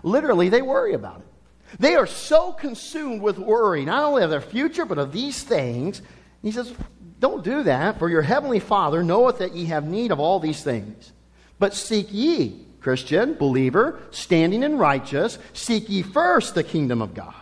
Literally, 0.04 0.50
they 0.50 0.62
worry 0.62 0.94
about 0.94 1.18
it. 1.20 1.80
They 1.80 1.96
are 1.96 2.08
so 2.08 2.52
consumed 2.52 3.22
with 3.22 3.38
worry, 3.38 3.86
not 3.86 4.04
only 4.04 4.24
of 4.24 4.30
their 4.30 4.42
future, 4.42 4.86
but 4.86 4.98
of 4.98 5.12
these 5.12 5.44
things, 5.44 6.02
he 6.42 6.52
says, 6.52 6.74
Don't 7.20 7.44
do 7.44 7.64
that, 7.64 8.00
for 8.00 8.10
your 8.10 8.22
heavenly 8.22 8.60
Father 8.60 9.04
knoweth 9.04 9.40
that 9.40 9.56
ye 9.56 9.66
have 9.66 9.84
need 9.86 10.12
of 10.12 10.20
all 10.20 10.40
these 10.40 10.64
things. 10.64 11.12
But 11.60 11.74
seek 11.74 12.08
ye, 12.12 12.66
Christian, 12.80 13.34
believer, 13.34 14.00
standing 14.12 14.64
in 14.64 14.78
righteous, 14.78 15.38
seek 15.54 15.90
ye 15.90 16.02
first 16.02 16.56
the 16.56 16.64
kingdom 16.64 17.02
of 17.02 17.14
God 17.14 17.34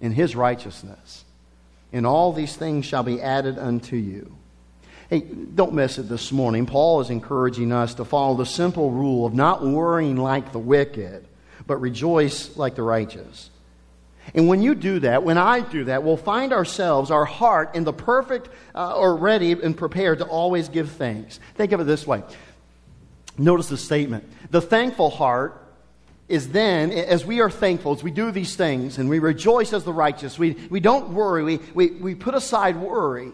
and 0.00 0.12
his 0.12 0.34
righteousness. 0.34 1.24
And 1.92 2.06
all 2.06 2.32
these 2.32 2.56
things 2.56 2.84
shall 2.84 3.04
be 3.04 3.22
added 3.22 3.56
unto 3.56 3.96
you. 3.96 4.36
Hey, 5.10 5.20
don't 5.20 5.74
miss 5.74 5.98
it 5.98 6.08
this 6.08 6.32
morning. 6.32 6.66
Paul 6.66 7.00
is 7.00 7.10
encouraging 7.10 7.72
us 7.72 7.94
to 7.94 8.04
follow 8.04 8.36
the 8.36 8.46
simple 8.46 8.90
rule 8.90 9.26
of 9.26 9.34
not 9.34 9.62
worrying 9.62 10.16
like 10.16 10.52
the 10.52 10.58
wicked, 10.58 11.26
but 11.66 11.76
rejoice 11.76 12.56
like 12.56 12.74
the 12.74 12.82
righteous. 12.82 13.50
And 14.34 14.48
when 14.48 14.62
you 14.62 14.74
do 14.74 15.00
that, 15.00 15.22
when 15.22 15.36
I 15.36 15.60
do 15.60 15.84
that, 15.84 16.02
we'll 16.02 16.16
find 16.16 16.52
ourselves, 16.54 17.10
our 17.10 17.26
heart, 17.26 17.74
in 17.74 17.84
the 17.84 17.92
perfect 17.92 18.48
uh, 18.74 18.96
or 18.96 19.16
ready 19.16 19.52
and 19.52 19.76
prepared 19.76 20.18
to 20.20 20.24
always 20.24 20.70
give 20.70 20.92
thanks. 20.92 21.38
Think 21.56 21.72
of 21.72 21.80
it 21.80 21.84
this 21.84 22.06
way. 22.06 22.22
Notice 23.36 23.68
the 23.68 23.76
statement. 23.76 24.24
The 24.50 24.62
thankful 24.62 25.10
heart 25.10 25.60
is 26.28 26.48
then, 26.48 26.90
as 26.90 27.26
we 27.26 27.42
are 27.42 27.50
thankful, 27.50 27.92
as 27.94 28.02
we 28.02 28.10
do 28.10 28.30
these 28.30 28.56
things 28.56 28.96
and 28.96 29.10
we 29.10 29.18
rejoice 29.18 29.74
as 29.74 29.84
the 29.84 29.92
righteous, 29.92 30.38
we, 30.38 30.52
we 30.70 30.80
don't 30.80 31.10
worry, 31.10 31.42
we, 31.42 31.60
we, 31.74 31.90
we 31.90 32.14
put 32.14 32.34
aside 32.34 32.76
worry. 32.76 33.32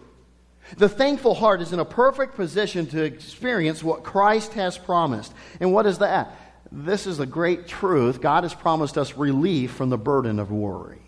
The 0.77 0.89
thankful 0.89 1.33
heart 1.33 1.61
is 1.61 1.73
in 1.73 1.79
a 1.79 1.85
perfect 1.85 2.35
position 2.35 2.87
to 2.87 3.03
experience 3.03 3.83
what 3.83 4.03
Christ 4.03 4.53
has 4.53 4.77
promised. 4.77 5.33
And 5.59 5.73
what 5.73 5.85
is 5.85 5.99
that? 5.99 6.37
this 6.71 7.05
is 7.05 7.19
a 7.19 7.25
great 7.25 7.67
truth. 7.67 8.21
God 8.21 8.43
has 8.43 8.53
promised 8.53 8.97
us 8.97 9.17
relief 9.17 9.71
from 9.71 9.89
the 9.89 9.97
burden 9.97 10.39
of 10.39 10.51
worry. 10.51 11.01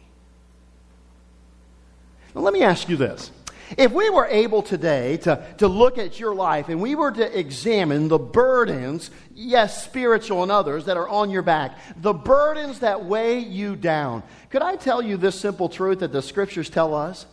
Now, 2.35 2.41
let 2.41 2.53
me 2.53 2.63
ask 2.63 2.89
you 2.89 2.97
this. 2.97 3.31
If 3.77 3.91
we 3.91 4.09
were 4.09 4.25
able 4.25 4.61
today 4.61 5.17
to, 5.17 5.43
to 5.59 5.67
look 5.67 5.97
at 5.97 6.19
your 6.19 6.35
life 6.35 6.67
and 6.67 6.81
we 6.81 6.95
were 6.95 7.11
to 7.11 7.39
examine 7.39 8.07
the 8.09 8.19
burdens, 8.19 9.09
yes, 9.33 9.83
spiritual 9.85 10.43
and 10.43 10.51
others, 10.51 10.85
that 10.85 10.97
are 10.97 11.07
on 11.07 11.29
your 11.29 11.41
back, 11.41 11.79
the 12.01 12.13
burdens 12.13 12.79
that 12.79 13.05
weigh 13.05 13.39
you 13.39 13.75
down, 13.75 14.21
could 14.49 14.61
I 14.61 14.75
tell 14.75 15.01
you 15.01 15.15
this 15.15 15.39
simple 15.39 15.69
truth 15.69 15.99
that 15.99 16.11
the 16.11 16.21
scriptures 16.21 16.69
tell 16.69 16.93
us? 16.93 17.25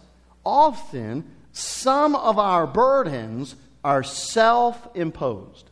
Often, 0.45 1.25
some 1.53 2.15
of 2.15 2.39
our 2.39 2.67
burdens 2.67 3.57
are 3.83 4.03
self 4.03 4.89
imposed. 4.95 5.71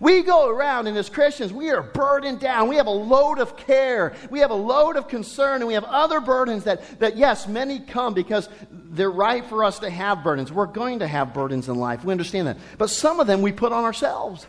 We 0.00 0.22
go 0.22 0.48
around, 0.48 0.86
and 0.86 0.96
as 0.96 1.08
Christians, 1.08 1.52
we 1.52 1.70
are 1.70 1.82
burdened 1.82 2.40
down. 2.40 2.68
We 2.68 2.76
have 2.76 2.86
a 2.86 2.90
load 2.90 3.38
of 3.38 3.56
care. 3.56 4.14
We 4.30 4.40
have 4.40 4.50
a 4.50 4.54
load 4.54 4.96
of 4.96 5.08
concern, 5.08 5.56
and 5.56 5.66
we 5.66 5.74
have 5.74 5.84
other 5.84 6.20
burdens 6.20 6.64
that, 6.64 7.00
that 7.00 7.16
yes, 7.16 7.48
many 7.48 7.80
come 7.80 8.14
because 8.14 8.48
they're 8.70 9.10
right 9.10 9.44
for 9.44 9.64
us 9.64 9.80
to 9.80 9.90
have 9.90 10.22
burdens. 10.22 10.52
We're 10.52 10.66
going 10.66 11.00
to 11.00 11.08
have 11.08 11.34
burdens 11.34 11.68
in 11.68 11.76
life. 11.76 12.04
We 12.04 12.12
understand 12.12 12.46
that. 12.46 12.58
But 12.76 12.90
some 12.90 13.18
of 13.18 13.26
them 13.26 13.42
we 13.42 13.50
put 13.50 13.72
on 13.72 13.84
ourselves. 13.84 14.46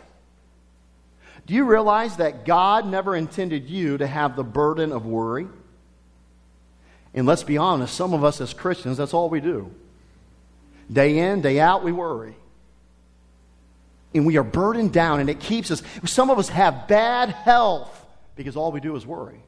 Do 1.46 1.54
you 1.54 1.64
realize 1.64 2.18
that 2.18 2.44
God 2.44 2.86
never 2.86 3.16
intended 3.16 3.68
you 3.68 3.98
to 3.98 4.06
have 4.06 4.36
the 4.36 4.44
burden 4.44 4.92
of 4.92 5.06
worry? 5.06 5.48
And 7.12 7.26
let's 7.26 7.42
be 7.42 7.58
honest, 7.58 7.94
some 7.94 8.14
of 8.14 8.22
us 8.22 8.40
as 8.40 8.54
Christians, 8.54 8.96
that's 8.96 9.14
all 9.14 9.28
we 9.28 9.40
do. 9.40 9.70
Day 10.92 11.18
in, 11.18 11.40
day 11.40 11.60
out, 11.60 11.82
we 11.82 11.92
worry 11.92 12.34
and 14.14 14.26
we 14.26 14.36
are 14.36 14.44
burdened 14.44 14.92
down, 14.92 15.20
and 15.20 15.30
it 15.30 15.40
keeps 15.40 15.70
us. 15.70 15.82
Some 16.04 16.30
of 16.30 16.38
us 16.38 16.48
have 16.48 16.88
bad 16.88 17.30
health 17.30 18.06
because 18.36 18.56
all 18.56 18.72
we 18.72 18.80
do 18.80 18.96
is 18.96 19.06
worry. 19.06 19.40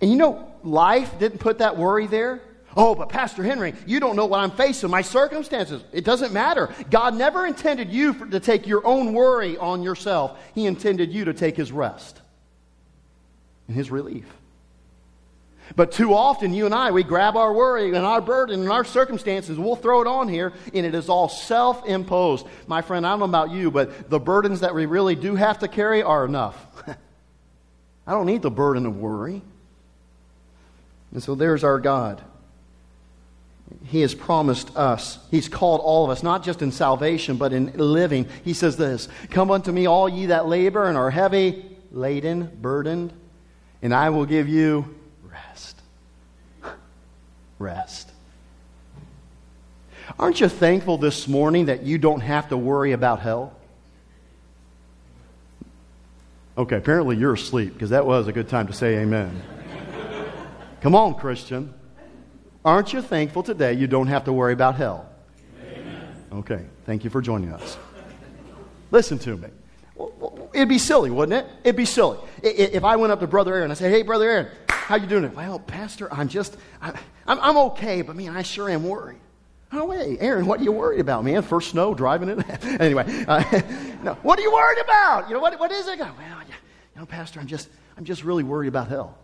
And 0.00 0.10
you 0.10 0.16
know, 0.16 0.50
life 0.62 1.18
didn't 1.18 1.38
put 1.38 1.58
that 1.58 1.76
worry 1.76 2.06
there. 2.06 2.40
Oh, 2.76 2.94
but 2.94 3.08
Pastor 3.08 3.42
Henry, 3.42 3.74
you 3.84 3.98
don't 3.98 4.14
know 4.14 4.26
what 4.26 4.38
I'm 4.38 4.52
facing, 4.52 4.90
my 4.90 5.02
circumstances. 5.02 5.82
It 5.92 6.04
doesn't 6.04 6.32
matter. 6.32 6.72
God 6.88 7.16
never 7.16 7.44
intended 7.44 7.90
you 7.90 8.12
for, 8.12 8.26
to 8.26 8.38
take 8.38 8.66
your 8.66 8.86
own 8.86 9.12
worry 9.12 9.58
on 9.58 9.82
yourself, 9.82 10.38
He 10.54 10.66
intended 10.66 11.12
you 11.12 11.24
to 11.24 11.34
take 11.34 11.56
His 11.56 11.72
rest 11.72 12.20
and 13.66 13.76
His 13.76 13.90
relief. 13.90 14.26
But 15.76 15.92
too 15.92 16.14
often, 16.14 16.52
you 16.52 16.66
and 16.66 16.74
I, 16.74 16.90
we 16.90 17.02
grab 17.02 17.36
our 17.36 17.52
worry 17.52 17.88
and 17.88 18.04
our 18.04 18.20
burden 18.20 18.60
and 18.60 18.70
our 18.70 18.84
circumstances, 18.84 19.58
we'll 19.58 19.76
throw 19.76 20.00
it 20.00 20.06
on 20.06 20.28
here, 20.28 20.52
and 20.74 20.84
it 20.84 20.94
is 20.94 21.08
all 21.08 21.28
self 21.28 21.86
imposed. 21.86 22.46
My 22.66 22.82
friend, 22.82 23.06
I 23.06 23.10
don't 23.10 23.20
know 23.20 23.24
about 23.26 23.50
you, 23.50 23.70
but 23.70 24.10
the 24.10 24.18
burdens 24.18 24.60
that 24.60 24.74
we 24.74 24.86
really 24.86 25.14
do 25.14 25.36
have 25.36 25.60
to 25.60 25.68
carry 25.68 26.02
are 26.02 26.24
enough. 26.24 26.56
I 28.06 28.12
don't 28.12 28.26
need 28.26 28.42
the 28.42 28.50
burden 28.50 28.86
of 28.86 28.96
worry. 28.96 29.42
And 31.12 31.22
so 31.22 31.34
there's 31.34 31.64
our 31.64 31.78
God. 31.78 32.22
He 33.84 34.00
has 34.00 34.14
promised 34.14 34.76
us. 34.76 35.18
He's 35.30 35.48
called 35.48 35.80
all 35.80 36.04
of 36.04 36.10
us, 36.10 36.22
not 36.22 36.42
just 36.42 36.62
in 36.62 36.72
salvation, 36.72 37.36
but 37.36 37.52
in 37.52 37.72
living. 37.76 38.28
He 38.44 38.52
says 38.52 38.76
this 38.76 39.08
Come 39.30 39.50
unto 39.50 39.70
me, 39.70 39.86
all 39.86 40.08
ye 40.08 40.26
that 40.26 40.46
labor 40.46 40.86
and 40.86 40.98
are 40.98 41.10
heavy 41.10 41.64
laden, 41.92 42.50
burdened, 42.60 43.12
and 43.82 43.94
I 43.94 44.10
will 44.10 44.26
give 44.26 44.48
you 44.48 44.94
rest. 47.60 48.10
Aren't 50.18 50.40
you 50.40 50.48
thankful 50.48 50.98
this 50.98 51.28
morning 51.28 51.66
that 51.66 51.84
you 51.84 51.98
don't 51.98 52.20
have 52.20 52.48
to 52.48 52.56
worry 52.56 52.92
about 52.92 53.20
hell? 53.20 53.52
Okay, 56.58 56.76
apparently 56.76 57.16
you're 57.16 57.34
asleep 57.34 57.74
because 57.74 57.90
that 57.90 58.04
was 58.04 58.26
a 58.26 58.32
good 58.32 58.48
time 58.48 58.66
to 58.66 58.72
say 58.72 58.98
amen. 58.98 59.40
Come 60.80 60.94
on, 60.94 61.14
Christian. 61.14 61.72
Aren't 62.64 62.92
you 62.92 63.02
thankful 63.02 63.42
today 63.42 63.74
you 63.74 63.86
don't 63.86 64.08
have 64.08 64.24
to 64.24 64.32
worry 64.32 64.52
about 64.52 64.74
hell? 64.74 65.08
Amen. 65.62 66.14
Okay, 66.32 66.64
thank 66.86 67.04
you 67.04 67.10
for 67.10 67.22
joining 67.22 67.52
us. 67.52 67.78
Listen 68.90 69.18
to 69.20 69.36
me. 69.36 69.48
It'd 70.52 70.68
be 70.68 70.78
silly, 70.78 71.10
wouldn't 71.10 71.44
it? 71.44 71.50
It'd 71.62 71.76
be 71.76 71.84
silly. 71.84 72.18
If 72.42 72.84
I 72.84 72.96
went 72.96 73.12
up 73.12 73.20
to 73.20 73.26
Brother 73.26 73.52
Aaron 73.52 73.64
and 73.64 73.72
I 73.72 73.74
said, 73.74 73.92
Hey, 73.92 74.02
Brother 74.02 74.28
Aaron, 74.28 74.48
how 74.90 74.96
you 74.96 75.06
doing? 75.06 75.32
Well, 75.36 75.60
Pastor, 75.60 76.12
I'm 76.12 76.28
just, 76.28 76.56
I, 76.82 76.90
I'm, 77.24 77.38
I'm 77.38 77.56
okay, 77.58 78.02
but 78.02 78.16
man, 78.16 78.36
I 78.36 78.42
sure 78.42 78.68
am 78.68 78.82
worried. 78.82 79.20
Oh, 79.70 79.84
wait, 79.84 80.18
Aaron, 80.20 80.46
what 80.46 80.58
are 80.58 80.64
you 80.64 80.72
worried 80.72 80.98
about, 80.98 81.22
man? 81.22 81.42
First 81.42 81.70
snow, 81.70 81.94
driving 81.94 82.28
it? 82.28 82.64
anyway, 82.80 83.04
uh, 83.28 83.38
no, 84.02 84.14
what 84.22 84.36
are 84.40 84.42
you 84.42 84.52
worried 84.52 84.80
about? 84.80 85.28
You 85.28 85.34
know, 85.34 85.40
what, 85.40 85.56
what 85.60 85.70
is 85.70 85.86
it? 85.86 86.00
Well, 86.00 86.10
you 86.12 87.00
know, 87.00 87.06
Pastor, 87.06 87.38
I'm 87.38 87.46
just, 87.46 87.68
I'm 87.96 88.04
just 88.04 88.24
really 88.24 88.42
worried 88.42 88.66
about 88.66 88.88
hell. 88.88 89.16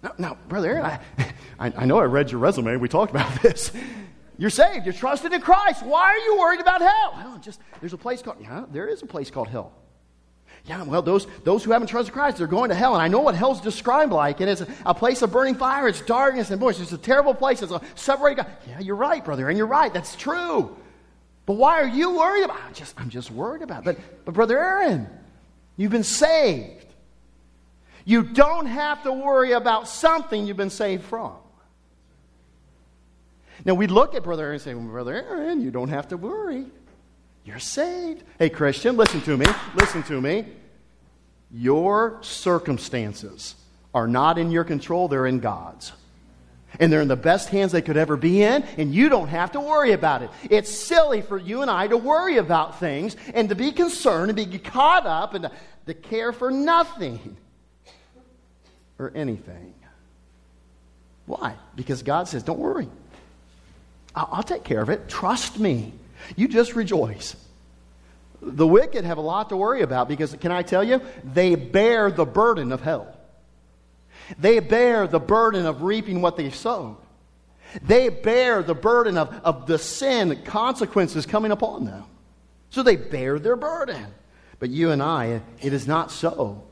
Now, 0.00 0.12
now 0.16 0.38
Brother 0.48 0.70
Aaron, 0.70 0.84
I, 0.84 1.00
I, 1.58 1.72
I 1.78 1.84
know 1.84 1.98
I 1.98 2.04
read 2.04 2.30
your 2.30 2.38
resume. 2.38 2.76
We 2.76 2.88
talked 2.88 3.10
about 3.10 3.42
this. 3.42 3.72
You're 4.38 4.48
saved. 4.48 4.86
You're 4.86 4.94
trusted 4.94 5.32
in 5.32 5.40
Christ. 5.40 5.82
Why 5.82 6.02
are 6.02 6.18
you 6.18 6.38
worried 6.38 6.60
about 6.60 6.82
hell? 6.82 7.14
Well, 7.16 7.38
just, 7.38 7.58
there's 7.80 7.94
a 7.94 7.98
place 7.98 8.22
called, 8.22 8.36
yeah, 8.40 8.64
there 8.70 8.86
is 8.86 9.02
a 9.02 9.06
place 9.06 9.32
called 9.32 9.48
hell. 9.48 9.72
Yeah, 10.66 10.82
well, 10.82 11.02
those, 11.02 11.26
those 11.44 11.62
who 11.62 11.72
haven't 11.72 11.88
trusted 11.88 12.14
Christ, 12.14 12.38
they're 12.38 12.46
going 12.46 12.70
to 12.70 12.74
hell. 12.74 12.94
And 12.94 13.02
I 13.02 13.08
know 13.08 13.20
what 13.20 13.34
hell's 13.34 13.60
described 13.60 14.12
like. 14.12 14.40
And 14.40 14.48
it's 14.48 14.62
a, 14.62 14.68
a 14.86 14.94
place 14.94 15.20
of 15.20 15.30
burning 15.30 15.56
fire. 15.56 15.88
It's 15.88 16.00
darkness 16.00 16.50
and 16.50 16.58
boy, 16.58 16.70
it's 16.70 16.90
a 16.90 16.98
terrible 16.98 17.34
place. 17.34 17.60
It's 17.60 17.70
a 17.70 17.82
separated 17.94 18.44
God. 18.44 18.46
Yeah, 18.66 18.80
you're 18.80 18.96
right, 18.96 19.22
brother. 19.22 19.50
And 19.50 19.58
you're 19.58 19.66
right. 19.66 19.92
That's 19.92 20.16
true. 20.16 20.74
But 21.44 21.54
why 21.54 21.82
are 21.82 21.86
you 21.86 22.16
worried 22.16 22.44
about 22.44 22.56
it? 22.56 22.64
I'm 22.64 22.74
just, 22.74 22.94
I'm 22.98 23.10
just 23.10 23.30
worried 23.30 23.60
about 23.60 23.80
it. 23.80 23.84
But, 23.84 24.24
but, 24.24 24.34
Brother 24.34 24.58
Aaron, 24.58 25.06
you've 25.76 25.92
been 25.92 26.02
saved. 26.02 26.86
You 28.06 28.22
don't 28.22 28.66
have 28.66 29.02
to 29.02 29.12
worry 29.12 29.52
about 29.52 29.86
something 29.86 30.46
you've 30.46 30.56
been 30.56 30.70
saved 30.70 31.04
from. 31.04 31.34
Now, 33.66 33.74
we 33.74 33.86
look 33.86 34.14
at 34.14 34.22
Brother 34.22 34.44
Aaron 34.44 34.54
and 34.54 34.62
say, 34.62 34.74
well, 34.74 34.84
Brother 34.84 35.14
Aaron, 35.14 35.60
you 35.60 35.70
don't 35.70 35.88
have 35.88 36.08
to 36.08 36.16
worry. 36.16 36.66
You're 37.44 37.58
saved. 37.58 38.22
Hey, 38.38 38.50
Christian, 38.50 38.96
listen 38.96 39.20
to 39.22 39.36
me. 39.36 39.46
Listen 39.74 40.02
to 40.04 40.20
me. 40.20 40.46
Your 41.52 42.18
circumstances 42.22 43.54
are 43.92 44.08
not 44.08 44.38
in 44.38 44.50
your 44.50 44.64
control, 44.64 45.08
they're 45.08 45.26
in 45.26 45.40
God's. 45.40 45.92
And 46.80 46.92
they're 46.92 47.02
in 47.02 47.08
the 47.08 47.14
best 47.14 47.50
hands 47.50 47.70
they 47.70 47.82
could 47.82 47.96
ever 47.96 48.16
be 48.16 48.42
in, 48.42 48.64
and 48.76 48.92
you 48.92 49.08
don't 49.08 49.28
have 49.28 49.52
to 49.52 49.60
worry 49.60 49.92
about 49.92 50.22
it. 50.22 50.30
It's 50.50 50.70
silly 50.70 51.22
for 51.22 51.38
you 51.38 51.62
and 51.62 51.70
I 51.70 51.86
to 51.86 51.96
worry 51.96 52.38
about 52.38 52.80
things 52.80 53.14
and 53.32 53.48
to 53.50 53.54
be 53.54 53.70
concerned 53.70 54.30
and 54.30 54.50
be 54.50 54.58
caught 54.58 55.06
up 55.06 55.34
and 55.34 55.44
to, 55.44 55.52
to 55.86 55.94
care 55.94 56.32
for 56.32 56.50
nothing 56.50 57.36
or 58.98 59.12
anything. 59.14 59.74
Why? 61.26 61.54
Because 61.76 62.02
God 62.02 62.26
says, 62.26 62.42
don't 62.42 62.58
worry. 62.58 62.88
I'll, 64.16 64.28
I'll 64.32 64.42
take 64.42 64.64
care 64.64 64.80
of 64.80 64.90
it. 64.90 65.08
Trust 65.08 65.60
me. 65.60 65.92
You 66.36 66.48
just 66.48 66.74
rejoice. 66.74 67.36
The 68.40 68.66
wicked 68.66 69.04
have 69.04 69.18
a 69.18 69.22
lot 69.22 69.48
to 69.48 69.56
worry 69.56 69.82
about 69.82 70.08
because, 70.08 70.34
can 70.34 70.52
I 70.52 70.62
tell 70.62 70.84
you, 70.84 71.00
they 71.22 71.54
bear 71.54 72.10
the 72.10 72.26
burden 72.26 72.72
of 72.72 72.80
hell. 72.80 73.16
They 74.38 74.58
bear 74.60 75.06
the 75.06 75.20
burden 75.20 75.66
of 75.66 75.82
reaping 75.82 76.20
what 76.20 76.36
they 76.36 76.50
sowed. 76.50 76.96
They 77.82 78.08
bear 78.08 78.62
the 78.62 78.74
burden 78.74 79.18
of, 79.18 79.34
of 79.44 79.66
the 79.66 79.78
sin 79.78 80.42
consequences 80.44 81.26
coming 81.26 81.50
upon 81.50 81.84
them. 81.84 82.04
So 82.70 82.82
they 82.82 82.96
bear 82.96 83.38
their 83.38 83.56
burden. 83.56 84.06
But 84.58 84.70
you 84.70 84.90
and 84.90 85.02
I, 85.02 85.42
it 85.60 85.72
is 85.72 85.86
not 85.86 86.10
so. 86.10 86.62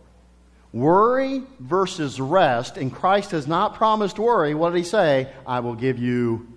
Worry 0.73 1.43
versus 1.61 2.21
rest, 2.21 2.77
and 2.77 2.93
Christ 2.93 3.33
has 3.33 3.47
not 3.47 3.75
promised 3.75 4.19
worry. 4.19 4.55
What 4.55 4.71
did 4.71 4.79
he 4.79 4.85
say? 4.85 5.31
I 5.47 5.61
will 5.61 5.75
give 5.75 5.99
you. 5.99 6.49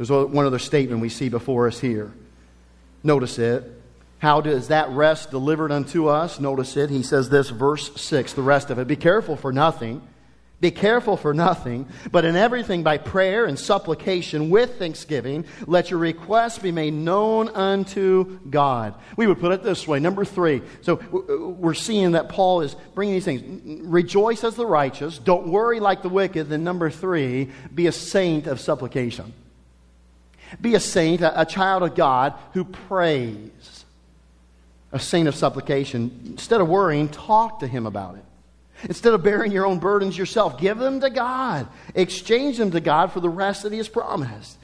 There's 0.00 0.10
one 0.10 0.46
other 0.46 0.58
statement 0.58 1.02
we 1.02 1.10
see 1.10 1.28
before 1.28 1.66
us 1.66 1.78
here. 1.78 2.10
Notice 3.02 3.38
it. 3.38 3.70
How 4.18 4.40
does 4.40 4.68
that 4.68 4.88
rest 4.88 5.30
delivered 5.30 5.70
unto 5.70 6.08
us? 6.08 6.40
Notice 6.40 6.78
it. 6.78 6.88
He 6.88 7.02
says 7.02 7.28
this, 7.28 7.50
verse 7.50 8.00
6, 8.00 8.32
the 8.32 8.40
rest 8.40 8.70
of 8.70 8.78
it. 8.78 8.86
Be 8.86 8.96
careful 8.96 9.36
for 9.36 9.52
nothing 9.52 10.00
be 10.60 10.70
careful 10.70 11.16
for 11.16 11.32
nothing, 11.32 11.88
but 12.12 12.26
in 12.26 12.36
everything 12.36 12.82
by 12.82 12.98
prayer 12.98 13.46
and 13.46 13.58
supplication 13.58 14.50
with 14.50 14.78
thanksgiving, 14.78 15.46
let 15.66 15.90
your 15.90 15.98
requests 15.98 16.58
be 16.58 16.70
made 16.70 16.92
known 16.92 17.48
unto 17.48 18.38
God. 18.40 18.94
We 19.16 19.26
would 19.26 19.40
put 19.40 19.52
it 19.52 19.62
this 19.62 19.88
way. 19.88 20.00
Number 20.00 20.24
three. 20.26 20.60
So 20.82 20.96
we're 21.58 21.72
seeing 21.72 22.12
that 22.12 22.28
Paul 22.28 22.60
is 22.60 22.76
bringing 22.94 23.14
these 23.14 23.24
things. 23.24 23.82
Rejoice 23.86 24.44
as 24.44 24.54
the 24.54 24.66
righteous. 24.66 25.18
Don't 25.18 25.48
worry 25.48 25.80
like 25.80 26.02
the 26.02 26.10
wicked. 26.10 26.50
Then 26.50 26.62
number 26.62 26.90
three, 26.90 27.50
be 27.74 27.86
a 27.86 27.92
saint 27.92 28.46
of 28.46 28.60
supplication. 28.60 29.32
Be 30.60 30.74
a 30.74 30.80
saint, 30.80 31.20
a, 31.20 31.42
a 31.42 31.46
child 31.46 31.82
of 31.82 31.94
God 31.94 32.34
who 32.52 32.64
prays. 32.64 33.84
A 34.92 34.98
saint 34.98 35.28
of 35.28 35.34
supplication. 35.34 36.22
Instead 36.26 36.60
of 36.60 36.68
worrying, 36.68 37.08
talk 37.08 37.60
to 37.60 37.66
him 37.66 37.86
about 37.86 38.16
it. 38.16 38.24
Instead 38.84 39.12
of 39.12 39.22
bearing 39.22 39.52
your 39.52 39.66
own 39.66 39.78
burdens 39.78 40.16
yourself, 40.16 40.58
give 40.58 40.78
them 40.78 41.00
to 41.00 41.10
God. 41.10 41.68
Exchange 41.94 42.58
them 42.58 42.70
to 42.70 42.80
God 42.80 43.12
for 43.12 43.20
the 43.20 43.28
rest 43.28 43.62
that 43.62 43.72
He 43.72 43.78
has 43.78 43.88
promised. 43.88 44.56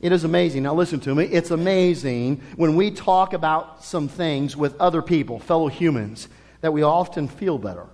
It 0.00 0.10
is 0.10 0.24
amazing. 0.24 0.64
Now, 0.64 0.74
listen 0.74 1.00
to 1.00 1.14
me. 1.14 1.24
It's 1.24 1.50
amazing 1.50 2.40
when 2.56 2.76
we 2.76 2.90
talk 2.90 3.34
about 3.34 3.84
some 3.84 4.08
things 4.08 4.56
with 4.56 4.80
other 4.80 5.02
people, 5.02 5.38
fellow 5.38 5.68
humans, 5.68 6.28
that 6.60 6.72
we 6.72 6.82
often 6.82 7.28
feel 7.28 7.58
better. 7.58 7.86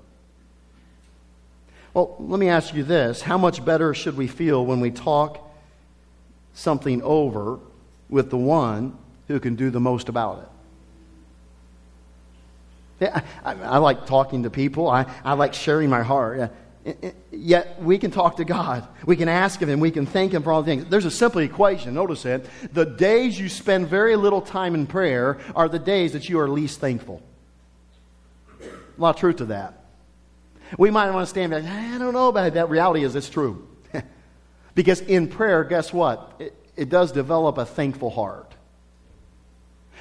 Well, 1.92 2.16
let 2.18 2.38
me 2.38 2.48
ask 2.48 2.74
you 2.74 2.84
this 2.84 3.20
how 3.20 3.36
much 3.36 3.64
better 3.64 3.92
should 3.94 4.16
we 4.16 4.28
feel 4.28 4.64
when 4.64 4.80
we 4.80 4.90
talk 4.90 5.47
something 6.58 7.02
over 7.02 7.60
with 8.08 8.30
the 8.30 8.36
one 8.36 8.96
who 9.28 9.38
can 9.38 9.54
do 9.54 9.70
the 9.70 9.80
most 9.80 10.08
about 10.08 10.42
it? 10.42 10.48
I, 13.00 13.22
I, 13.44 13.54
I, 13.54 13.78
like 13.78 14.06
talking 14.06 14.42
to 14.42 14.50
people. 14.50 14.88
I, 14.88 15.06
I 15.24 15.34
like 15.34 15.54
sharing 15.54 15.88
my 15.88 16.02
heart. 16.02 16.50
Yet 17.30 17.80
we 17.80 17.98
can 17.98 18.10
talk 18.10 18.38
to 18.38 18.44
God. 18.44 18.88
We 19.06 19.14
can 19.14 19.28
ask 19.28 19.60
Him 19.60 19.78
we 19.78 19.92
can 19.92 20.04
thank 20.04 20.32
Him 20.32 20.42
for 20.42 20.50
all 20.50 20.64
things. 20.64 20.86
There's 20.86 21.04
a 21.04 21.10
simple 21.10 21.40
equation. 21.42 21.94
Notice 21.94 22.24
it. 22.24 22.46
The 22.72 22.84
days 22.86 23.38
you 23.38 23.48
spend 23.48 23.86
very 23.86 24.16
little 24.16 24.40
time 24.40 24.74
in 24.74 24.86
prayer 24.86 25.38
are 25.54 25.68
the 25.68 25.78
days 25.78 26.12
that 26.14 26.28
you 26.28 26.40
are 26.40 26.48
least 26.48 26.80
thankful. 26.80 27.22
A 28.60 29.00
lot 29.00 29.14
of 29.14 29.20
truth 29.20 29.36
to 29.36 29.44
that. 29.46 29.84
We 30.76 30.90
might 30.90 31.10
want 31.12 31.22
to 31.22 31.30
stand 31.30 31.52
back. 31.52 31.64
I 31.64 31.98
don't 31.98 32.12
know 32.12 32.28
about. 32.28 32.54
That 32.54 32.68
reality 32.68 33.04
is 33.04 33.14
it's 33.14 33.30
true. 33.30 33.67
Because 34.78 35.00
in 35.00 35.26
prayer, 35.26 35.64
guess 35.64 35.92
what? 35.92 36.34
It, 36.38 36.54
it 36.76 36.88
does 36.88 37.10
develop 37.10 37.58
a 37.58 37.64
thankful 37.64 38.10
heart. 38.10 38.54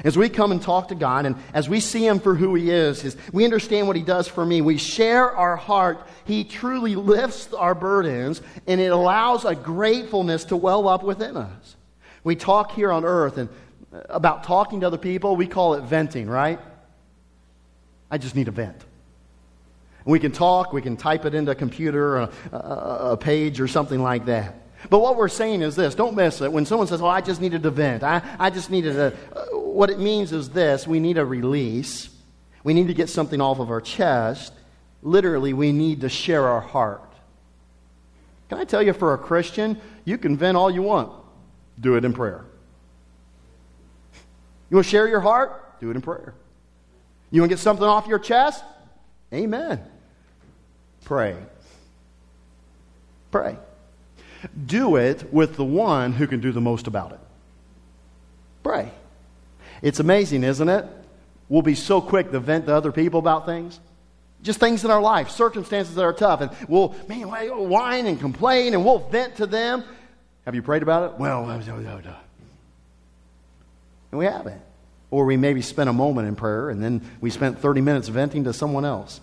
As 0.03 0.15
we 0.15 0.29
come 0.29 0.51
and 0.51 0.61
talk 0.61 0.89
to 0.89 0.95
God 0.95 1.25
and 1.25 1.35
as 1.51 1.67
we 1.67 1.79
see 1.79 2.05
Him 2.05 2.19
for 2.19 2.35
who 2.35 2.53
He 2.53 2.69
is, 2.69 3.17
we 3.33 3.43
understand 3.43 3.87
what 3.87 3.95
He 3.95 4.03
does 4.03 4.27
for 4.27 4.45
me. 4.45 4.61
We 4.61 4.77
share 4.77 5.31
our 5.31 5.55
heart. 5.55 6.07
He 6.25 6.43
truly 6.43 6.93
lifts 6.93 7.51
our 7.55 7.73
burdens 7.73 8.43
and 8.67 8.79
it 8.79 8.91
allows 8.91 9.45
a 9.45 9.55
gratefulness 9.55 10.45
to 10.45 10.55
well 10.55 10.87
up 10.87 11.01
within 11.01 11.37
us. 11.37 11.75
We 12.23 12.35
talk 12.35 12.73
here 12.73 12.91
on 12.91 13.03
earth 13.03 13.39
and 13.39 13.49
uh, 13.91 14.01
about 14.09 14.43
talking 14.43 14.81
to 14.81 14.85
other 14.85 14.99
people, 14.99 15.35
we 15.35 15.47
call 15.47 15.73
it 15.73 15.85
venting, 15.85 16.29
right? 16.29 16.59
I 18.11 18.19
just 18.19 18.35
need 18.35 18.47
a 18.47 18.51
vent. 18.51 18.85
We 20.07 20.19
can 20.19 20.31
talk, 20.31 20.71
we 20.71 20.81
can 20.81 20.95
type 20.95 21.25
it 21.25 21.33
into 21.33 21.51
a 21.51 21.55
computer, 21.55 22.17
a, 22.17 22.29
a, 22.53 22.57
a 23.11 23.17
page, 23.17 23.59
or 23.59 23.67
something 23.67 24.01
like 24.01 24.27
that. 24.27 24.66
But 24.89 24.99
what 24.99 25.17
we're 25.17 25.27
saying 25.27 25.61
is 25.61 25.75
this 25.75 25.95
don't 25.95 26.15
miss 26.15 26.41
it. 26.41 26.51
When 26.51 26.65
someone 26.65 26.87
says, 26.87 27.01
Oh, 27.01 27.07
I 27.07 27.21
just 27.21 27.41
needed 27.41 27.65
a 27.65 27.71
vent, 27.71 28.03
I, 28.03 28.21
I 28.39 28.49
just 28.49 28.69
needed 28.69 28.95
a. 28.95 29.13
Uh, 29.35 29.57
what 29.57 29.89
it 29.89 29.99
means 29.99 30.31
is 30.31 30.49
this 30.49 30.87
we 30.87 30.99
need 30.99 31.17
a 31.17 31.25
release. 31.25 32.09
We 32.63 32.73
need 32.73 32.87
to 32.87 32.93
get 32.93 33.09
something 33.09 33.39
off 33.39 33.59
of 33.59 33.69
our 33.69 33.81
chest. 33.81 34.53
Literally, 35.01 35.53
we 35.53 35.71
need 35.71 36.01
to 36.01 36.09
share 36.09 36.47
our 36.47 36.59
heart. 36.59 37.01
Can 38.49 38.57
I 38.57 38.63
tell 38.63 38.81
you, 38.81 38.93
for 38.93 39.13
a 39.13 39.17
Christian, 39.17 39.79
you 40.05 40.17
can 40.17 40.37
vent 40.37 40.57
all 40.57 40.71
you 40.71 40.81
want. 40.81 41.11
Do 41.79 41.95
it 41.95 42.05
in 42.05 42.13
prayer. 42.13 42.45
You 44.69 44.77
want 44.77 44.85
to 44.85 44.89
share 44.89 45.07
your 45.07 45.19
heart? 45.19 45.79
Do 45.79 45.89
it 45.89 45.95
in 45.95 46.01
prayer. 46.01 46.33
You 47.29 47.41
want 47.41 47.51
to 47.51 47.55
get 47.55 47.61
something 47.61 47.85
off 47.85 48.07
your 48.07 48.19
chest? 48.19 48.63
Amen. 49.33 49.81
Pray. 51.05 51.35
Pray. 53.31 53.57
Do 54.65 54.95
it 54.95 55.33
with 55.33 55.55
the 55.55 55.65
one 55.65 56.13
who 56.13 56.27
can 56.27 56.39
do 56.39 56.51
the 56.51 56.61
most 56.61 56.87
about 56.87 57.11
it. 57.11 57.19
Pray. 58.63 58.91
It's 59.81 59.99
amazing, 59.99 60.43
isn't 60.43 60.69
it? 60.69 60.85
We'll 61.49 61.61
be 61.61 61.75
so 61.75 62.01
quick 62.01 62.31
to 62.31 62.39
vent 62.39 62.65
to 62.65 62.75
other 62.75 62.91
people 62.91 63.19
about 63.19 63.45
things. 63.45 63.79
Just 64.43 64.59
things 64.59 64.85
in 64.85 64.91
our 64.91 65.01
life, 65.01 65.29
circumstances 65.29 65.95
that 65.95 66.03
are 66.03 66.13
tough. 66.13 66.41
And 66.41 66.51
we'll, 66.67 66.95
man, 67.07 67.27
whine 67.27 68.05
and 68.05 68.19
complain 68.19 68.73
and 68.73 68.83
we'll 68.83 68.99
vent 68.99 69.37
to 69.37 69.45
them. 69.45 69.83
Have 70.45 70.55
you 70.55 70.61
prayed 70.61 70.83
about 70.83 71.11
it? 71.11 71.19
Well, 71.19 71.49
and 74.11 74.19
we 74.19 74.25
haven't. 74.25 74.61
Or 75.09 75.25
we 75.25 75.37
maybe 75.37 75.61
spent 75.61 75.89
a 75.89 75.93
moment 75.93 76.27
in 76.27 76.35
prayer 76.35 76.69
and 76.69 76.83
then 76.83 77.01
we 77.21 77.29
spent 77.29 77.59
30 77.59 77.81
minutes 77.81 78.07
venting 78.09 78.43
to 78.43 78.53
someone 78.53 78.85
else. 78.85 79.21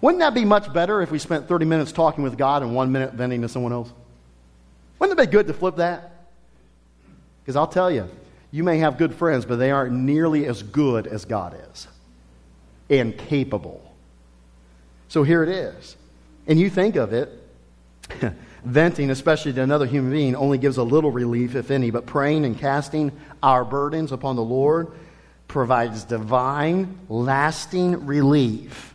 Wouldn't 0.00 0.20
that 0.20 0.34
be 0.34 0.44
much 0.44 0.72
better 0.72 1.00
if 1.00 1.10
we 1.10 1.18
spent 1.18 1.48
30 1.48 1.64
minutes 1.64 1.92
talking 1.92 2.22
with 2.22 2.36
God 2.36 2.62
and 2.62 2.74
one 2.74 2.92
minute 2.92 3.14
venting 3.14 3.42
to 3.42 3.48
someone 3.48 3.72
else? 3.72 3.90
Wouldn't 4.98 5.18
it 5.18 5.22
be 5.22 5.30
good 5.30 5.46
to 5.46 5.54
flip 5.54 5.76
that? 5.76 6.12
Because 7.42 7.56
I'll 7.56 7.66
tell 7.66 7.90
you, 7.90 8.08
you 8.50 8.64
may 8.64 8.78
have 8.78 8.98
good 8.98 9.14
friends, 9.14 9.44
but 9.44 9.56
they 9.56 9.70
aren't 9.70 9.92
nearly 9.92 10.46
as 10.46 10.62
good 10.62 11.06
as 11.06 11.24
God 11.24 11.56
is 11.70 11.88
and 12.88 13.16
capable. 13.16 13.94
So 15.08 15.22
here 15.22 15.42
it 15.42 15.48
is. 15.48 15.96
And 16.46 16.58
you 16.58 16.70
think 16.70 16.96
of 16.96 17.12
it. 17.12 17.30
venting, 18.66 19.10
especially 19.10 19.52
to 19.52 19.62
another 19.62 19.86
human 19.86 20.10
being, 20.10 20.34
only 20.34 20.58
gives 20.58 20.76
a 20.76 20.82
little 20.82 21.10
relief, 21.10 21.54
if 21.54 21.70
any, 21.70 21.90
but 21.90 22.04
praying 22.04 22.44
and 22.44 22.58
casting 22.58 23.12
our 23.42 23.64
burdens 23.64 24.12
upon 24.12 24.36
the 24.36 24.42
Lord 24.42 24.88
provides 25.46 26.04
divine, 26.04 26.98
lasting 27.08 28.06
relief. 28.06 28.92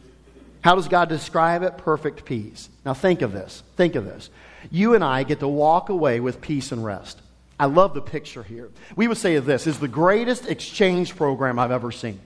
How 0.62 0.76
does 0.76 0.90
God 0.90 1.08
describe 1.10 1.64
it? 1.64 1.78
Perfect 1.78 2.26
peace. 2.26 2.70
Now, 2.86 2.94
think 2.94 3.22
of 3.22 3.32
this. 3.32 3.64
Think 3.78 3.96
of 3.96 4.04
this. 4.06 4.30
You 4.69 4.93
and 4.93 5.04
I 5.04 5.24
get 5.24 5.39
to 5.39 5.47
walk 5.47 5.89
away 5.89 6.19
with 6.19 6.41
peace 6.41 6.71
and 6.71 6.84
rest. 6.84 7.19
I 7.60 7.65
love 7.65 7.93
the 7.93 8.02
picture 8.02 8.43
here. 8.43 8.69
We 8.95 9.08
would 9.08 9.17
say 9.17 9.38
this 9.39 9.67
is 9.67 9.80
the 9.80 9.88
greatest 9.88 10.47
exchange 10.47 11.15
program 11.15 11.60
I've 11.60 11.71
ever 11.71 11.91
seen. 11.91 12.19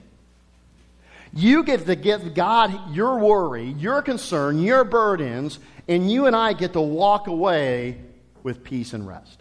You 1.32 1.62
get 1.62 1.86
to 1.86 1.96
give 1.96 2.34
God 2.34 2.94
your 2.94 3.18
worry, 3.18 3.66
your 3.66 4.00
concern, 4.00 4.62
your 4.62 4.84
burdens, 4.84 5.58
and 5.88 6.10
you 6.10 6.26
and 6.26 6.34
I 6.34 6.54
get 6.54 6.72
to 6.72 6.80
walk 6.80 7.26
away 7.26 7.98
with 8.42 8.64
peace 8.64 8.92
and 8.92 9.06
rest. 9.06 9.38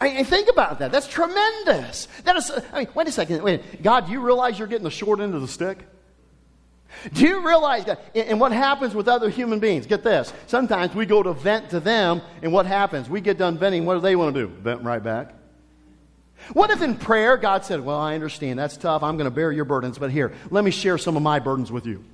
I 0.00 0.14
mean, 0.14 0.24
think 0.24 0.50
about 0.50 0.78
that. 0.78 0.92
That's 0.92 1.08
tremendous. 1.08 2.08
That 2.24 2.36
is, 2.36 2.50
I 2.72 2.80
mean, 2.80 2.88
wait 2.94 3.08
a 3.08 3.12
second. 3.12 3.42
Wait, 3.42 3.82
God, 3.82 4.08
you 4.08 4.20
realize 4.20 4.58
you're 4.58 4.68
getting 4.68 4.84
the 4.84 4.90
short 4.90 5.20
end 5.20 5.34
of 5.34 5.40
the 5.40 5.48
stick? 5.48 5.78
Do 7.12 7.26
you 7.26 7.46
realize 7.46 7.84
that? 7.84 8.00
And 8.14 8.40
what 8.40 8.52
happens 8.52 8.94
with 8.94 9.08
other 9.08 9.28
human 9.28 9.60
beings? 9.60 9.86
Get 9.86 10.02
this. 10.02 10.32
Sometimes 10.46 10.94
we 10.94 11.06
go 11.06 11.22
to 11.22 11.32
vent 11.32 11.70
to 11.70 11.80
them, 11.80 12.22
and 12.42 12.52
what 12.52 12.66
happens? 12.66 13.08
We 13.08 13.20
get 13.20 13.38
done 13.38 13.58
venting. 13.58 13.84
What 13.84 13.94
do 13.94 14.00
they 14.00 14.16
want 14.16 14.34
to 14.34 14.46
do? 14.46 14.48
Vent 14.48 14.82
right 14.82 15.02
back. 15.02 15.34
What 16.52 16.70
if 16.70 16.82
in 16.82 16.96
prayer 16.96 17.36
God 17.36 17.64
said, 17.64 17.80
Well, 17.80 17.98
I 17.98 18.14
understand, 18.14 18.58
that's 18.58 18.76
tough. 18.76 19.02
I'm 19.02 19.16
going 19.16 19.28
to 19.28 19.34
bear 19.34 19.50
your 19.52 19.64
burdens, 19.64 19.98
but 19.98 20.10
here, 20.10 20.32
let 20.50 20.64
me 20.64 20.70
share 20.70 20.98
some 20.98 21.16
of 21.16 21.22
my 21.22 21.38
burdens 21.38 21.72
with 21.72 21.86
you. 21.86 22.04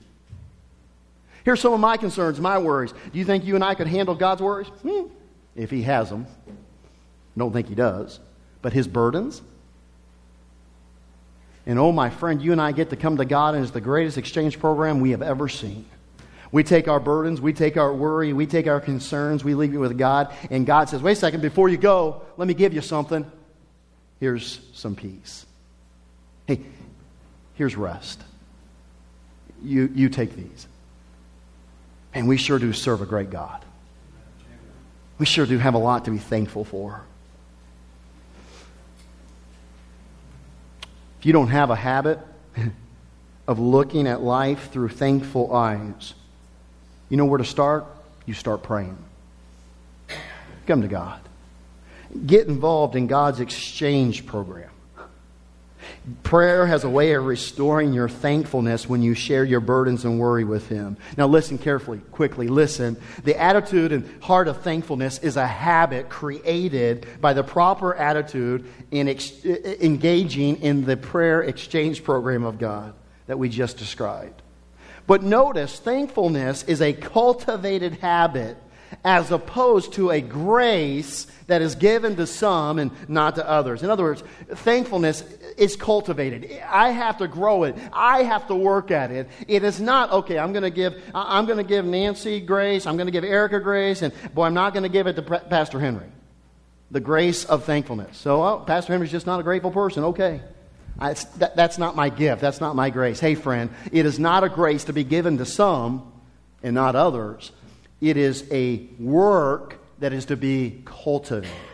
Here's 1.44 1.60
some 1.60 1.72
of 1.72 1.80
my 1.80 1.96
concerns, 1.96 2.40
my 2.40 2.58
worries. 2.58 2.92
Do 3.12 3.18
you 3.18 3.24
think 3.24 3.44
you 3.44 3.56
and 3.56 3.64
I 3.64 3.74
could 3.74 3.88
handle 3.88 4.14
God's 4.14 4.40
worries? 4.40 4.68
Hmm. 4.68 5.06
If 5.56 5.70
He 5.70 5.82
has 5.82 6.08
them. 6.08 6.26
Don't 7.36 7.52
think 7.52 7.68
He 7.68 7.74
does. 7.74 8.20
But 8.62 8.72
His 8.72 8.86
burdens? 8.86 9.42
And 11.66 11.78
oh, 11.78 11.92
my 11.92 12.10
friend, 12.10 12.42
you 12.42 12.52
and 12.52 12.60
I 12.60 12.72
get 12.72 12.90
to 12.90 12.96
come 12.96 13.18
to 13.18 13.24
God, 13.24 13.54
and 13.54 13.62
it's 13.62 13.72
the 13.72 13.80
greatest 13.80 14.18
exchange 14.18 14.58
program 14.58 15.00
we 15.00 15.10
have 15.10 15.22
ever 15.22 15.48
seen. 15.48 15.84
We 16.50 16.64
take 16.64 16.86
our 16.86 17.00
burdens, 17.00 17.40
we 17.40 17.52
take 17.52 17.76
our 17.76 17.94
worry, 17.94 18.32
we 18.32 18.46
take 18.46 18.66
our 18.66 18.80
concerns, 18.80 19.42
we 19.42 19.54
leave 19.54 19.72
it 19.72 19.78
with 19.78 19.96
God, 19.96 20.34
and 20.50 20.66
God 20.66 20.88
says, 20.88 21.00
Wait 21.00 21.12
a 21.12 21.16
second, 21.16 21.40
before 21.40 21.68
you 21.68 21.78
go, 21.78 22.22
let 22.36 22.46
me 22.46 22.52
give 22.52 22.74
you 22.74 22.82
something. 22.82 23.30
Here's 24.20 24.60
some 24.74 24.94
peace. 24.94 25.46
Hey, 26.46 26.60
here's 27.54 27.74
rest. 27.74 28.22
You, 29.62 29.90
you 29.94 30.08
take 30.08 30.36
these. 30.36 30.66
And 32.12 32.28
we 32.28 32.36
sure 32.36 32.58
do 32.58 32.72
serve 32.72 33.00
a 33.00 33.06
great 33.06 33.30
God. 33.30 33.64
We 35.18 35.24
sure 35.24 35.46
do 35.46 35.56
have 35.58 35.74
a 35.74 35.78
lot 35.78 36.04
to 36.04 36.10
be 36.10 36.18
thankful 36.18 36.64
for. 36.64 37.02
If 41.22 41.26
you 41.26 41.32
don't 41.32 41.50
have 41.50 41.70
a 41.70 41.76
habit 41.76 42.18
of 43.46 43.60
looking 43.60 44.08
at 44.08 44.22
life 44.22 44.72
through 44.72 44.88
thankful 44.88 45.54
eyes, 45.54 46.14
you 47.08 47.16
know 47.16 47.26
where 47.26 47.38
to 47.38 47.44
start? 47.44 47.86
You 48.26 48.34
start 48.34 48.64
praying. 48.64 48.98
Come 50.66 50.82
to 50.82 50.88
God. 50.88 51.20
Get 52.26 52.48
involved 52.48 52.96
in 52.96 53.06
God's 53.06 53.38
exchange 53.38 54.26
program. 54.26 54.71
Prayer 56.24 56.66
has 56.66 56.82
a 56.82 56.90
way 56.90 57.12
of 57.12 57.24
restoring 57.24 57.92
your 57.92 58.08
thankfulness 58.08 58.88
when 58.88 59.02
you 59.02 59.14
share 59.14 59.44
your 59.44 59.60
burdens 59.60 60.04
and 60.04 60.18
worry 60.18 60.42
with 60.42 60.68
Him. 60.68 60.96
Now, 61.16 61.28
listen 61.28 61.58
carefully, 61.58 61.98
quickly, 62.10 62.48
listen. 62.48 62.96
The 63.22 63.40
attitude 63.40 63.92
and 63.92 64.20
heart 64.20 64.48
of 64.48 64.62
thankfulness 64.62 65.20
is 65.20 65.36
a 65.36 65.46
habit 65.46 66.08
created 66.08 67.06
by 67.20 67.34
the 67.34 67.44
proper 67.44 67.94
attitude 67.94 68.66
in 68.90 69.08
ex- 69.08 69.44
engaging 69.44 70.60
in 70.60 70.84
the 70.84 70.96
prayer 70.96 71.40
exchange 71.42 72.02
program 72.02 72.42
of 72.42 72.58
God 72.58 72.94
that 73.28 73.38
we 73.38 73.48
just 73.48 73.76
described. 73.76 74.42
But 75.06 75.22
notice, 75.22 75.78
thankfulness 75.78 76.64
is 76.64 76.82
a 76.82 76.92
cultivated 76.92 77.94
habit 77.94 78.56
as 79.04 79.30
opposed 79.30 79.94
to 79.94 80.10
a 80.10 80.20
grace 80.20 81.26
that 81.46 81.62
is 81.62 81.74
given 81.74 82.16
to 82.16 82.26
some 82.26 82.78
and 82.78 82.90
not 83.08 83.36
to 83.36 83.48
others. 83.48 83.82
In 83.82 83.90
other 83.90 84.02
words, 84.02 84.22
thankfulness 84.48 85.22
is 85.62 85.76
cultivated. 85.76 86.60
I 86.68 86.90
have 86.90 87.18
to 87.18 87.28
grow 87.28 87.62
it. 87.62 87.76
I 87.92 88.24
have 88.24 88.48
to 88.48 88.54
work 88.54 88.90
at 88.90 89.12
it. 89.12 89.28
It 89.46 89.62
is 89.62 89.80
not, 89.80 90.10
okay, 90.10 90.38
I'm 90.38 90.52
going 90.52 90.64
to 90.64 90.70
give, 90.70 91.00
I'm 91.14 91.46
going 91.46 91.58
to 91.58 91.64
give 91.64 91.84
Nancy 91.84 92.40
grace. 92.40 92.84
I'm 92.84 92.96
going 92.96 93.06
to 93.06 93.12
give 93.12 93.22
Erica 93.22 93.60
grace. 93.60 94.02
And 94.02 94.12
boy, 94.34 94.46
I'm 94.46 94.54
not 94.54 94.72
going 94.72 94.82
to 94.82 94.88
give 94.88 95.06
it 95.06 95.14
to 95.14 95.22
Pastor 95.22 95.78
Henry. 95.78 96.08
The 96.90 97.00
grace 97.00 97.44
of 97.44 97.64
thankfulness. 97.64 98.18
So, 98.18 98.42
oh, 98.42 98.64
Pastor 98.66 98.92
Henry's 98.92 99.12
just 99.12 99.26
not 99.26 99.38
a 99.38 99.42
grateful 99.44 99.70
person. 99.70 100.04
Okay. 100.04 100.40
I, 100.98 101.14
that, 101.38 101.56
that's 101.56 101.78
not 101.78 101.96
my 101.96 102.08
gift. 102.08 102.42
That's 102.42 102.60
not 102.60 102.76
my 102.76 102.90
grace. 102.90 103.20
Hey, 103.20 103.34
friend, 103.34 103.70
it 103.92 104.04
is 104.04 104.18
not 104.18 104.44
a 104.44 104.48
grace 104.48 104.84
to 104.84 104.92
be 104.92 105.04
given 105.04 105.38
to 105.38 105.46
some 105.46 106.12
and 106.62 106.74
not 106.74 106.96
others. 106.96 107.52
It 108.00 108.16
is 108.16 108.44
a 108.50 108.88
work 108.98 109.78
that 110.00 110.12
is 110.12 110.26
to 110.26 110.36
be 110.36 110.82
cultivated. 110.84 111.71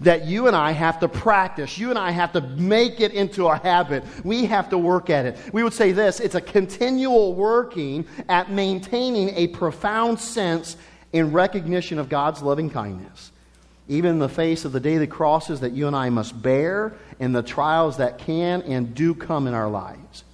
That 0.00 0.26
you 0.26 0.46
and 0.46 0.56
I 0.56 0.72
have 0.72 1.00
to 1.00 1.08
practice. 1.08 1.78
You 1.78 1.90
and 1.90 1.98
I 1.98 2.10
have 2.10 2.32
to 2.32 2.40
make 2.40 3.00
it 3.00 3.12
into 3.12 3.46
a 3.46 3.56
habit. 3.56 4.04
We 4.24 4.46
have 4.46 4.70
to 4.70 4.78
work 4.78 5.10
at 5.10 5.26
it. 5.26 5.38
We 5.52 5.62
would 5.62 5.72
say 5.72 5.92
this 5.92 6.20
it's 6.20 6.34
a 6.34 6.40
continual 6.40 7.34
working 7.34 8.06
at 8.28 8.50
maintaining 8.50 9.30
a 9.30 9.48
profound 9.48 10.20
sense 10.20 10.76
in 11.12 11.32
recognition 11.32 11.98
of 11.98 12.08
God's 12.08 12.42
loving 12.42 12.70
kindness. 12.70 13.30
Even 13.86 14.12
in 14.12 14.18
the 14.18 14.28
face 14.28 14.64
of 14.64 14.72
the 14.72 14.80
daily 14.80 15.06
crosses 15.06 15.60
that 15.60 15.72
you 15.72 15.86
and 15.86 15.94
I 15.94 16.10
must 16.10 16.40
bear 16.40 16.94
and 17.20 17.34
the 17.34 17.42
trials 17.42 17.98
that 17.98 18.18
can 18.18 18.62
and 18.62 18.94
do 18.94 19.14
come 19.14 19.46
in 19.46 19.54
our 19.54 19.68
lives. 19.68 20.24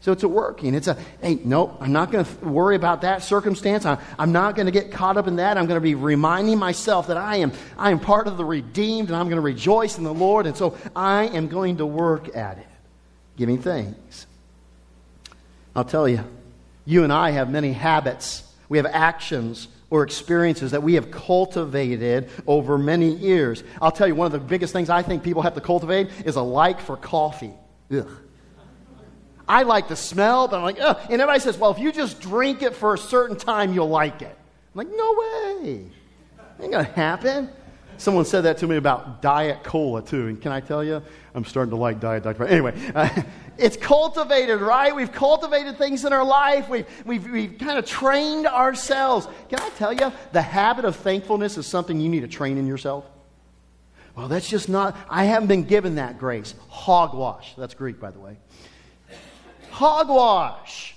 So 0.00 0.12
it's 0.12 0.22
a 0.22 0.28
working. 0.28 0.74
It's 0.74 0.88
a, 0.88 0.96
hey, 1.20 1.38
nope, 1.44 1.76
I'm 1.78 1.92
not 1.92 2.10
going 2.10 2.24
to 2.24 2.48
worry 2.48 2.74
about 2.74 3.02
that 3.02 3.22
circumstance. 3.22 3.84
I'm, 3.84 3.98
I'm 4.18 4.32
not 4.32 4.56
going 4.56 4.64
to 4.64 4.72
get 4.72 4.90
caught 4.90 5.18
up 5.18 5.26
in 5.26 5.36
that. 5.36 5.58
I'm 5.58 5.66
going 5.66 5.76
to 5.76 5.82
be 5.82 5.94
reminding 5.94 6.58
myself 6.58 7.08
that 7.08 7.18
I 7.18 7.36
am, 7.36 7.52
I 7.76 7.90
am 7.90 8.00
part 8.00 8.26
of 8.26 8.38
the 8.38 8.44
redeemed 8.44 9.08
and 9.08 9.16
I'm 9.16 9.26
going 9.26 9.36
to 9.36 9.42
rejoice 9.42 9.98
in 9.98 10.04
the 10.04 10.14
Lord. 10.14 10.46
And 10.46 10.56
so 10.56 10.76
I 10.96 11.24
am 11.24 11.48
going 11.48 11.76
to 11.78 11.86
work 11.86 12.34
at 12.34 12.56
it, 12.56 12.66
giving 13.36 13.60
thanks. 13.60 14.26
I'll 15.76 15.84
tell 15.84 16.08
you, 16.08 16.24
you 16.86 17.04
and 17.04 17.12
I 17.12 17.32
have 17.32 17.50
many 17.50 17.74
habits. 17.74 18.42
We 18.70 18.78
have 18.78 18.86
actions 18.86 19.68
or 19.90 20.02
experiences 20.02 20.70
that 20.70 20.82
we 20.82 20.94
have 20.94 21.10
cultivated 21.10 22.30
over 22.46 22.78
many 22.78 23.10
years. 23.14 23.62
I'll 23.82 23.92
tell 23.92 24.06
you, 24.06 24.14
one 24.14 24.26
of 24.26 24.32
the 24.32 24.38
biggest 24.38 24.72
things 24.72 24.88
I 24.88 25.02
think 25.02 25.22
people 25.22 25.42
have 25.42 25.56
to 25.56 25.60
cultivate 25.60 26.08
is 26.24 26.36
a 26.36 26.42
like 26.42 26.80
for 26.80 26.96
coffee. 26.96 27.52
Ugh. 27.92 28.08
I 29.50 29.64
like 29.64 29.88
the 29.88 29.96
smell, 29.96 30.46
but 30.46 30.58
I'm 30.58 30.62
like, 30.62 30.80
ugh. 30.80 30.96
And 31.10 31.14
everybody 31.14 31.40
says, 31.40 31.58
well, 31.58 31.72
if 31.72 31.80
you 31.80 31.90
just 31.90 32.20
drink 32.20 32.62
it 32.62 32.72
for 32.72 32.94
a 32.94 32.98
certain 32.98 33.36
time, 33.36 33.74
you'll 33.74 33.88
like 33.88 34.22
it. 34.22 34.28
I'm 34.74 34.78
like, 34.78 34.88
no 34.94 35.14
way. 35.18 35.86
Ain't 36.60 36.70
going 36.70 36.86
to 36.86 36.92
happen. 36.92 37.50
Someone 37.96 38.24
said 38.24 38.42
that 38.42 38.58
to 38.58 38.68
me 38.68 38.76
about 38.76 39.20
Diet 39.22 39.64
Cola, 39.64 40.02
too. 40.02 40.28
And 40.28 40.40
can 40.40 40.52
I 40.52 40.60
tell 40.60 40.84
you, 40.84 41.02
I'm 41.34 41.44
starting 41.44 41.70
to 41.70 41.76
like 41.76 41.98
Diet 41.98 42.22
Dr. 42.22 42.46
Anyway, 42.46 42.80
uh, 42.94 43.22
it's 43.58 43.76
cultivated, 43.76 44.60
right? 44.60 44.94
We've 44.94 45.10
cultivated 45.10 45.76
things 45.78 46.04
in 46.04 46.12
our 46.12 46.24
life. 46.24 46.68
We've, 46.68 46.86
we've, 47.04 47.28
we've 47.28 47.58
kind 47.58 47.76
of 47.76 47.84
trained 47.84 48.46
ourselves. 48.46 49.26
Can 49.48 49.58
I 49.58 49.68
tell 49.70 49.92
you, 49.92 50.12
the 50.30 50.42
habit 50.42 50.84
of 50.84 50.94
thankfulness 50.94 51.58
is 51.58 51.66
something 51.66 52.00
you 52.00 52.08
need 52.08 52.20
to 52.20 52.28
train 52.28 52.56
in 52.56 52.68
yourself? 52.68 53.04
Well, 54.14 54.28
that's 54.28 54.48
just 54.48 54.68
not, 54.68 54.96
I 55.08 55.24
haven't 55.24 55.48
been 55.48 55.64
given 55.64 55.96
that 55.96 56.18
grace. 56.18 56.54
Hogwash. 56.68 57.54
That's 57.56 57.74
Greek, 57.74 57.98
by 57.98 58.12
the 58.12 58.20
way. 58.20 58.36
Hogwash. 59.80 60.94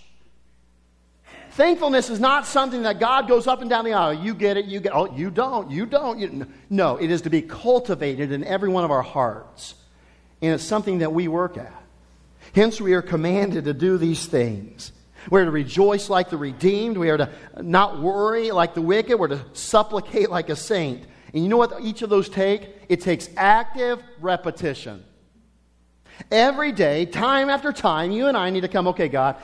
Thankfulness 1.51 2.09
is 2.09 2.19
not 2.19 2.45
something 2.45 2.83
that 2.83 2.99
God 2.99 3.29
goes 3.29 3.47
up 3.47 3.61
and 3.61 3.69
down 3.69 3.85
the 3.85 3.93
aisle. 3.93 4.13
You 4.13 4.33
get 4.33 4.57
it, 4.57 4.65
you 4.65 4.81
get 4.81 4.91
Oh, 4.93 5.15
you 5.15 5.31
don't, 5.31 5.71
you 5.71 5.85
don't. 5.85 6.19
You, 6.19 6.47
no, 6.69 6.97
it 6.97 7.09
is 7.09 7.21
to 7.21 7.29
be 7.29 7.41
cultivated 7.41 8.33
in 8.33 8.43
every 8.43 8.67
one 8.67 8.83
of 8.83 8.91
our 8.91 9.01
hearts. 9.01 9.75
And 10.41 10.53
it's 10.53 10.65
something 10.65 10.97
that 10.97 11.13
we 11.13 11.29
work 11.29 11.57
at. 11.57 11.81
Hence, 12.53 12.81
we 12.81 12.93
are 12.93 13.01
commanded 13.01 13.63
to 13.65 13.73
do 13.73 13.97
these 13.97 14.25
things. 14.25 14.91
We're 15.29 15.45
to 15.45 15.51
rejoice 15.51 16.09
like 16.09 16.29
the 16.29 16.35
redeemed. 16.35 16.97
We 16.97 17.09
are 17.09 17.17
to 17.17 17.29
not 17.61 18.01
worry 18.01 18.51
like 18.51 18.73
the 18.73 18.81
wicked. 18.81 19.17
We're 19.17 19.29
to 19.29 19.45
supplicate 19.53 20.29
like 20.29 20.49
a 20.49 20.57
saint. 20.57 21.05
And 21.33 21.41
you 21.41 21.47
know 21.47 21.55
what 21.55 21.81
each 21.81 22.01
of 22.01 22.09
those 22.09 22.27
take? 22.27 22.67
It 22.89 22.99
takes 22.99 23.29
active 23.37 24.03
repetition. 24.19 25.05
Every 26.31 26.71
day, 26.71 27.05
time 27.05 27.49
after 27.49 27.71
time, 27.71 28.11
you 28.11 28.27
and 28.27 28.37
I 28.37 28.49
need 28.49 28.61
to 28.61 28.67
come, 28.67 28.87
okay, 28.89 29.07
God, 29.07 29.35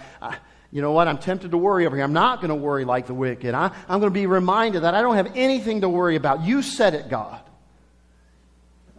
you 0.72 0.82
know 0.82 0.92
what? 0.92 1.08
I'm 1.08 1.18
tempted 1.18 1.52
to 1.52 1.58
worry 1.58 1.86
over 1.86 1.96
here. 1.96 2.06
I'm 2.06 2.14
not 2.14 2.42
going 2.42 2.50
to 2.50 2.56
worry 2.56 2.86
like 2.86 3.08
the 3.08 3.14
wicked. 3.14 3.56
I, 3.56 3.72
I'm 3.88 4.00
going 4.00 4.12
to 4.12 4.20
be 4.20 4.28
reminded 4.28 4.84
that 4.84 4.94
I 4.94 5.02
don't 5.02 5.16
have 5.16 5.32
anything 5.36 5.82
to 5.82 5.90
worry 5.90 6.16
about. 6.16 6.44
You 6.44 6.62
said 6.62 6.94
it, 6.94 7.10
God. 7.10 7.40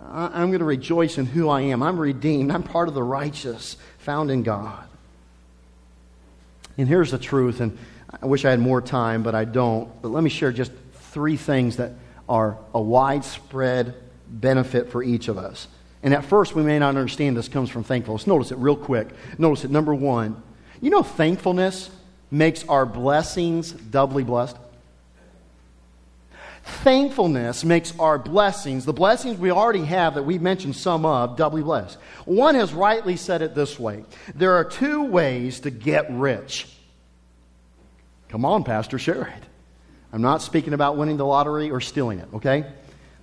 I, 0.02 0.42
I'm 0.42 0.48
going 0.48 0.60
to 0.60 0.64
rejoice 0.64 1.16
in 1.18 1.26
who 1.26 1.48
I 1.48 1.62
am. 1.62 1.82
I'm 1.82 1.98
redeemed. 1.98 2.50
I'm 2.50 2.62
part 2.64 2.88
of 2.88 2.94
the 2.94 3.02
righteous 3.02 3.76
found 3.98 4.30
in 4.30 4.42
God. 4.42 4.84
And 6.76 6.88
here's 6.88 7.10
the 7.10 7.18
truth, 7.18 7.60
and 7.60 7.78
I 8.22 8.26
wish 8.26 8.44
I 8.44 8.50
had 8.50 8.58
more 8.58 8.80
time, 8.80 9.22
but 9.22 9.34
I 9.34 9.44
don't. 9.44 10.00
But 10.02 10.08
let 10.08 10.24
me 10.24 10.30
share 10.30 10.50
just 10.50 10.72
three 11.12 11.36
things 11.36 11.76
that 11.76 11.92
are 12.28 12.58
a 12.74 12.80
widespread 12.80 13.94
benefit 14.28 14.90
for 14.90 15.02
each 15.02 15.28
of 15.28 15.36
us. 15.36 15.68
And 16.02 16.14
at 16.14 16.24
first, 16.24 16.54
we 16.54 16.62
may 16.62 16.78
not 16.78 16.96
understand 16.96 17.36
this 17.36 17.48
comes 17.48 17.68
from 17.68 17.84
thankfulness. 17.84 18.26
Notice 18.26 18.52
it 18.52 18.58
real 18.58 18.76
quick. 18.76 19.08
Notice 19.38 19.64
it. 19.64 19.70
Number 19.70 19.94
one, 19.94 20.42
you 20.80 20.90
know, 20.90 21.02
thankfulness 21.02 21.90
makes 22.30 22.66
our 22.68 22.86
blessings 22.86 23.72
doubly 23.72 24.24
blessed. 24.24 24.56
Thankfulness 26.62 27.64
makes 27.64 27.98
our 27.98 28.18
blessings, 28.18 28.84
the 28.84 28.92
blessings 28.92 29.38
we 29.38 29.50
already 29.50 29.84
have 29.84 30.14
that 30.14 30.22
we 30.22 30.38
mentioned 30.38 30.76
some 30.76 31.04
of, 31.04 31.36
doubly 31.36 31.62
blessed. 31.62 31.98
One 32.26 32.54
has 32.54 32.72
rightly 32.72 33.16
said 33.16 33.42
it 33.42 33.54
this 33.54 33.78
way 33.78 34.04
there 34.34 34.54
are 34.54 34.64
two 34.64 35.04
ways 35.04 35.60
to 35.60 35.70
get 35.70 36.10
rich. 36.10 36.68
Come 38.28 38.44
on, 38.44 38.62
Pastor, 38.62 38.98
share 38.98 39.26
it. 39.26 39.44
I'm 40.12 40.22
not 40.22 40.42
speaking 40.42 40.72
about 40.72 40.96
winning 40.96 41.16
the 41.16 41.26
lottery 41.26 41.70
or 41.70 41.80
stealing 41.80 42.18
it, 42.18 42.28
okay? 42.34 42.66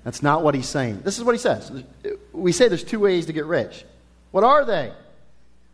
That's 0.07 0.23
not 0.23 0.41
what 0.41 0.55
he's 0.55 0.69
saying. 0.69 1.01
This 1.03 1.17
is 1.17 1.25
what 1.25 1.35
he 1.35 1.37
says. 1.37 1.69
We 2.31 2.53
say 2.53 2.69
there's 2.69 2.85
two 2.85 3.01
ways 3.01 3.25
to 3.25 3.33
get 3.33 3.43
rich. 3.43 3.83
What 4.31 4.45
are 4.45 4.63
they? 4.63 4.93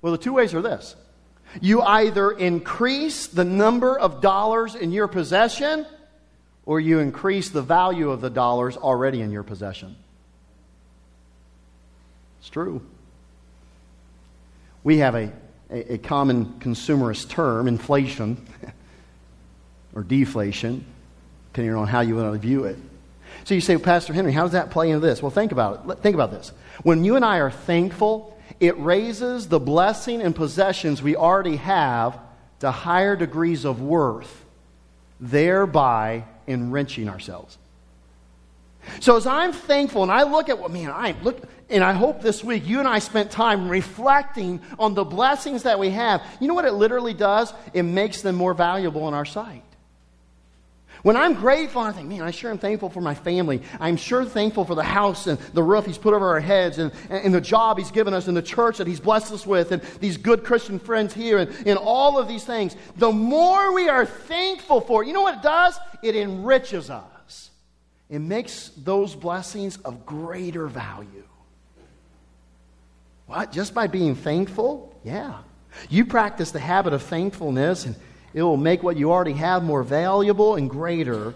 Well, 0.01 0.11
the 0.11 0.17
two 0.17 0.33
ways 0.33 0.55
are 0.55 0.61
this 0.63 0.95
you 1.61 1.83
either 1.83 2.31
increase 2.31 3.27
the 3.27 3.43
number 3.43 3.95
of 3.95 4.21
dollars 4.21 4.73
in 4.73 4.91
your 4.91 5.07
possession 5.07 5.85
or 6.65 6.79
you 6.79 6.97
increase 6.97 7.49
the 7.49 7.61
value 7.61 8.09
of 8.09 8.21
the 8.21 8.29
dollars 8.31 8.75
already 8.75 9.21
in 9.21 9.29
your 9.29 9.43
possession. 9.43 9.95
It's 12.39 12.49
true. 12.49 12.81
We 14.83 14.97
have 14.97 15.13
a, 15.13 15.31
a, 15.69 15.93
a 15.93 15.97
common 15.99 16.55
consumerist 16.57 17.29
term, 17.29 17.67
inflation 17.67 18.43
or 19.93 20.01
deflation, 20.01 20.83
depending 21.51 21.75
on 21.75 21.85
how 21.85 22.01
you 22.01 22.15
want 22.15 22.33
to 22.33 22.39
view 22.39 22.63
it. 22.63 22.79
So 23.43 23.53
you 23.53 23.61
say, 23.61 23.75
well, 23.75 23.85
Pastor 23.85 24.13
Henry, 24.13 24.31
how 24.31 24.43
does 24.43 24.53
that 24.53 24.71
play 24.71 24.89
into 24.89 25.05
this? 25.05 25.21
Well, 25.21 25.31
think 25.31 25.51
about 25.51 25.89
it. 25.89 25.99
Think 25.99 26.15
about 26.15 26.31
this. 26.31 26.51
When 26.83 27.03
you 27.03 27.15
and 27.15 27.25
I 27.25 27.37
are 27.37 27.51
thankful, 27.51 28.37
it 28.59 28.77
raises 28.77 29.47
the 29.47 29.59
blessing 29.59 30.21
and 30.21 30.35
possessions 30.35 31.01
we 31.01 31.15
already 31.15 31.57
have 31.57 32.19
to 32.59 32.71
higher 32.71 33.15
degrees 33.15 33.65
of 33.65 33.81
worth, 33.81 34.45
thereby 35.19 36.23
enriching 36.47 37.09
ourselves. 37.09 37.57
So 38.99 39.15
as 39.15 39.25
I'm 39.25 39.53
thankful 39.53 40.03
and 40.03 40.11
I 40.11 40.23
look 40.23 40.49
at 40.49 40.59
what 40.59 40.71
man, 40.71 40.91
I 40.91 41.15
look 41.23 41.41
and 41.69 41.83
I 41.83 41.93
hope 41.93 42.21
this 42.21 42.43
week 42.43 42.67
you 42.67 42.79
and 42.79 42.87
I 42.87 42.99
spent 42.99 43.31
time 43.31 43.69
reflecting 43.69 44.61
on 44.77 44.93
the 44.93 45.03
blessings 45.03 45.63
that 45.63 45.79
we 45.79 45.89
have. 45.89 46.21
You 46.39 46.47
know 46.47 46.53
what 46.53 46.65
it 46.65 46.73
literally 46.73 47.13
does? 47.13 47.53
It 47.73 47.83
makes 47.83 48.21
them 48.21 48.35
more 48.35 48.53
valuable 48.53 49.07
in 49.07 49.13
our 49.13 49.25
sight. 49.25 49.63
When 51.03 51.17
I'm 51.17 51.33
grateful, 51.33 51.81
I 51.81 51.91
think, 51.91 52.07
man, 52.07 52.21
I 52.21 52.31
sure 52.31 52.49
am 52.49 52.57
thankful 52.57 52.89
for 52.89 53.01
my 53.01 53.13
family. 53.13 53.61
I'm 53.77 53.97
sure 53.97 54.23
thankful 54.23 54.63
for 54.63 54.73
the 54.73 54.83
house 54.83 55.27
and 55.27 55.37
the 55.53 55.61
roof 55.61 55.85
He's 55.85 55.97
put 55.97 56.13
over 56.13 56.29
our 56.29 56.39
heads 56.39 56.79
and, 56.79 56.93
and 57.09 57.33
the 57.33 57.41
job 57.41 57.77
He's 57.77 57.91
given 57.91 58.13
us 58.13 58.27
and 58.27 58.37
the 58.37 58.41
church 58.41 58.77
that 58.77 58.87
He's 58.87 59.01
blessed 59.01 59.33
us 59.33 59.45
with 59.45 59.73
and 59.73 59.81
these 59.99 60.15
good 60.15 60.45
Christian 60.45 60.79
friends 60.79 61.13
here 61.13 61.39
and, 61.39 61.67
and 61.67 61.77
all 61.77 62.17
of 62.17 62.29
these 62.29 62.45
things. 62.45 62.77
The 62.95 63.11
more 63.11 63.73
we 63.73 63.89
are 63.89 64.05
thankful 64.05 64.79
for 64.79 65.03
you 65.03 65.11
know 65.11 65.23
what 65.23 65.39
it 65.39 65.43
does? 65.43 65.77
It 66.01 66.15
enriches 66.15 66.89
us. 66.89 67.51
It 68.09 68.19
makes 68.19 68.69
those 68.77 69.13
blessings 69.13 69.77
of 69.77 70.05
greater 70.05 70.67
value. 70.67 71.27
What? 73.25 73.51
Just 73.51 73.73
by 73.73 73.87
being 73.87 74.15
thankful? 74.15 74.97
Yeah. 75.03 75.39
You 75.89 76.05
practice 76.05 76.51
the 76.51 76.59
habit 76.59 76.93
of 76.93 77.03
thankfulness 77.03 77.85
and 77.85 77.97
it 78.33 78.41
will 78.41 78.57
make 78.57 78.83
what 78.83 78.97
you 78.97 79.11
already 79.11 79.33
have 79.33 79.63
more 79.63 79.83
valuable 79.83 80.55
and 80.55 80.69
greater, 80.69 81.33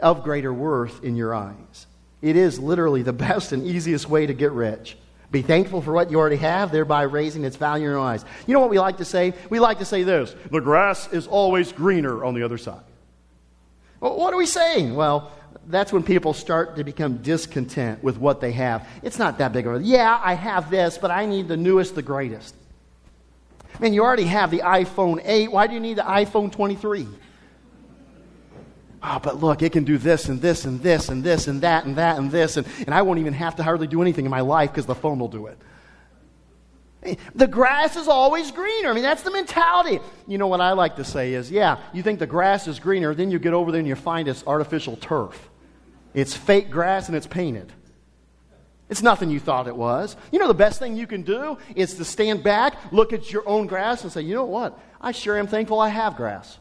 of 0.00 0.24
greater 0.24 0.52
worth 0.52 1.02
in 1.04 1.16
your 1.16 1.34
eyes. 1.34 1.86
It 2.20 2.36
is 2.36 2.58
literally 2.58 3.02
the 3.02 3.12
best 3.28 3.52
and 3.52 3.66
easiest 3.66 4.08
way 4.08 4.26
to 4.26 4.34
get 4.34 4.52
rich. 4.52 4.96
Be 5.30 5.40
thankful 5.40 5.80
for 5.80 5.92
what 5.92 6.10
you 6.10 6.18
already 6.18 6.36
have, 6.36 6.70
thereby 6.70 7.02
raising 7.02 7.44
its 7.44 7.56
value 7.56 7.86
in 7.86 7.92
your 7.92 8.00
eyes. 8.00 8.22
You 8.46 8.52
know 8.52 8.60
what 8.60 8.68
we 8.68 8.78
like 8.78 8.98
to 8.98 9.04
say? 9.04 9.32
We 9.48 9.60
like 9.60 9.78
to 9.78 9.84
say 9.86 10.02
this 10.02 10.34
the 10.50 10.60
grass 10.60 11.10
is 11.12 11.26
always 11.26 11.72
greener 11.72 12.22
on 12.22 12.34
the 12.34 12.42
other 12.42 12.58
side. 12.58 12.82
Well, 14.00 14.16
what 14.16 14.34
are 14.34 14.36
we 14.36 14.46
saying? 14.46 14.94
Well, 14.94 15.32
that's 15.68 15.92
when 15.92 16.02
people 16.02 16.34
start 16.34 16.76
to 16.76 16.84
become 16.84 17.18
discontent 17.18 18.02
with 18.02 18.18
what 18.18 18.40
they 18.40 18.52
have. 18.52 18.86
It's 19.02 19.18
not 19.18 19.38
that 19.38 19.52
big 19.52 19.66
of 19.66 19.76
a, 19.76 19.82
yeah, 19.82 20.20
I 20.22 20.34
have 20.34 20.70
this, 20.70 20.98
but 20.98 21.10
I 21.10 21.24
need 21.24 21.48
the 21.48 21.56
newest, 21.56 21.94
the 21.94 22.02
greatest. 22.02 22.54
Man, 23.80 23.92
you 23.92 24.02
already 24.02 24.24
have 24.24 24.50
the 24.50 24.60
iPhone 24.60 25.20
8. 25.24 25.50
Why 25.50 25.66
do 25.66 25.74
you 25.74 25.80
need 25.80 25.98
the 25.98 26.02
iPhone 26.02 26.52
23? 26.52 27.08
Oh, 29.04 29.08
ah, 29.08 29.18
but 29.18 29.40
look, 29.40 29.62
it 29.62 29.72
can 29.72 29.82
do 29.82 29.98
this 29.98 30.28
and 30.28 30.40
this 30.40 30.64
and 30.64 30.80
this 30.80 31.08
and 31.08 31.24
this 31.24 31.48
and 31.48 31.62
that 31.62 31.84
and 31.86 31.96
that 31.96 32.18
and 32.18 32.30
this, 32.30 32.56
and, 32.56 32.66
and 32.86 32.94
I 32.94 33.02
won't 33.02 33.18
even 33.18 33.32
have 33.32 33.56
to 33.56 33.64
hardly 33.64 33.88
do 33.88 34.00
anything 34.00 34.24
in 34.24 34.30
my 34.30 34.42
life 34.42 34.70
because 34.70 34.86
the 34.86 34.94
phone 34.94 35.18
will 35.18 35.28
do 35.28 35.48
it. 35.48 35.58
The 37.34 37.48
grass 37.48 37.96
is 37.96 38.06
always 38.06 38.52
greener. 38.52 38.90
I 38.90 38.92
mean, 38.92 39.02
that's 39.02 39.22
the 39.22 39.32
mentality. 39.32 39.98
You 40.28 40.38
know 40.38 40.46
what 40.46 40.60
I 40.60 40.70
like 40.72 40.94
to 40.96 41.04
say 41.04 41.34
is, 41.34 41.50
yeah, 41.50 41.78
you 41.92 42.00
think 42.00 42.20
the 42.20 42.28
grass 42.28 42.68
is 42.68 42.78
greener, 42.78 43.12
then 43.12 43.28
you 43.28 43.40
get 43.40 43.54
over 43.54 43.72
there 43.72 43.80
and 43.80 43.88
you 43.88 43.96
find 43.96 44.28
it's 44.28 44.46
artificial 44.46 44.94
turf. 44.96 45.50
It's 46.14 46.36
fake 46.36 46.70
grass 46.70 47.08
and 47.08 47.16
it's 47.16 47.26
painted. 47.26 47.72
It's 48.92 49.00
nothing 49.00 49.30
you 49.30 49.40
thought 49.40 49.68
it 49.68 49.74
was. 49.74 50.16
You 50.30 50.38
know, 50.38 50.48
the 50.48 50.52
best 50.52 50.78
thing 50.78 50.98
you 50.98 51.06
can 51.06 51.22
do 51.22 51.56
is 51.74 51.94
to 51.94 52.04
stand 52.04 52.42
back, 52.42 52.92
look 52.92 53.14
at 53.14 53.32
your 53.32 53.48
own 53.48 53.66
grass, 53.66 54.02
and 54.02 54.12
say, 54.12 54.20
you 54.20 54.34
know 54.34 54.44
what? 54.44 54.78
I 55.00 55.12
sure 55.12 55.38
am 55.38 55.46
thankful 55.46 55.80
I 55.80 55.88
have 55.88 56.14
grass. 56.14 56.58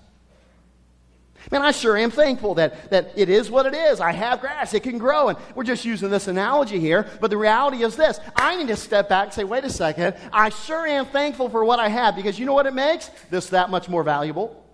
Man, 1.52 1.62
I 1.62 1.72
sure 1.72 1.98
am 1.98 2.10
thankful 2.10 2.56
that, 2.56 2.90
that 2.92 3.12
it 3.18 3.28
is 3.28 3.52
what 3.52 3.66
it 3.66 3.74
is. 3.74 4.00
I 4.00 4.14
have 4.14 4.40
grass, 4.40 4.74
it 4.74 4.84
can 4.84 4.98
grow. 4.98 5.28
And 5.28 5.38
we're 5.56 5.66
just 5.66 5.84
using 5.84 6.10
this 6.10 6.30
analogy 6.30 6.80
here, 6.80 7.06
but 7.20 7.32
the 7.32 7.38
reality 7.38 7.84
is 7.84 7.98
this 7.98 8.18
I 8.34 8.56
need 8.56 8.70
to 8.70 8.78
step 8.78 9.10
back 9.10 9.26
and 9.26 9.34
say, 9.34 9.44
wait 9.44 9.66
a 9.66 9.70
second, 9.70 10.16
I 10.32 10.52
sure 10.52 10.88
am 10.88 11.08
thankful 11.08 11.50
for 11.50 11.66
what 11.66 11.80
I 11.80 11.90
have 11.90 12.16
because 12.16 12.40
you 12.40 12.46
know 12.46 12.54
what 12.54 12.66
it 12.66 12.74
makes? 12.74 13.10
This 13.30 13.48
that 13.48 13.70
much 13.70 13.90
more 13.90 14.06
valuable. 14.06 14.66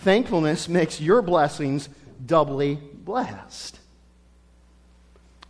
Thankfulness 0.00 0.68
makes 0.68 1.00
your 1.00 1.22
blessings 1.22 1.88
doubly 2.26 2.80
blessed. 2.92 3.78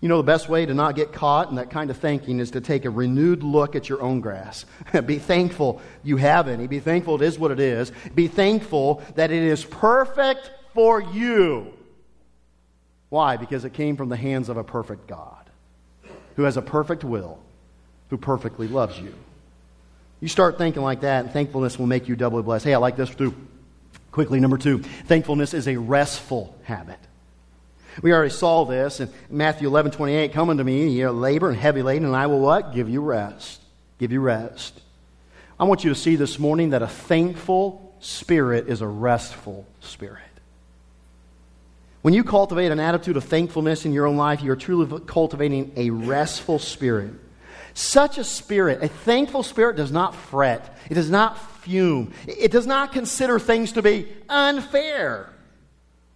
You 0.03 0.09
know, 0.09 0.16
the 0.16 0.24
best 0.24 0.48
way 0.48 0.66
to 0.66 0.74
not 0.74 0.96
get 0.96 1.12
caught 1.12 1.48
in 1.48 1.55
that 1.55 1.70
kind 1.70 1.88
of 1.88 1.96
thinking 1.96 2.40
is 2.40 2.50
to 2.50 2.61
take 2.61 2.84
a 2.84 2.90
renewed 2.90 3.44
look 3.44 3.76
at 3.76 3.88
your 3.88 4.03
own 4.03 4.20
grass. 4.20 4.64
Be 5.07 5.20
thankful 5.20 5.80
you 6.03 6.16
have 6.16 6.48
any. 6.48 6.66
Be 6.66 6.80
thankful 6.80 7.14
it 7.14 7.24
is 7.24 7.38
what 7.38 7.53
it 7.53 7.61
is. 7.61 7.92
Be 8.12 8.26
thankful 8.26 9.00
that 9.14 9.30
it 9.30 9.44
is 9.44 9.64
perfect 9.64 10.50
for 10.74 11.00
you. 11.00 11.72
Why? 13.11 13.36
Because 13.36 13.64
it 13.64 13.74
came 13.74 13.96
from 13.96 14.09
the 14.09 14.16
hands 14.16 14.48
of 14.48 14.57
a 14.57 14.64
perfect 14.64 15.07
God 15.07 15.48
who 16.34 16.42
has 16.42 16.57
a 16.57 16.62
perfect 16.62 17.05
will, 17.05 17.38
who 18.11 18.16
perfectly 18.16 18.66
loves 18.66 18.98
you. 18.98 19.14
You 20.18 20.26
start 20.26 20.59
thinking 20.59 20.82
like 20.82 21.03
that, 21.03 21.26
and 21.26 21.32
thankfulness 21.32 21.78
will 21.78 21.86
make 21.86 22.09
you 22.09 22.16
doubly 22.16 22.42
blessed. 22.42 22.64
Hey, 22.64 22.74
I 22.74 22.78
like 22.78 22.96
this 22.96 23.14
too. 23.14 23.36
Quickly, 24.11 24.40
number 24.40 24.59
two 24.59 24.78
thankfulness 24.78 25.55
is 25.55 25.68
a 25.68 25.76
restful 25.76 26.59
habit. 26.64 26.98
We 28.01 28.12
already 28.12 28.30
saw 28.30 28.64
this 28.64 29.01
in 29.01 29.11
Matthew 29.28 29.68
11, 29.68 29.93
28. 29.93 30.32
Come 30.32 30.51
unto 30.51 30.64
me, 30.64 30.88
ye 30.88 31.03
are 31.03 31.11
labor 31.11 31.51
and 31.51 31.59
heavy 31.59 31.82
laden, 31.82 32.07
and 32.07 32.16
I 32.16 32.26
will 32.26 32.40
what? 32.40 32.74
Give 32.74 32.88
you 32.88 33.03
rest. 33.03 33.61
Give 33.99 34.12
you 34.12 34.20
rest. 34.20 34.80
I 35.61 35.64
want 35.64 35.84
you 35.84 35.90
to 35.90 35.97
see 35.97 36.16
this 36.16 36.38
morning 36.38 36.70
that 36.70 36.82
a 36.82 36.88
thankful 36.88 37.95
spirit 38.01 38.68
is 38.68 38.80
a 38.80 38.86
restful 38.86 39.66
spirit. 39.80 40.20
When 42.03 42.14
you 42.14 42.24
cultivate 42.24 42.72
an 42.72 42.80
attitude 42.80 43.16
of 43.16 43.24
thankfulness 43.24 43.84
in 43.84 43.93
your 43.93 44.07
own 44.07 44.16
life, 44.16 44.43
you 44.43 44.51
are 44.51 44.57
truly 44.57 45.01
cultivating 45.07 45.72
a 45.76 45.90
restful 45.90 46.59
spirit. 46.59 47.12
Such 47.74 48.18
a 48.18 48.24
spirit, 48.24 48.82
a 48.82 48.88
thankful 48.88 49.43
spirit, 49.43 49.76
does 49.76 49.93
not 49.93 50.14
fret. 50.14 50.76
It 50.90 50.95
does 50.95 51.11
not 51.11 51.38
fume. 51.62 52.12
It 52.26 52.51
does 52.51 52.66
not 52.66 52.93
consider 52.93 53.38
things 53.38 53.72
to 53.72 53.82
be 53.82 54.09
unfair. 54.28 55.30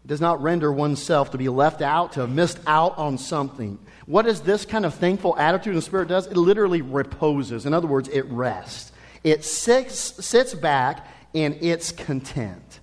It 0.07 0.11
does 0.11 0.21
not 0.21 0.41
render 0.41 0.71
oneself 0.71 1.33
to 1.33 1.37
be 1.37 1.49
left 1.49 1.83
out, 1.83 2.13
to 2.13 2.21
have 2.21 2.31
missed 2.31 2.61
out 2.65 2.97
on 2.97 3.19
something. 3.19 3.77
What 4.07 4.25
is 4.29 4.41
this 4.41 4.65
kind 4.65 4.87
of 4.87 4.95
thankful 4.95 5.37
attitude 5.37 5.75
and 5.75 5.83
spirit 5.83 6.07
does? 6.07 6.29
It 6.29 6.37
literally 6.37 6.81
reposes. 6.81 7.67
In 7.67 7.75
other 7.75 7.89
words, 7.89 8.09
it 8.11 8.25
rests. 8.27 8.93
It 9.25 9.45
sits, 9.45 10.25
sits 10.25 10.55
back 10.55 11.09
and 11.35 11.59
it's 11.61 11.91
content. 11.91 12.79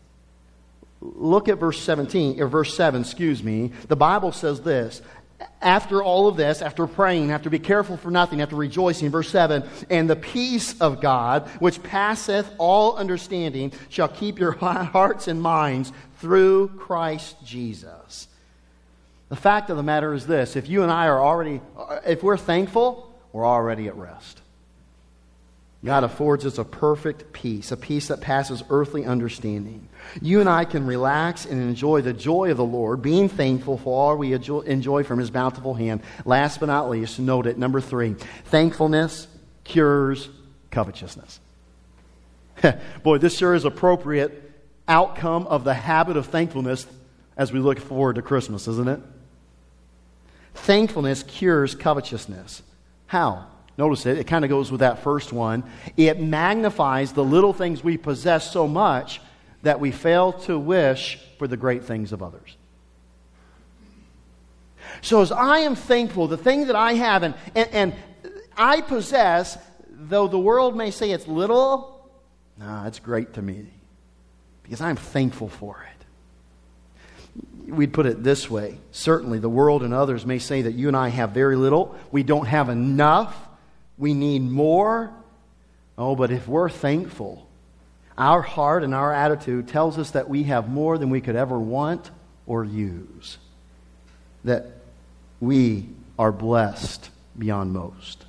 Look 1.00 1.48
at 1.48 1.60
verse 1.60 1.80
17, 1.80 2.42
or 2.42 2.48
verse 2.48 2.76
7, 2.76 3.00
excuse 3.00 3.42
me. 3.42 3.72
The 3.88 3.96
Bible 3.96 4.34
says 4.34 4.60
this 4.60 5.02
after 5.62 6.04
all 6.04 6.28
of 6.28 6.38
this, 6.38 6.62
after 6.62 6.88
praying, 6.88 7.32
after 7.32 7.50
be 7.50 7.60
careful 7.60 7.98
for 7.98 8.12
nothing, 8.12 8.42
after 8.42 8.56
rejoicing, 8.56 9.10
verse 9.10 9.30
7, 9.30 9.64
and 9.90 10.10
the 10.10 10.16
peace 10.16 10.80
of 10.80 11.02
God, 11.02 11.48
which 11.60 11.82
passeth 11.84 12.50
all 12.58 12.96
understanding, 12.96 13.72
shall 13.90 14.08
keep 14.08 14.40
your 14.40 14.52
hearts 14.60 15.28
and 15.28 15.42
minds 15.42 15.92
through 16.20 16.70
Christ 16.70 17.36
Jesus. 17.46 18.28
The 19.30 19.36
fact 19.36 19.70
of 19.70 19.78
the 19.78 19.84
matter 19.84 20.14
is 20.14 20.28
this 20.28 20.56
if 20.56 20.70
you 20.70 20.84
and 20.84 20.92
I 20.92 21.08
are 21.08 21.22
already, 21.22 21.62
if 22.06 22.22
we're 22.22 22.38
thankful, 22.38 23.12
we're 23.32 23.46
already 23.46 23.88
at 23.88 23.96
rest. 23.96 24.42
God 25.84 26.04
affords 26.04 26.46
us 26.46 26.58
a 26.58 26.64
perfect 26.64 27.34
peace, 27.34 27.72
a 27.72 27.78
peace 27.78 28.08
that 28.08 28.22
passes 28.22 28.64
earthly 28.70 29.06
understanding. 29.06 29.90
You 30.22 30.40
and 30.40 30.50
I 30.50 30.66
can 30.66 30.86
relax 30.86 31.46
and 31.46 31.62
enjoy 31.62 32.02
the 32.02 32.14
joy 32.14 32.52
of 32.52 32.58
the 32.58 32.66
Lord, 32.66 33.02
being 33.02 33.30
thankful 33.30 33.78
for 33.78 33.98
all 33.98 34.18
we 34.18 34.34
enjoy 34.34 35.04
from 35.04 35.20
His 35.20 35.32
bountiful 35.32 35.74
hand. 35.74 36.02
Last 36.26 36.60
but 36.60 36.68
not 36.68 36.90
least, 36.90 37.20
note 37.20 37.48
it. 37.48 37.58
Number 37.58 37.82
three 37.82 38.16
thankfulness 38.46 39.28
cures 39.64 40.30
covetousness. 40.72 41.40
Boy, 43.04 43.18
this 43.18 43.38
sure 43.38 43.54
is 43.54 43.66
appropriate 43.66 44.52
outcome 44.88 45.48
of 45.48 45.64
the 45.64 45.74
habit 45.74 46.18
of 46.18 46.28
thankfulness 46.28 46.86
as 47.38 47.52
we 47.52 47.60
look 47.60 47.80
forward 47.80 48.16
to 48.16 48.22
Christmas, 48.22 48.68
isn't 48.68 48.88
it? 48.88 49.00
Thankfulness 50.54 51.24
cures 51.24 51.76
covetousness. 51.76 52.62
How? 53.08 53.48
Notice 53.78 54.06
it, 54.06 54.20
it 54.20 54.28
kind 54.28 54.46
of 54.46 54.50
goes 54.50 54.72
with 54.72 54.82
that 54.82 55.00
first 55.00 55.34
one. 55.34 55.64
It 55.98 56.20
magnifies 56.20 57.14
the 57.14 57.24
little 57.24 57.54
things 57.54 57.84
we 57.84 57.98
possess 57.98 58.52
so 58.52 58.68
much 58.68 59.20
that 59.64 59.80
we 59.80 59.92
fail 59.92 60.34
to 60.34 60.60
wish 60.60 61.20
for 61.40 61.48
the 61.48 61.58
great 61.58 61.84
things 61.84 62.12
of 62.12 62.22
others. 62.22 62.56
So, 65.02 65.22
as 65.22 65.32
I 65.32 65.60
am 65.60 65.76
thankful, 65.76 66.28
the 66.28 66.38
thing 66.38 66.68
that 66.68 66.76
I 66.76 66.94
have 66.94 67.24
and, 67.24 67.34
and, 67.56 67.70
and 67.72 67.94
I 68.56 68.82
possess, 68.82 69.58
though 69.90 70.28
the 70.28 70.40
world 70.40 70.78
may 70.78 70.92
say 70.92 71.12
it's 71.12 71.28
little, 71.28 71.90
no, 72.60 72.84
it's 72.86 73.00
great 73.00 73.34
to 73.34 73.42
me 73.42 73.66
because 74.62 74.82
I'm 74.82 74.96
thankful 74.96 75.50
for 75.50 75.86
it. 75.90 75.90
We'd 77.74 77.94
put 77.94 78.06
it 78.06 78.24
this 78.24 78.50
way 78.50 78.78
certainly, 78.92 79.40
the 79.40 79.50
world 79.50 79.84
and 79.84 79.94
others 79.94 80.26
may 80.26 80.40
say 80.40 80.64
that 80.64 80.74
you 80.74 80.88
and 80.90 80.98
I 80.98 81.08
have 81.10 81.32
very 81.32 81.56
little, 81.56 81.98
we 82.12 82.24
don't 82.24 82.46
have 82.46 82.70
enough, 82.70 83.36
we 83.98 84.14
need 84.14 84.42
more. 84.42 85.12
Oh, 85.98 86.16
but 86.16 86.32
if 86.32 86.48
we're 86.48 86.70
thankful, 86.70 87.48
our 88.18 88.42
heart 88.42 88.84
and 88.84 88.94
our 88.94 89.14
attitude 89.14 89.68
tells 89.68 89.98
us 89.98 90.12
that 90.12 90.30
we 90.30 90.44
have 90.44 90.70
more 90.70 90.98
than 90.98 91.10
we 91.10 91.22
could 91.22 91.36
ever 91.36 91.60
want 91.60 92.12
or 92.46 92.64
use. 92.64 93.38
That 94.44 94.68
we 95.40 95.90
are 96.20 96.32
blessed 96.32 97.10
beyond 97.38 97.74
most. 97.74 98.26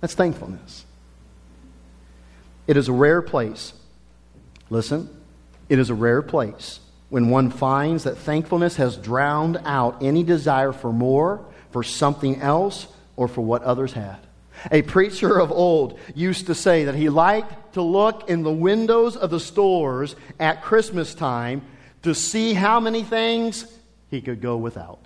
That's 0.00 0.14
thankfulness. 0.14 0.84
It 2.66 2.76
is 2.76 2.88
a 2.88 2.92
rare 2.92 3.22
place. 3.22 3.72
Listen, 4.70 5.08
it 5.68 5.78
is 5.78 5.90
a 5.90 5.94
rare 5.94 6.22
place 6.22 6.80
when 7.08 7.28
one 7.28 7.50
finds 7.50 8.04
that 8.04 8.16
thankfulness 8.16 8.76
has 8.76 8.96
drowned 8.96 9.60
out 9.64 10.02
any 10.02 10.22
desire 10.22 10.72
for 10.72 10.92
more, 10.92 11.44
for 11.72 11.82
something 11.82 12.40
else, 12.40 12.86
or 13.16 13.26
for 13.26 13.40
what 13.40 13.62
others 13.62 13.92
had. 13.92 14.18
A 14.70 14.82
preacher 14.82 15.38
of 15.38 15.50
old 15.50 15.98
used 16.14 16.46
to 16.46 16.54
say 16.54 16.84
that 16.84 16.94
he 16.94 17.08
liked 17.08 17.74
to 17.74 17.82
look 17.82 18.28
in 18.28 18.42
the 18.42 18.52
windows 18.52 19.16
of 19.16 19.30
the 19.30 19.40
stores 19.40 20.16
at 20.38 20.62
Christmas 20.62 21.14
time 21.14 21.62
to 22.02 22.14
see 22.14 22.54
how 22.54 22.80
many 22.80 23.02
things 23.02 23.66
he 24.10 24.20
could 24.20 24.40
go 24.40 24.56
without. 24.56 24.98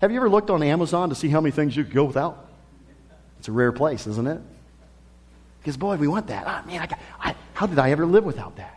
Have 0.00 0.10
you 0.10 0.18
ever 0.18 0.28
looked 0.28 0.50
on 0.50 0.62
Amazon 0.62 1.08
to 1.08 1.14
see 1.14 1.28
how 1.28 1.40
many 1.40 1.50
things 1.50 1.76
you 1.76 1.84
could 1.84 1.94
go 1.94 2.04
without? 2.04 2.48
It's 3.38 3.48
a 3.48 3.52
rare 3.52 3.72
place, 3.72 4.06
isn't 4.06 4.26
it? 4.26 4.40
Because, 5.60 5.76
boy, 5.76 5.96
we 5.96 6.08
want 6.08 6.26
that. 6.26 6.44
Oh, 6.46 6.66
man, 6.66 6.82
I 6.82 6.86
got, 6.86 6.98
I, 7.18 7.34
how 7.54 7.66
did 7.66 7.78
I 7.78 7.90
ever 7.90 8.04
live 8.04 8.24
without 8.24 8.56
that? 8.56 8.73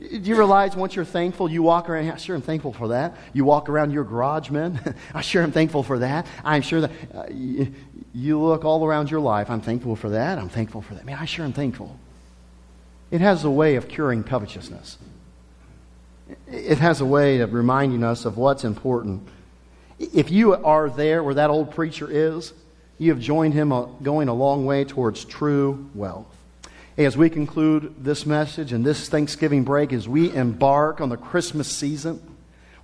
Do 0.00 0.18
you 0.18 0.36
realize 0.36 0.74
once 0.74 0.96
you're 0.96 1.04
thankful, 1.04 1.50
you 1.50 1.62
walk 1.62 1.90
around, 1.90 2.10
I 2.10 2.16
sure 2.16 2.34
am 2.34 2.40
thankful 2.40 2.72
for 2.72 2.88
that. 2.88 3.18
You 3.34 3.44
walk 3.44 3.68
around 3.68 3.92
your 3.92 4.04
garage, 4.04 4.48
man. 4.48 4.96
I 5.14 5.20
sure 5.20 5.42
am 5.42 5.52
thankful 5.52 5.82
for 5.82 5.98
that. 5.98 6.26
I'm 6.42 6.62
sure 6.62 6.80
that 6.80 6.90
uh, 7.14 7.26
you, 7.30 7.74
you 8.14 8.40
look 8.40 8.64
all 8.64 8.84
around 8.86 9.10
your 9.10 9.20
life. 9.20 9.50
I'm 9.50 9.60
thankful 9.60 9.96
for 9.96 10.10
that. 10.10 10.38
I'm 10.38 10.48
thankful 10.48 10.80
for 10.80 10.94
that. 10.94 11.04
Man, 11.04 11.18
I 11.20 11.26
sure 11.26 11.44
am 11.44 11.52
thankful. 11.52 11.98
It 13.10 13.20
has 13.20 13.44
a 13.44 13.50
way 13.50 13.76
of 13.76 13.88
curing 13.88 14.24
covetousness. 14.24 14.96
It 16.46 16.78
has 16.78 17.02
a 17.02 17.06
way 17.06 17.40
of 17.40 17.52
reminding 17.52 18.02
us 18.02 18.24
of 18.24 18.38
what's 18.38 18.64
important. 18.64 19.28
If 19.98 20.30
you 20.30 20.54
are 20.54 20.88
there 20.88 21.22
where 21.22 21.34
that 21.34 21.50
old 21.50 21.72
preacher 21.72 22.08
is, 22.10 22.54
you 22.96 23.10
have 23.10 23.20
joined 23.20 23.52
him 23.52 23.70
going 24.02 24.28
a 24.28 24.34
long 24.34 24.64
way 24.64 24.84
towards 24.84 25.26
true 25.26 25.90
wealth 25.94 26.39
as 26.96 27.16
we 27.16 27.30
conclude 27.30 27.94
this 27.98 28.26
message 28.26 28.72
and 28.72 28.84
this 28.84 29.08
Thanksgiving 29.08 29.64
break, 29.64 29.92
as 29.92 30.08
we 30.08 30.32
embark 30.34 31.00
on 31.00 31.08
the 31.08 31.16
Christmas 31.16 31.68
season, 31.68 32.20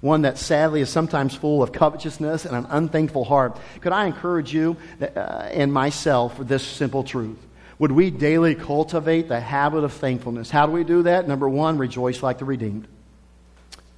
one 0.01 0.23
that 0.23 0.39
sadly 0.39 0.81
is 0.81 0.91
sometimes 0.91 1.35
full 1.35 1.63
of 1.63 1.73
covetousness 1.73 2.45
and 2.45 2.57
an 2.57 2.67
unthankful 2.71 3.25
heart, 3.25 3.59
could 3.81 3.93
I 3.93 4.07
encourage 4.07 4.53
you 4.53 4.77
uh, 5.01 5.07
and 5.07 5.73
myself 5.73 6.39
with 6.39 6.49
this 6.49 6.67
simple 6.67 7.03
truth? 7.03 7.39
Would 7.79 7.93
we 7.93 8.11
daily 8.11 8.55
cultivate 8.55 9.29
the 9.29 9.41
habit 9.41 9.85
of 9.85 9.93
thankfulness? 9.93 10.51
How 10.51 10.67
do 10.67 10.73
we 10.73 10.85
do 10.85 11.03
that? 11.03 11.29
Number 11.29 11.49
one, 11.49 11.77
rejoice 11.77 12.23
like 12.23 12.39
the 12.39 12.45
redeemed, 12.45 12.89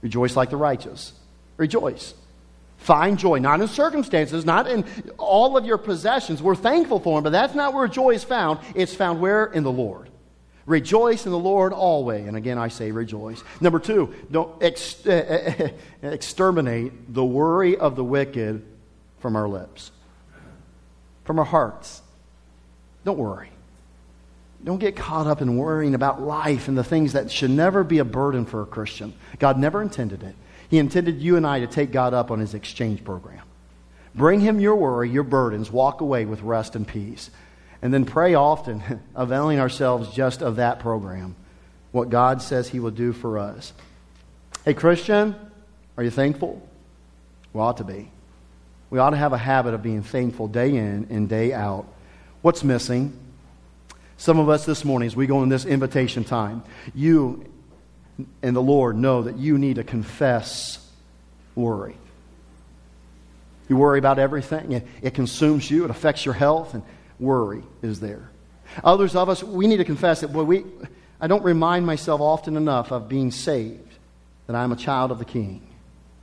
rejoice 0.03 0.35
like 0.37 0.51
the 0.51 0.57
righteous. 0.57 1.13
Rejoice. 1.57 2.15
Find 2.79 3.19
joy, 3.19 3.39
not 3.39 3.61
in 3.61 3.69
circumstances, 3.69 4.45
not 4.45 4.69
in 4.69 4.85
all 5.19 5.57
of 5.57 5.67
your 5.67 5.79
possessions. 5.79 6.43
We're 6.43 6.55
thankful 6.55 7.01
for 7.01 7.19
them, 7.19 7.25
but 7.25 7.31
that's 7.31 7.55
not 7.55 7.75
where 7.75 7.87
joy 7.89 8.11
is 8.11 8.25
found. 8.25 8.61
It's 8.75 8.95
found 8.95 9.21
where? 9.21 9.47
In 9.47 9.65
the 9.65 9.71
Lord. 9.71 10.09
Rejoice 10.65 11.27
in 11.27 11.33
the 11.33 11.39
Lord 11.39 11.73
always. 11.73 12.27
And 12.27 12.37
again, 12.37 12.57
I 12.57 12.69
say 12.69 12.91
rejoice. 12.93 13.43
Number 13.61 13.79
two, 13.79 14.15
don't 14.31 14.63
ex- 14.63 15.05
eh, 15.07 15.55
eh, 15.59 15.71
exterminate 16.03 17.13
the 17.13 17.25
worry 17.25 17.77
of 17.77 17.97
the 17.97 18.05
wicked 18.05 18.65
from 19.19 19.35
our 19.35 19.49
lips, 19.49 19.91
from 21.25 21.39
our 21.39 21.45
hearts. 21.45 22.01
Don't 23.05 23.19
worry. 23.19 23.49
Don't 24.63 24.79
get 24.79 24.95
caught 24.95 25.27
up 25.27 25.41
in 25.41 25.57
worrying 25.57 25.95
about 25.95 26.21
life 26.21 26.69
and 26.69 26.77
the 26.77 26.85
things 26.85 27.15
that 27.15 27.31
should 27.31 27.51
never 27.51 27.83
be 27.83 27.99
a 27.99 28.05
burden 28.05 28.45
for 28.45 28.63
a 28.63 28.67
Christian. 28.67 29.15
God 29.39 29.59
never 29.59 29.81
intended 29.81 30.23
it. 30.23 30.35
He 30.69 30.79
intended 30.79 31.21
you 31.21 31.37
and 31.37 31.47
I 31.47 31.61
to 31.61 31.67
take 31.67 31.91
God 31.93 32.15
up 32.15 32.31
on 32.31 32.41
his 32.41 32.55
exchange 32.55 33.05
program. 33.05 33.43
Bring 34.15 34.41
him 34.41 34.61
your 34.61 34.77
worry, 34.77 35.09
your 35.09 35.23
burdens, 35.23 35.71
walk 35.71 36.01
away 36.01 36.25
with 36.25 36.43
rest 36.43 36.77
and 36.77 36.87
peace. 36.87 37.31
And 37.81 37.95
then 37.95 38.05
pray 38.05 38.35
often, 38.35 38.83
availing 39.15 39.61
ourselves 39.61 40.13
just 40.13 40.43
of 40.43 40.57
that 40.57 40.81
program, 40.81 41.37
what 41.93 42.11
God 42.11 42.43
says 42.43 42.69
he 42.69 42.81
will 42.81 42.91
do 42.91 43.13
for 43.13 43.39
us. 43.39 43.73
Hey, 44.65 44.75
Christian, 44.75 45.35
are 45.97 46.05
you 46.05 46.11
thankful? 46.11 46.67
We 47.53 47.61
ought 47.61 47.79
to 47.79 47.85
be. 47.85 48.11
We 48.91 48.99
ought 48.99 49.11
to 49.11 49.17
have 49.17 49.33
a 49.33 49.39
habit 49.39 49.75
of 49.75 49.83
being 49.83 50.03
thankful 50.03 50.49
day 50.49 50.75
in 50.75 51.07
and 51.11 51.29
day 51.29 51.53
out. 51.53 51.87
What's 52.43 52.65
missing? 52.65 53.19
Some 54.17 54.39
of 54.39 54.49
us 54.49 54.65
this 54.65 54.85
morning, 54.85 55.07
as 55.07 55.15
we 55.15 55.27
go 55.27 55.43
in 55.43 55.49
this 55.49 55.65
invitation 55.65 56.25
time, 56.25 56.63
you 56.95 57.45
and 58.43 58.57
the 58.57 58.63
Lord 58.63 58.97
know 58.97 59.23
that 59.23 59.37
you 59.37 59.59
need 59.59 59.77
to 59.77 59.85
confess 59.85 60.85
worry. 61.55 61.97
You 63.69 63.77
worry 63.77 63.99
about 63.99 64.19
everything, 64.19 64.73
it, 64.73 64.87
it 65.03 65.15
consumes 65.15 65.71
you, 65.71 65.85
it 65.85 65.91
affects 65.91 66.25
your 66.25 66.35
health, 66.35 66.75
and 66.75 66.83
worry 67.19 67.63
is 67.83 68.01
there. 68.01 68.31
Others 68.83 69.15
of 69.15 69.29
us, 69.29 69.43
we 69.43 69.67
need 69.67 69.77
to 69.79 69.85
confess 69.85 70.21
that, 70.21 70.33
boy, 70.33 70.45
we, 70.45 70.65
I 71.21 71.27
don't 71.27 71.43
remind 71.43 71.85
myself 71.85 72.21
often 72.21 72.57
enough 72.57 72.93
of 72.93 73.09
being 73.09 73.31
saved, 73.31 73.93
that 74.47 74.57
I'm 74.57 74.73
a 74.73 74.77
child 74.77 75.11
of 75.11 75.19
the 75.19 75.25
King, 75.25 75.61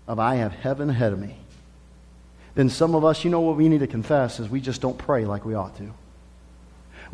of 0.08 0.20
I 0.20 0.36
have 0.36 0.54
heaven 0.54 0.90
ahead 0.90 1.14
of 1.14 1.20
me. 1.20 1.38
Then 2.56 2.70
some 2.70 2.96
of 2.96 3.04
us, 3.04 3.24
you 3.24 3.30
know 3.30 3.42
what 3.42 3.58
we 3.58 3.70
need 3.70 3.82
to 3.82 3.88
confess 3.88 4.40
is 4.40 4.50
we 4.50 4.62
just 4.62 4.82
don't 4.82 4.98
pray 4.98 5.26
like 5.26 5.46
we 5.46 5.54
ought 5.54 5.76
to. 5.78 5.94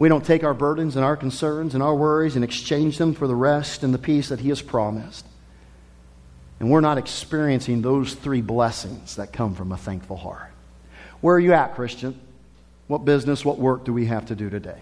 We 0.02 0.10
don't 0.10 0.26
take 0.26 0.44
our 0.44 0.56
burdens 0.56 0.96
and 0.96 1.06
our 1.06 1.16
concerns 1.16 1.76
and 1.76 1.84
our 1.84 1.94
worries 1.94 2.36
and 2.36 2.44
exchange 2.44 2.98
them 2.98 3.14
for 3.14 3.28
the 3.28 3.36
rest 3.36 3.84
and 3.84 3.94
the 3.94 4.00
peace 4.00 4.30
that 4.30 4.40
He 4.40 4.50
has 4.50 4.60
promised. 4.60 5.24
And 6.60 6.72
we're 6.72 6.82
not 6.82 6.98
experiencing 6.98 7.84
those 7.84 8.16
three 8.16 8.42
blessings 8.42 9.18
that 9.18 9.32
come 9.32 9.54
from 9.54 9.72
a 9.72 9.78
thankful 9.78 10.18
heart. 10.18 10.50
Where 11.22 11.36
are 11.36 11.40
you 11.40 11.54
at, 11.54 11.76
Christian? 11.76 12.20
What 12.88 13.06
business, 13.06 13.46
what 13.46 13.60
work 13.60 13.86
do 13.86 13.94
we 13.94 14.08
have 14.08 14.26
to 14.26 14.36
do 14.36 14.50
today? 14.50 14.82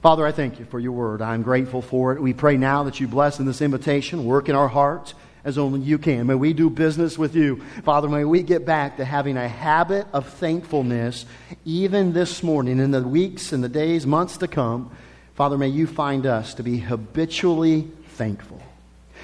Father, 0.00 0.26
I 0.26 0.32
thank 0.32 0.58
you 0.58 0.64
for 0.64 0.80
your 0.80 0.92
word. 0.92 1.20
I'm 1.20 1.42
grateful 1.42 1.82
for 1.82 2.14
it. 2.14 2.22
We 2.22 2.32
pray 2.32 2.56
now 2.56 2.84
that 2.84 3.00
you 3.00 3.06
bless 3.06 3.40
in 3.40 3.44
this 3.44 3.60
invitation, 3.60 4.24
work 4.24 4.48
in 4.48 4.54
our 4.54 4.68
hearts 4.68 5.12
as 5.44 5.58
only 5.58 5.80
you 5.80 5.98
can. 5.98 6.26
May 6.26 6.34
we 6.34 6.52
do 6.52 6.70
business 6.70 7.18
with 7.18 7.34
you. 7.36 7.62
Father, 7.84 8.08
may 8.08 8.24
we 8.24 8.42
get 8.42 8.64
back 8.64 8.96
to 8.96 9.04
having 9.04 9.36
a 9.36 9.48
habit 9.48 10.06
of 10.12 10.28
thankfulness 10.28 11.26
even 11.64 12.12
this 12.12 12.42
morning, 12.42 12.78
in 12.78 12.90
the 12.90 13.02
weeks 13.02 13.52
and 13.52 13.62
the 13.62 13.68
days, 13.68 14.06
months 14.06 14.38
to 14.38 14.48
come. 14.48 14.90
Father, 15.34 15.58
may 15.58 15.68
you 15.68 15.86
find 15.86 16.26
us 16.26 16.54
to 16.54 16.62
be 16.62 16.78
habitually 16.78 17.90
thankful. 18.10 18.62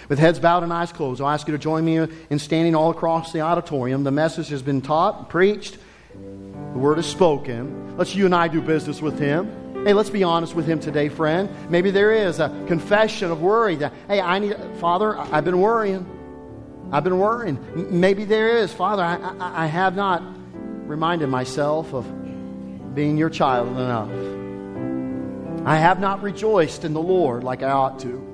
With 0.09 0.19
heads 0.19 0.39
bowed 0.39 0.63
and 0.63 0.73
eyes 0.73 0.93
closed, 0.93 1.21
I'll 1.21 1.29
ask 1.29 1.47
you 1.47 1.53
to 1.53 1.59
join 1.59 1.85
me 1.85 1.99
in 2.31 2.39
standing 2.39 2.75
all 2.75 2.91
across 2.91 3.33
the 3.33 3.41
auditorium. 3.41 4.05
The 4.05 4.11
message 4.11 4.49
has 4.49 4.63
been 4.63 4.83
taught, 4.83 5.29
preached, 5.29 5.79
the 6.13 6.79
word 6.79 6.99
is 6.99 7.07
spoken. 7.07 7.97
Let's 7.97 8.15
you 8.15 8.27
and 8.27 8.35
I 8.35 8.49
do 8.49 8.61
business 8.61 9.01
with 9.01 9.19
him. 9.19 9.70
Hey, 9.85 9.95
let's 9.95 10.11
be 10.11 10.23
honest 10.25 10.55
with 10.55 10.67
him 10.67 10.79
today, 10.79 11.09
friend. 11.09 11.49
Maybe 11.71 11.91
there 11.91 12.13
is 12.13 12.39
a 12.39 12.49
confession 12.69 13.31
of 13.31 13.41
worry 13.41 13.77
that, 13.77 13.95
hey, 14.09 14.21
I 14.21 14.39
need, 14.39 14.55
Father, 14.79 15.17
I've 15.17 15.47
been 15.47 15.59
worrying. 15.59 16.07
I've 16.93 17.03
been 17.03 17.19
worrying. 17.19 17.59
Maybe 17.99 18.27
there 18.27 18.59
is, 18.59 18.75
Father, 18.75 19.03
I, 19.03 19.17
I, 19.17 19.65
I 19.65 19.67
have 19.67 19.97
not 19.97 20.23
reminded 20.87 21.31
myself 21.31 21.95
of 21.95 22.05
being 22.95 23.17
your 23.17 23.31
child 23.31 23.69
enough. 23.69 24.11
I 25.67 25.77
have 25.77 25.99
not 25.99 26.23
rejoiced 26.23 26.85
in 26.85 26.93
the 26.93 27.01
Lord 27.01 27.43
like 27.43 27.63
I 27.63 27.71
ought 27.71 28.01
to. 28.01 28.27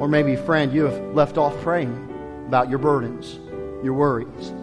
Or 0.00 0.08
maybe, 0.08 0.36
friend, 0.36 0.72
you 0.72 0.84
have 0.84 1.14
left 1.14 1.36
off 1.36 1.54
praying 1.60 2.44
about 2.46 2.70
your 2.70 2.78
burdens, 2.78 3.34
your 3.84 3.92
worries. 3.92 4.54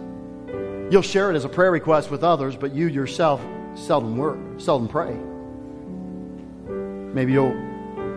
You'll 0.92 1.02
share 1.02 1.30
it 1.30 1.36
as 1.36 1.44
a 1.44 1.48
prayer 1.48 1.70
request 1.70 2.10
with 2.10 2.24
others, 2.24 2.56
but 2.56 2.74
you 2.74 2.88
yourself 2.88 3.40
seldom 3.74 4.16
work, 4.16 4.38
seldom 4.58 4.88
pray. 4.88 5.16
Maybe 7.14 7.32
you'll 7.32 7.54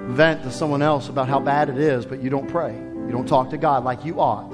vent 0.09 0.43
to 0.43 0.51
someone 0.51 0.81
else 0.81 1.09
about 1.09 1.27
how 1.27 1.39
bad 1.39 1.69
it 1.69 1.77
is, 1.77 2.05
but 2.05 2.21
you 2.21 2.29
don't 2.29 2.47
pray. 2.47 2.73
You 2.73 3.11
don't 3.11 3.27
talk 3.27 3.49
to 3.51 3.57
God 3.57 3.83
like 3.83 4.05
you 4.05 4.19
ought, 4.19 4.51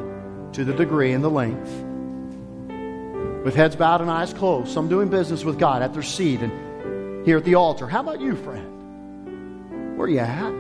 to 0.53 0.63
the 0.63 0.73
degree 0.73 1.11
and 1.13 1.23
the 1.23 1.29
length. 1.29 1.69
With 3.43 3.55
heads 3.55 3.75
bowed 3.75 4.01
and 4.01 4.09
eyes 4.09 4.33
closed, 4.33 4.71
some 4.71 4.89
doing 4.89 5.09
business 5.09 5.43
with 5.43 5.57
God 5.59 5.81
at 5.81 5.93
their 5.93 6.03
seat 6.03 6.41
and 6.41 7.25
here 7.25 7.37
at 7.37 7.45
the 7.45 7.55
altar. 7.55 7.87
How 7.87 8.01
about 8.01 8.21
you, 8.21 8.35
friend? 8.35 9.97
Where 9.97 10.07
are 10.07 10.09
you 10.09 10.19
at? 10.19 10.53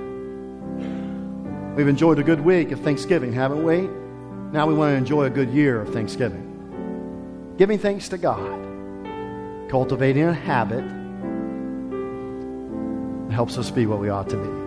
We've 1.75 1.87
enjoyed 1.87 2.19
a 2.19 2.23
good 2.23 2.41
week 2.41 2.71
of 2.71 2.81
Thanksgiving, 2.81 3.31
haven't 3.31 3.63
we? 3.63 3.87
Now 4.51 4.67
we 4.67 4.73
want 4.73 4.91
to 4.91 4.97
enjoy 4.97 5.25
a 5.25 5.29
good 5.29 5.49
year 5.51 5.79
of 5.81 5.93
Thanksgiving. 5.93 7.55
Giving 7.57 7.77
thanks 7.77 8.09
to 8.09 8.17
God, 8.17 8.68
cultivating 9.69 10.23
a 10.23 10.33
habit 10.33 10.83
helps 13.31 13.57
us 13.57 13.69
be 13.69 13.85
what 13.85 13.99
we 13.99 14.09
ought 14.09 14.27
to 14.27 14.37
be. 14.37 14.58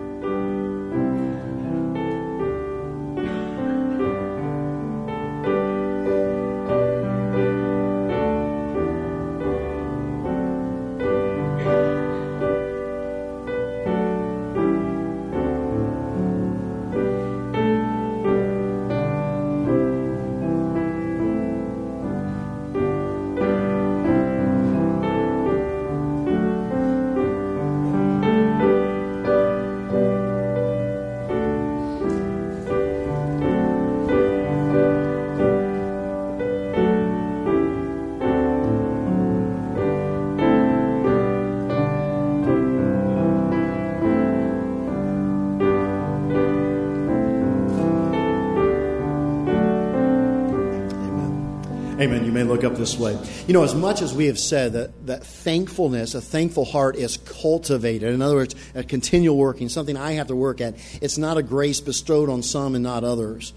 Look 52.47 52.63
up 52.63 52.75
this 52.75 52.97
way. 52.97 53.17
You 53.47 53.53
know, 53.53 53.63
as 53.63 53.73
much 53.73 54.01
as 54.01 54.13
we 54.13 54.27
have 54.27 54.39
said 54.39 54.73
that, 54.73 55.07
that 55.07 55.25
thankfulness, 55.25 56.13
a 56.15 56.21
thankful 56.21 56.65
heart 56.65 56.95
is 56.95 57.17
cultivated, 57.17 58.13
in 58.13 58.21
other 58.21 58.35
words, 58.35 58.55
a 58.75 58.83
continual 58.83 59.37
working, 59.37 59.69
something 59.69 59.97
I 59.97 60.13
have 60.13 60.27
to 60.27 60.35
work 60.35 60.61
at, 60.61 60.75
it's 61.01 61.17
not 61.17 61.37
a 61.37 61.43
grace 61.43 61.81
bestowed 61.81 62.29
on 62.29 62.43
some 62.43 62.75
and 62.75 62.83
not 62.83 63.03
others. 63.03 63.53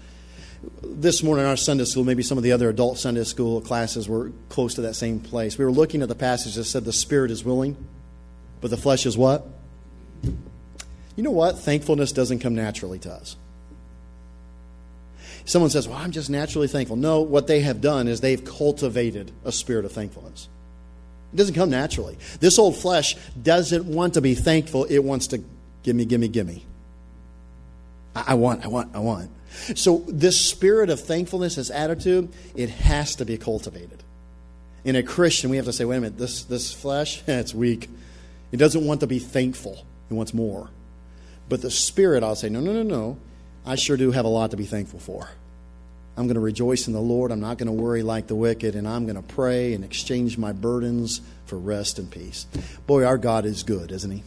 This 0.81 1.21
morning, 1.21 1.45
our 1.45 1.57
Sunday 1.57 1.85
school, 1.85 2.03
maybe 2.03 2.23
some 2.23 2.37
of 2.37 2.43
the 2.43 2.51
other 2.51 2.69
adult 2.69 2.97
Sunday 2.97 3.23
school 3.23 3.61
classes 3.61 4.09
were 4.09 4.31
close 4.49 4.75
to 4.75 4.81
that 4.81 4.95
same 4.95 5.19
place. 5.19 5.57
We 5.57 5.65
were 5.65 5.71
looking 5.71 6.01
at 6.01 6.07
the 6.07 6.15
passage 6.15 6.55
that 6.55 6.63
said 6.63 6.83
the 6.83 6.93
spirit 6.93 7.31
is 7.31 7.43
willing, 7.43 7.77
but 8.61 8.71
the 8.71 8.77
flesh 8.77 9.05
is 9.05 9.17
what? 9.17 9.45
You 10.23 11.23
know 11.23 11.31
what? 11.31 11.59
Thankfulness 11.59 12.11
doesn't 12.11 12.39
come 12.39 12.55
naturally 12.55 12.99
to 12.99 13.11
us. 13.11 13.35
Someone 15.47 15.71
says, 15.71 15.87
Well, 15.87 15.97
I'm 15.97 16.11
just 16.11 16.29
naturally 16.29 16.67
thankful. 16.67 16.97
No, 16.97 17.21
what 17.21 17.47
they 17.47 17.61
have 17.61 17.79
done 17.79 18.09
is 18.09 18.19
they've 18.19 18.43
cultivated 18.43 19.31
a 19.45 19.51
spirit 19.51 19.85
of 19.85 19.93
thankfulness. 19.93 20.49
It 21.33 21.37
doesn't 21.37 21.55
come 21.55 21.69
naturally. 21.69 22.17
This 22.41 22.59
old 22.59 22.75
flesh 22.75 23.15
doesn't 23.41 23.85
want 23.85 24.15
to 24.15 24.21
be 24.21 24.35
thankful, 24.35 24.83
it 24.83 24.99
wants 24.99 25.27
to 25.27 25.41
gimme, 25.83 26.03
gimme, 26.03 26.27
gimme. 26.27 26.65
I, 28.13 28.25
I 28.27 28.33
want, 28.33 28.65
I 28.65 28.67
want, 28.67 28.93
I 28.93 28.99
want. 28.99 29.31
So, 29.73 30.03
this 30.09 30.39
spirit 30.39 30.89
of 30.89 30.99
thankfulness, 30.99 31.55
this 31.55 31.71
attitude, 31.71 32.29
it 32.53 32.69
has 32.69 33.15
to 33.15 33.25
be 33.25 33.37
cultivated. 33.37 34.03
In 34.83 34.97
a 34.97 35.03
Christian, 35.03 35.49
we 35.49 35.55
have 35.55 35.65
to 35.65 35.73
say, 35.73 35.85
wait 35.85 35.97
a 35.97 36.01
minute, 36.01 36.17
this, 36.17 36.43
this 36.43 36.73
flesh, 36.73 37.23
it's 37.27 37.53
weak. 37.53 37.89
It 38.51 38.57
doesn't 38.57 38.85
want 38.85 38.99
to 38.99 39.07
be 39.07 39.19
thankful, 39.19 39.85
it 40.09 40.13
wants 40.13 40.33
more. 40.33 40.69
But 41.47 41.61
the 41.61 41.71
spirit, 41.71 42.21
I'll 42.21 42.35
say, 42.35 42.49
no, 42.49 42.59
no, 42.59 42.73
no, 42.73 42.83
no. 42.83 43.17
I 43.67 43.75
sure 43.75 43.97
do 43.97 44.11
have 44.11 44.23
a 44.23 44.29
lot 44.29 44.51
to 44.51 44.57
be 44.57 44.65
thankful 44.65 44.99
for. 44.99 45.27
I'm 46.15 46.25
going 46.25 46.35
to 46.35 46.41
rejoice 46.41 46.87
in 46.87 46.93
the 46.93 47.01
Lord. 47.01 47.31
I'm 47.31 47.41
not 47.41 47.57
going 47.57 47.67
to 47.67 47.73
worry 47.73 48.01
like 48.01 48.27
the 48.27 48.35
wicked, 48.35 48.75
and 48.75 48.87
I'm 48.87 49.05
going 49.05 49.17
to 49.17 49.21
pray 49.21 49.73
and 49.73 49.83
exchange 49.83 50.37
my 50.37 50.53
burdens 50.53 51.19
for 51.45 51.57
rest 51.59 51.99
and 51.99 52.09
peace. 52.09 52.47
Boy, 52.87 53.03
our 53.03 53.17
God 53.17 53.45
is 53.45 53.63
good, 53.63 53.91
isn't 53.91 54.09
He? 54.09 54.23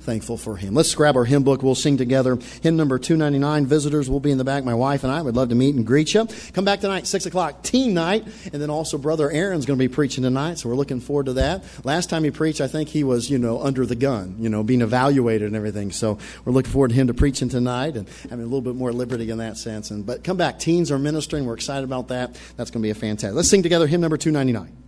Thankful 0.00 0.36
for 0.36 0.56
him. 0.56 0.74
Let's 0.74 0.94
grab 0.94 1.16
our 1.16 1.24
hymn 1.24 1.42
book. 1.42 1.62
We'll 1.62 1.74
sing 1.74 1.96
together. 1.96 2.38
Hymn 2.62 2.76
number 2.76 2.98
299. 2.98 3.66
Visitors 3.66 4.08
will 4.10 4.20
be 4.20 4.30
in 4.30 4.38
the 4.38 4.44
back. 4.44 4.64
My 4.64 4.74
wife 4.74 5.04
and 5.04 5.12
I 5.12 5.22
would 5.22 5.36
love 5.36 5.50
to 5.50 5.54
meet 5.54 5.74
and 5.74 5.86
greet 5.86 6.14
you. 6.14 6.26
Come 6.52 6.64
back 6.64 6.80
tonight, 6.80 7.06
6 7.06 7.26
o'clock, 7.26 7.62
teen 7.62 7.94
night. 7.94 8.26
And 8.52 8.60
then 8.60 8.70
also 8.70 8.98
Brother 8.98 9.30
Aaron's 9.30 9.66
going 9.66 9.78
to 9.78 9.82
be 9.82 9.92
preaching 9.92 10.24
tonight, 10.24 10.58
so 10.58 10.68
we're 10.68 10.74
looking 10.74 11.00
forward 11.00 11.26
to 11.26 11.34
that. 11.34 11.64
Last 11.84 12.10
time 12.10 12.24
he 12.24 12.30
preached, 12.30 12.60
I 12.60 12.68
think 12.68 12.88
he 12.88 13.04
was, 13.04 13.30
you 13.30 13.38
know, 13.38 13.60
under 13.60 13.86
the 13.86 13.94
gun, 13.94 14.36
you 14.38 14.48
know, 14.48 14.62
being 14.62 14.80
evaluated 14.80 15.46
and 15.46 15.56
everything. 15.56 15.92
So 15.92 16.18
we're 16.44 16.52
looking 16.52 16.72
forward 16.72 16.88
to 16.88 16.94
him 16.94 17.06
to 17.08 17.14
preaching 17.14 17.48
tonight 17.48 17.96
and 17.96 18.08
having 18.28 18.40
a 18.40 18.48
little 18.48 18.60
bit 18.60 18.74
more 18.74 18.92
liberty 18.92 19.30
in 19.30 19.38
that 19.38 19.56
sense. 19.56 19.90
And 19.90 20.04
But 20.04 20.24
come 20.24 20.36
back. 20.36 20.58
Teens 20.58 20.90
are 20.90 20.98
ministering. 20.98 21.46
We're 21.46 21.54
excited 21.54 21.84
about 21.84 22.08
that. 22.08 22.34
That's 22.56 22.70
going 22.70 22.82
to 22.82 22.86
be 22.86 22.90
a 22.90 22.94
fantastic. 22.94 23.34
Let's 23.34 23.50
sing 23.50 23.62
together 23.62 23.86
hymn 23.86 24.00
number 24.00 24.16
299. 24.16 24.79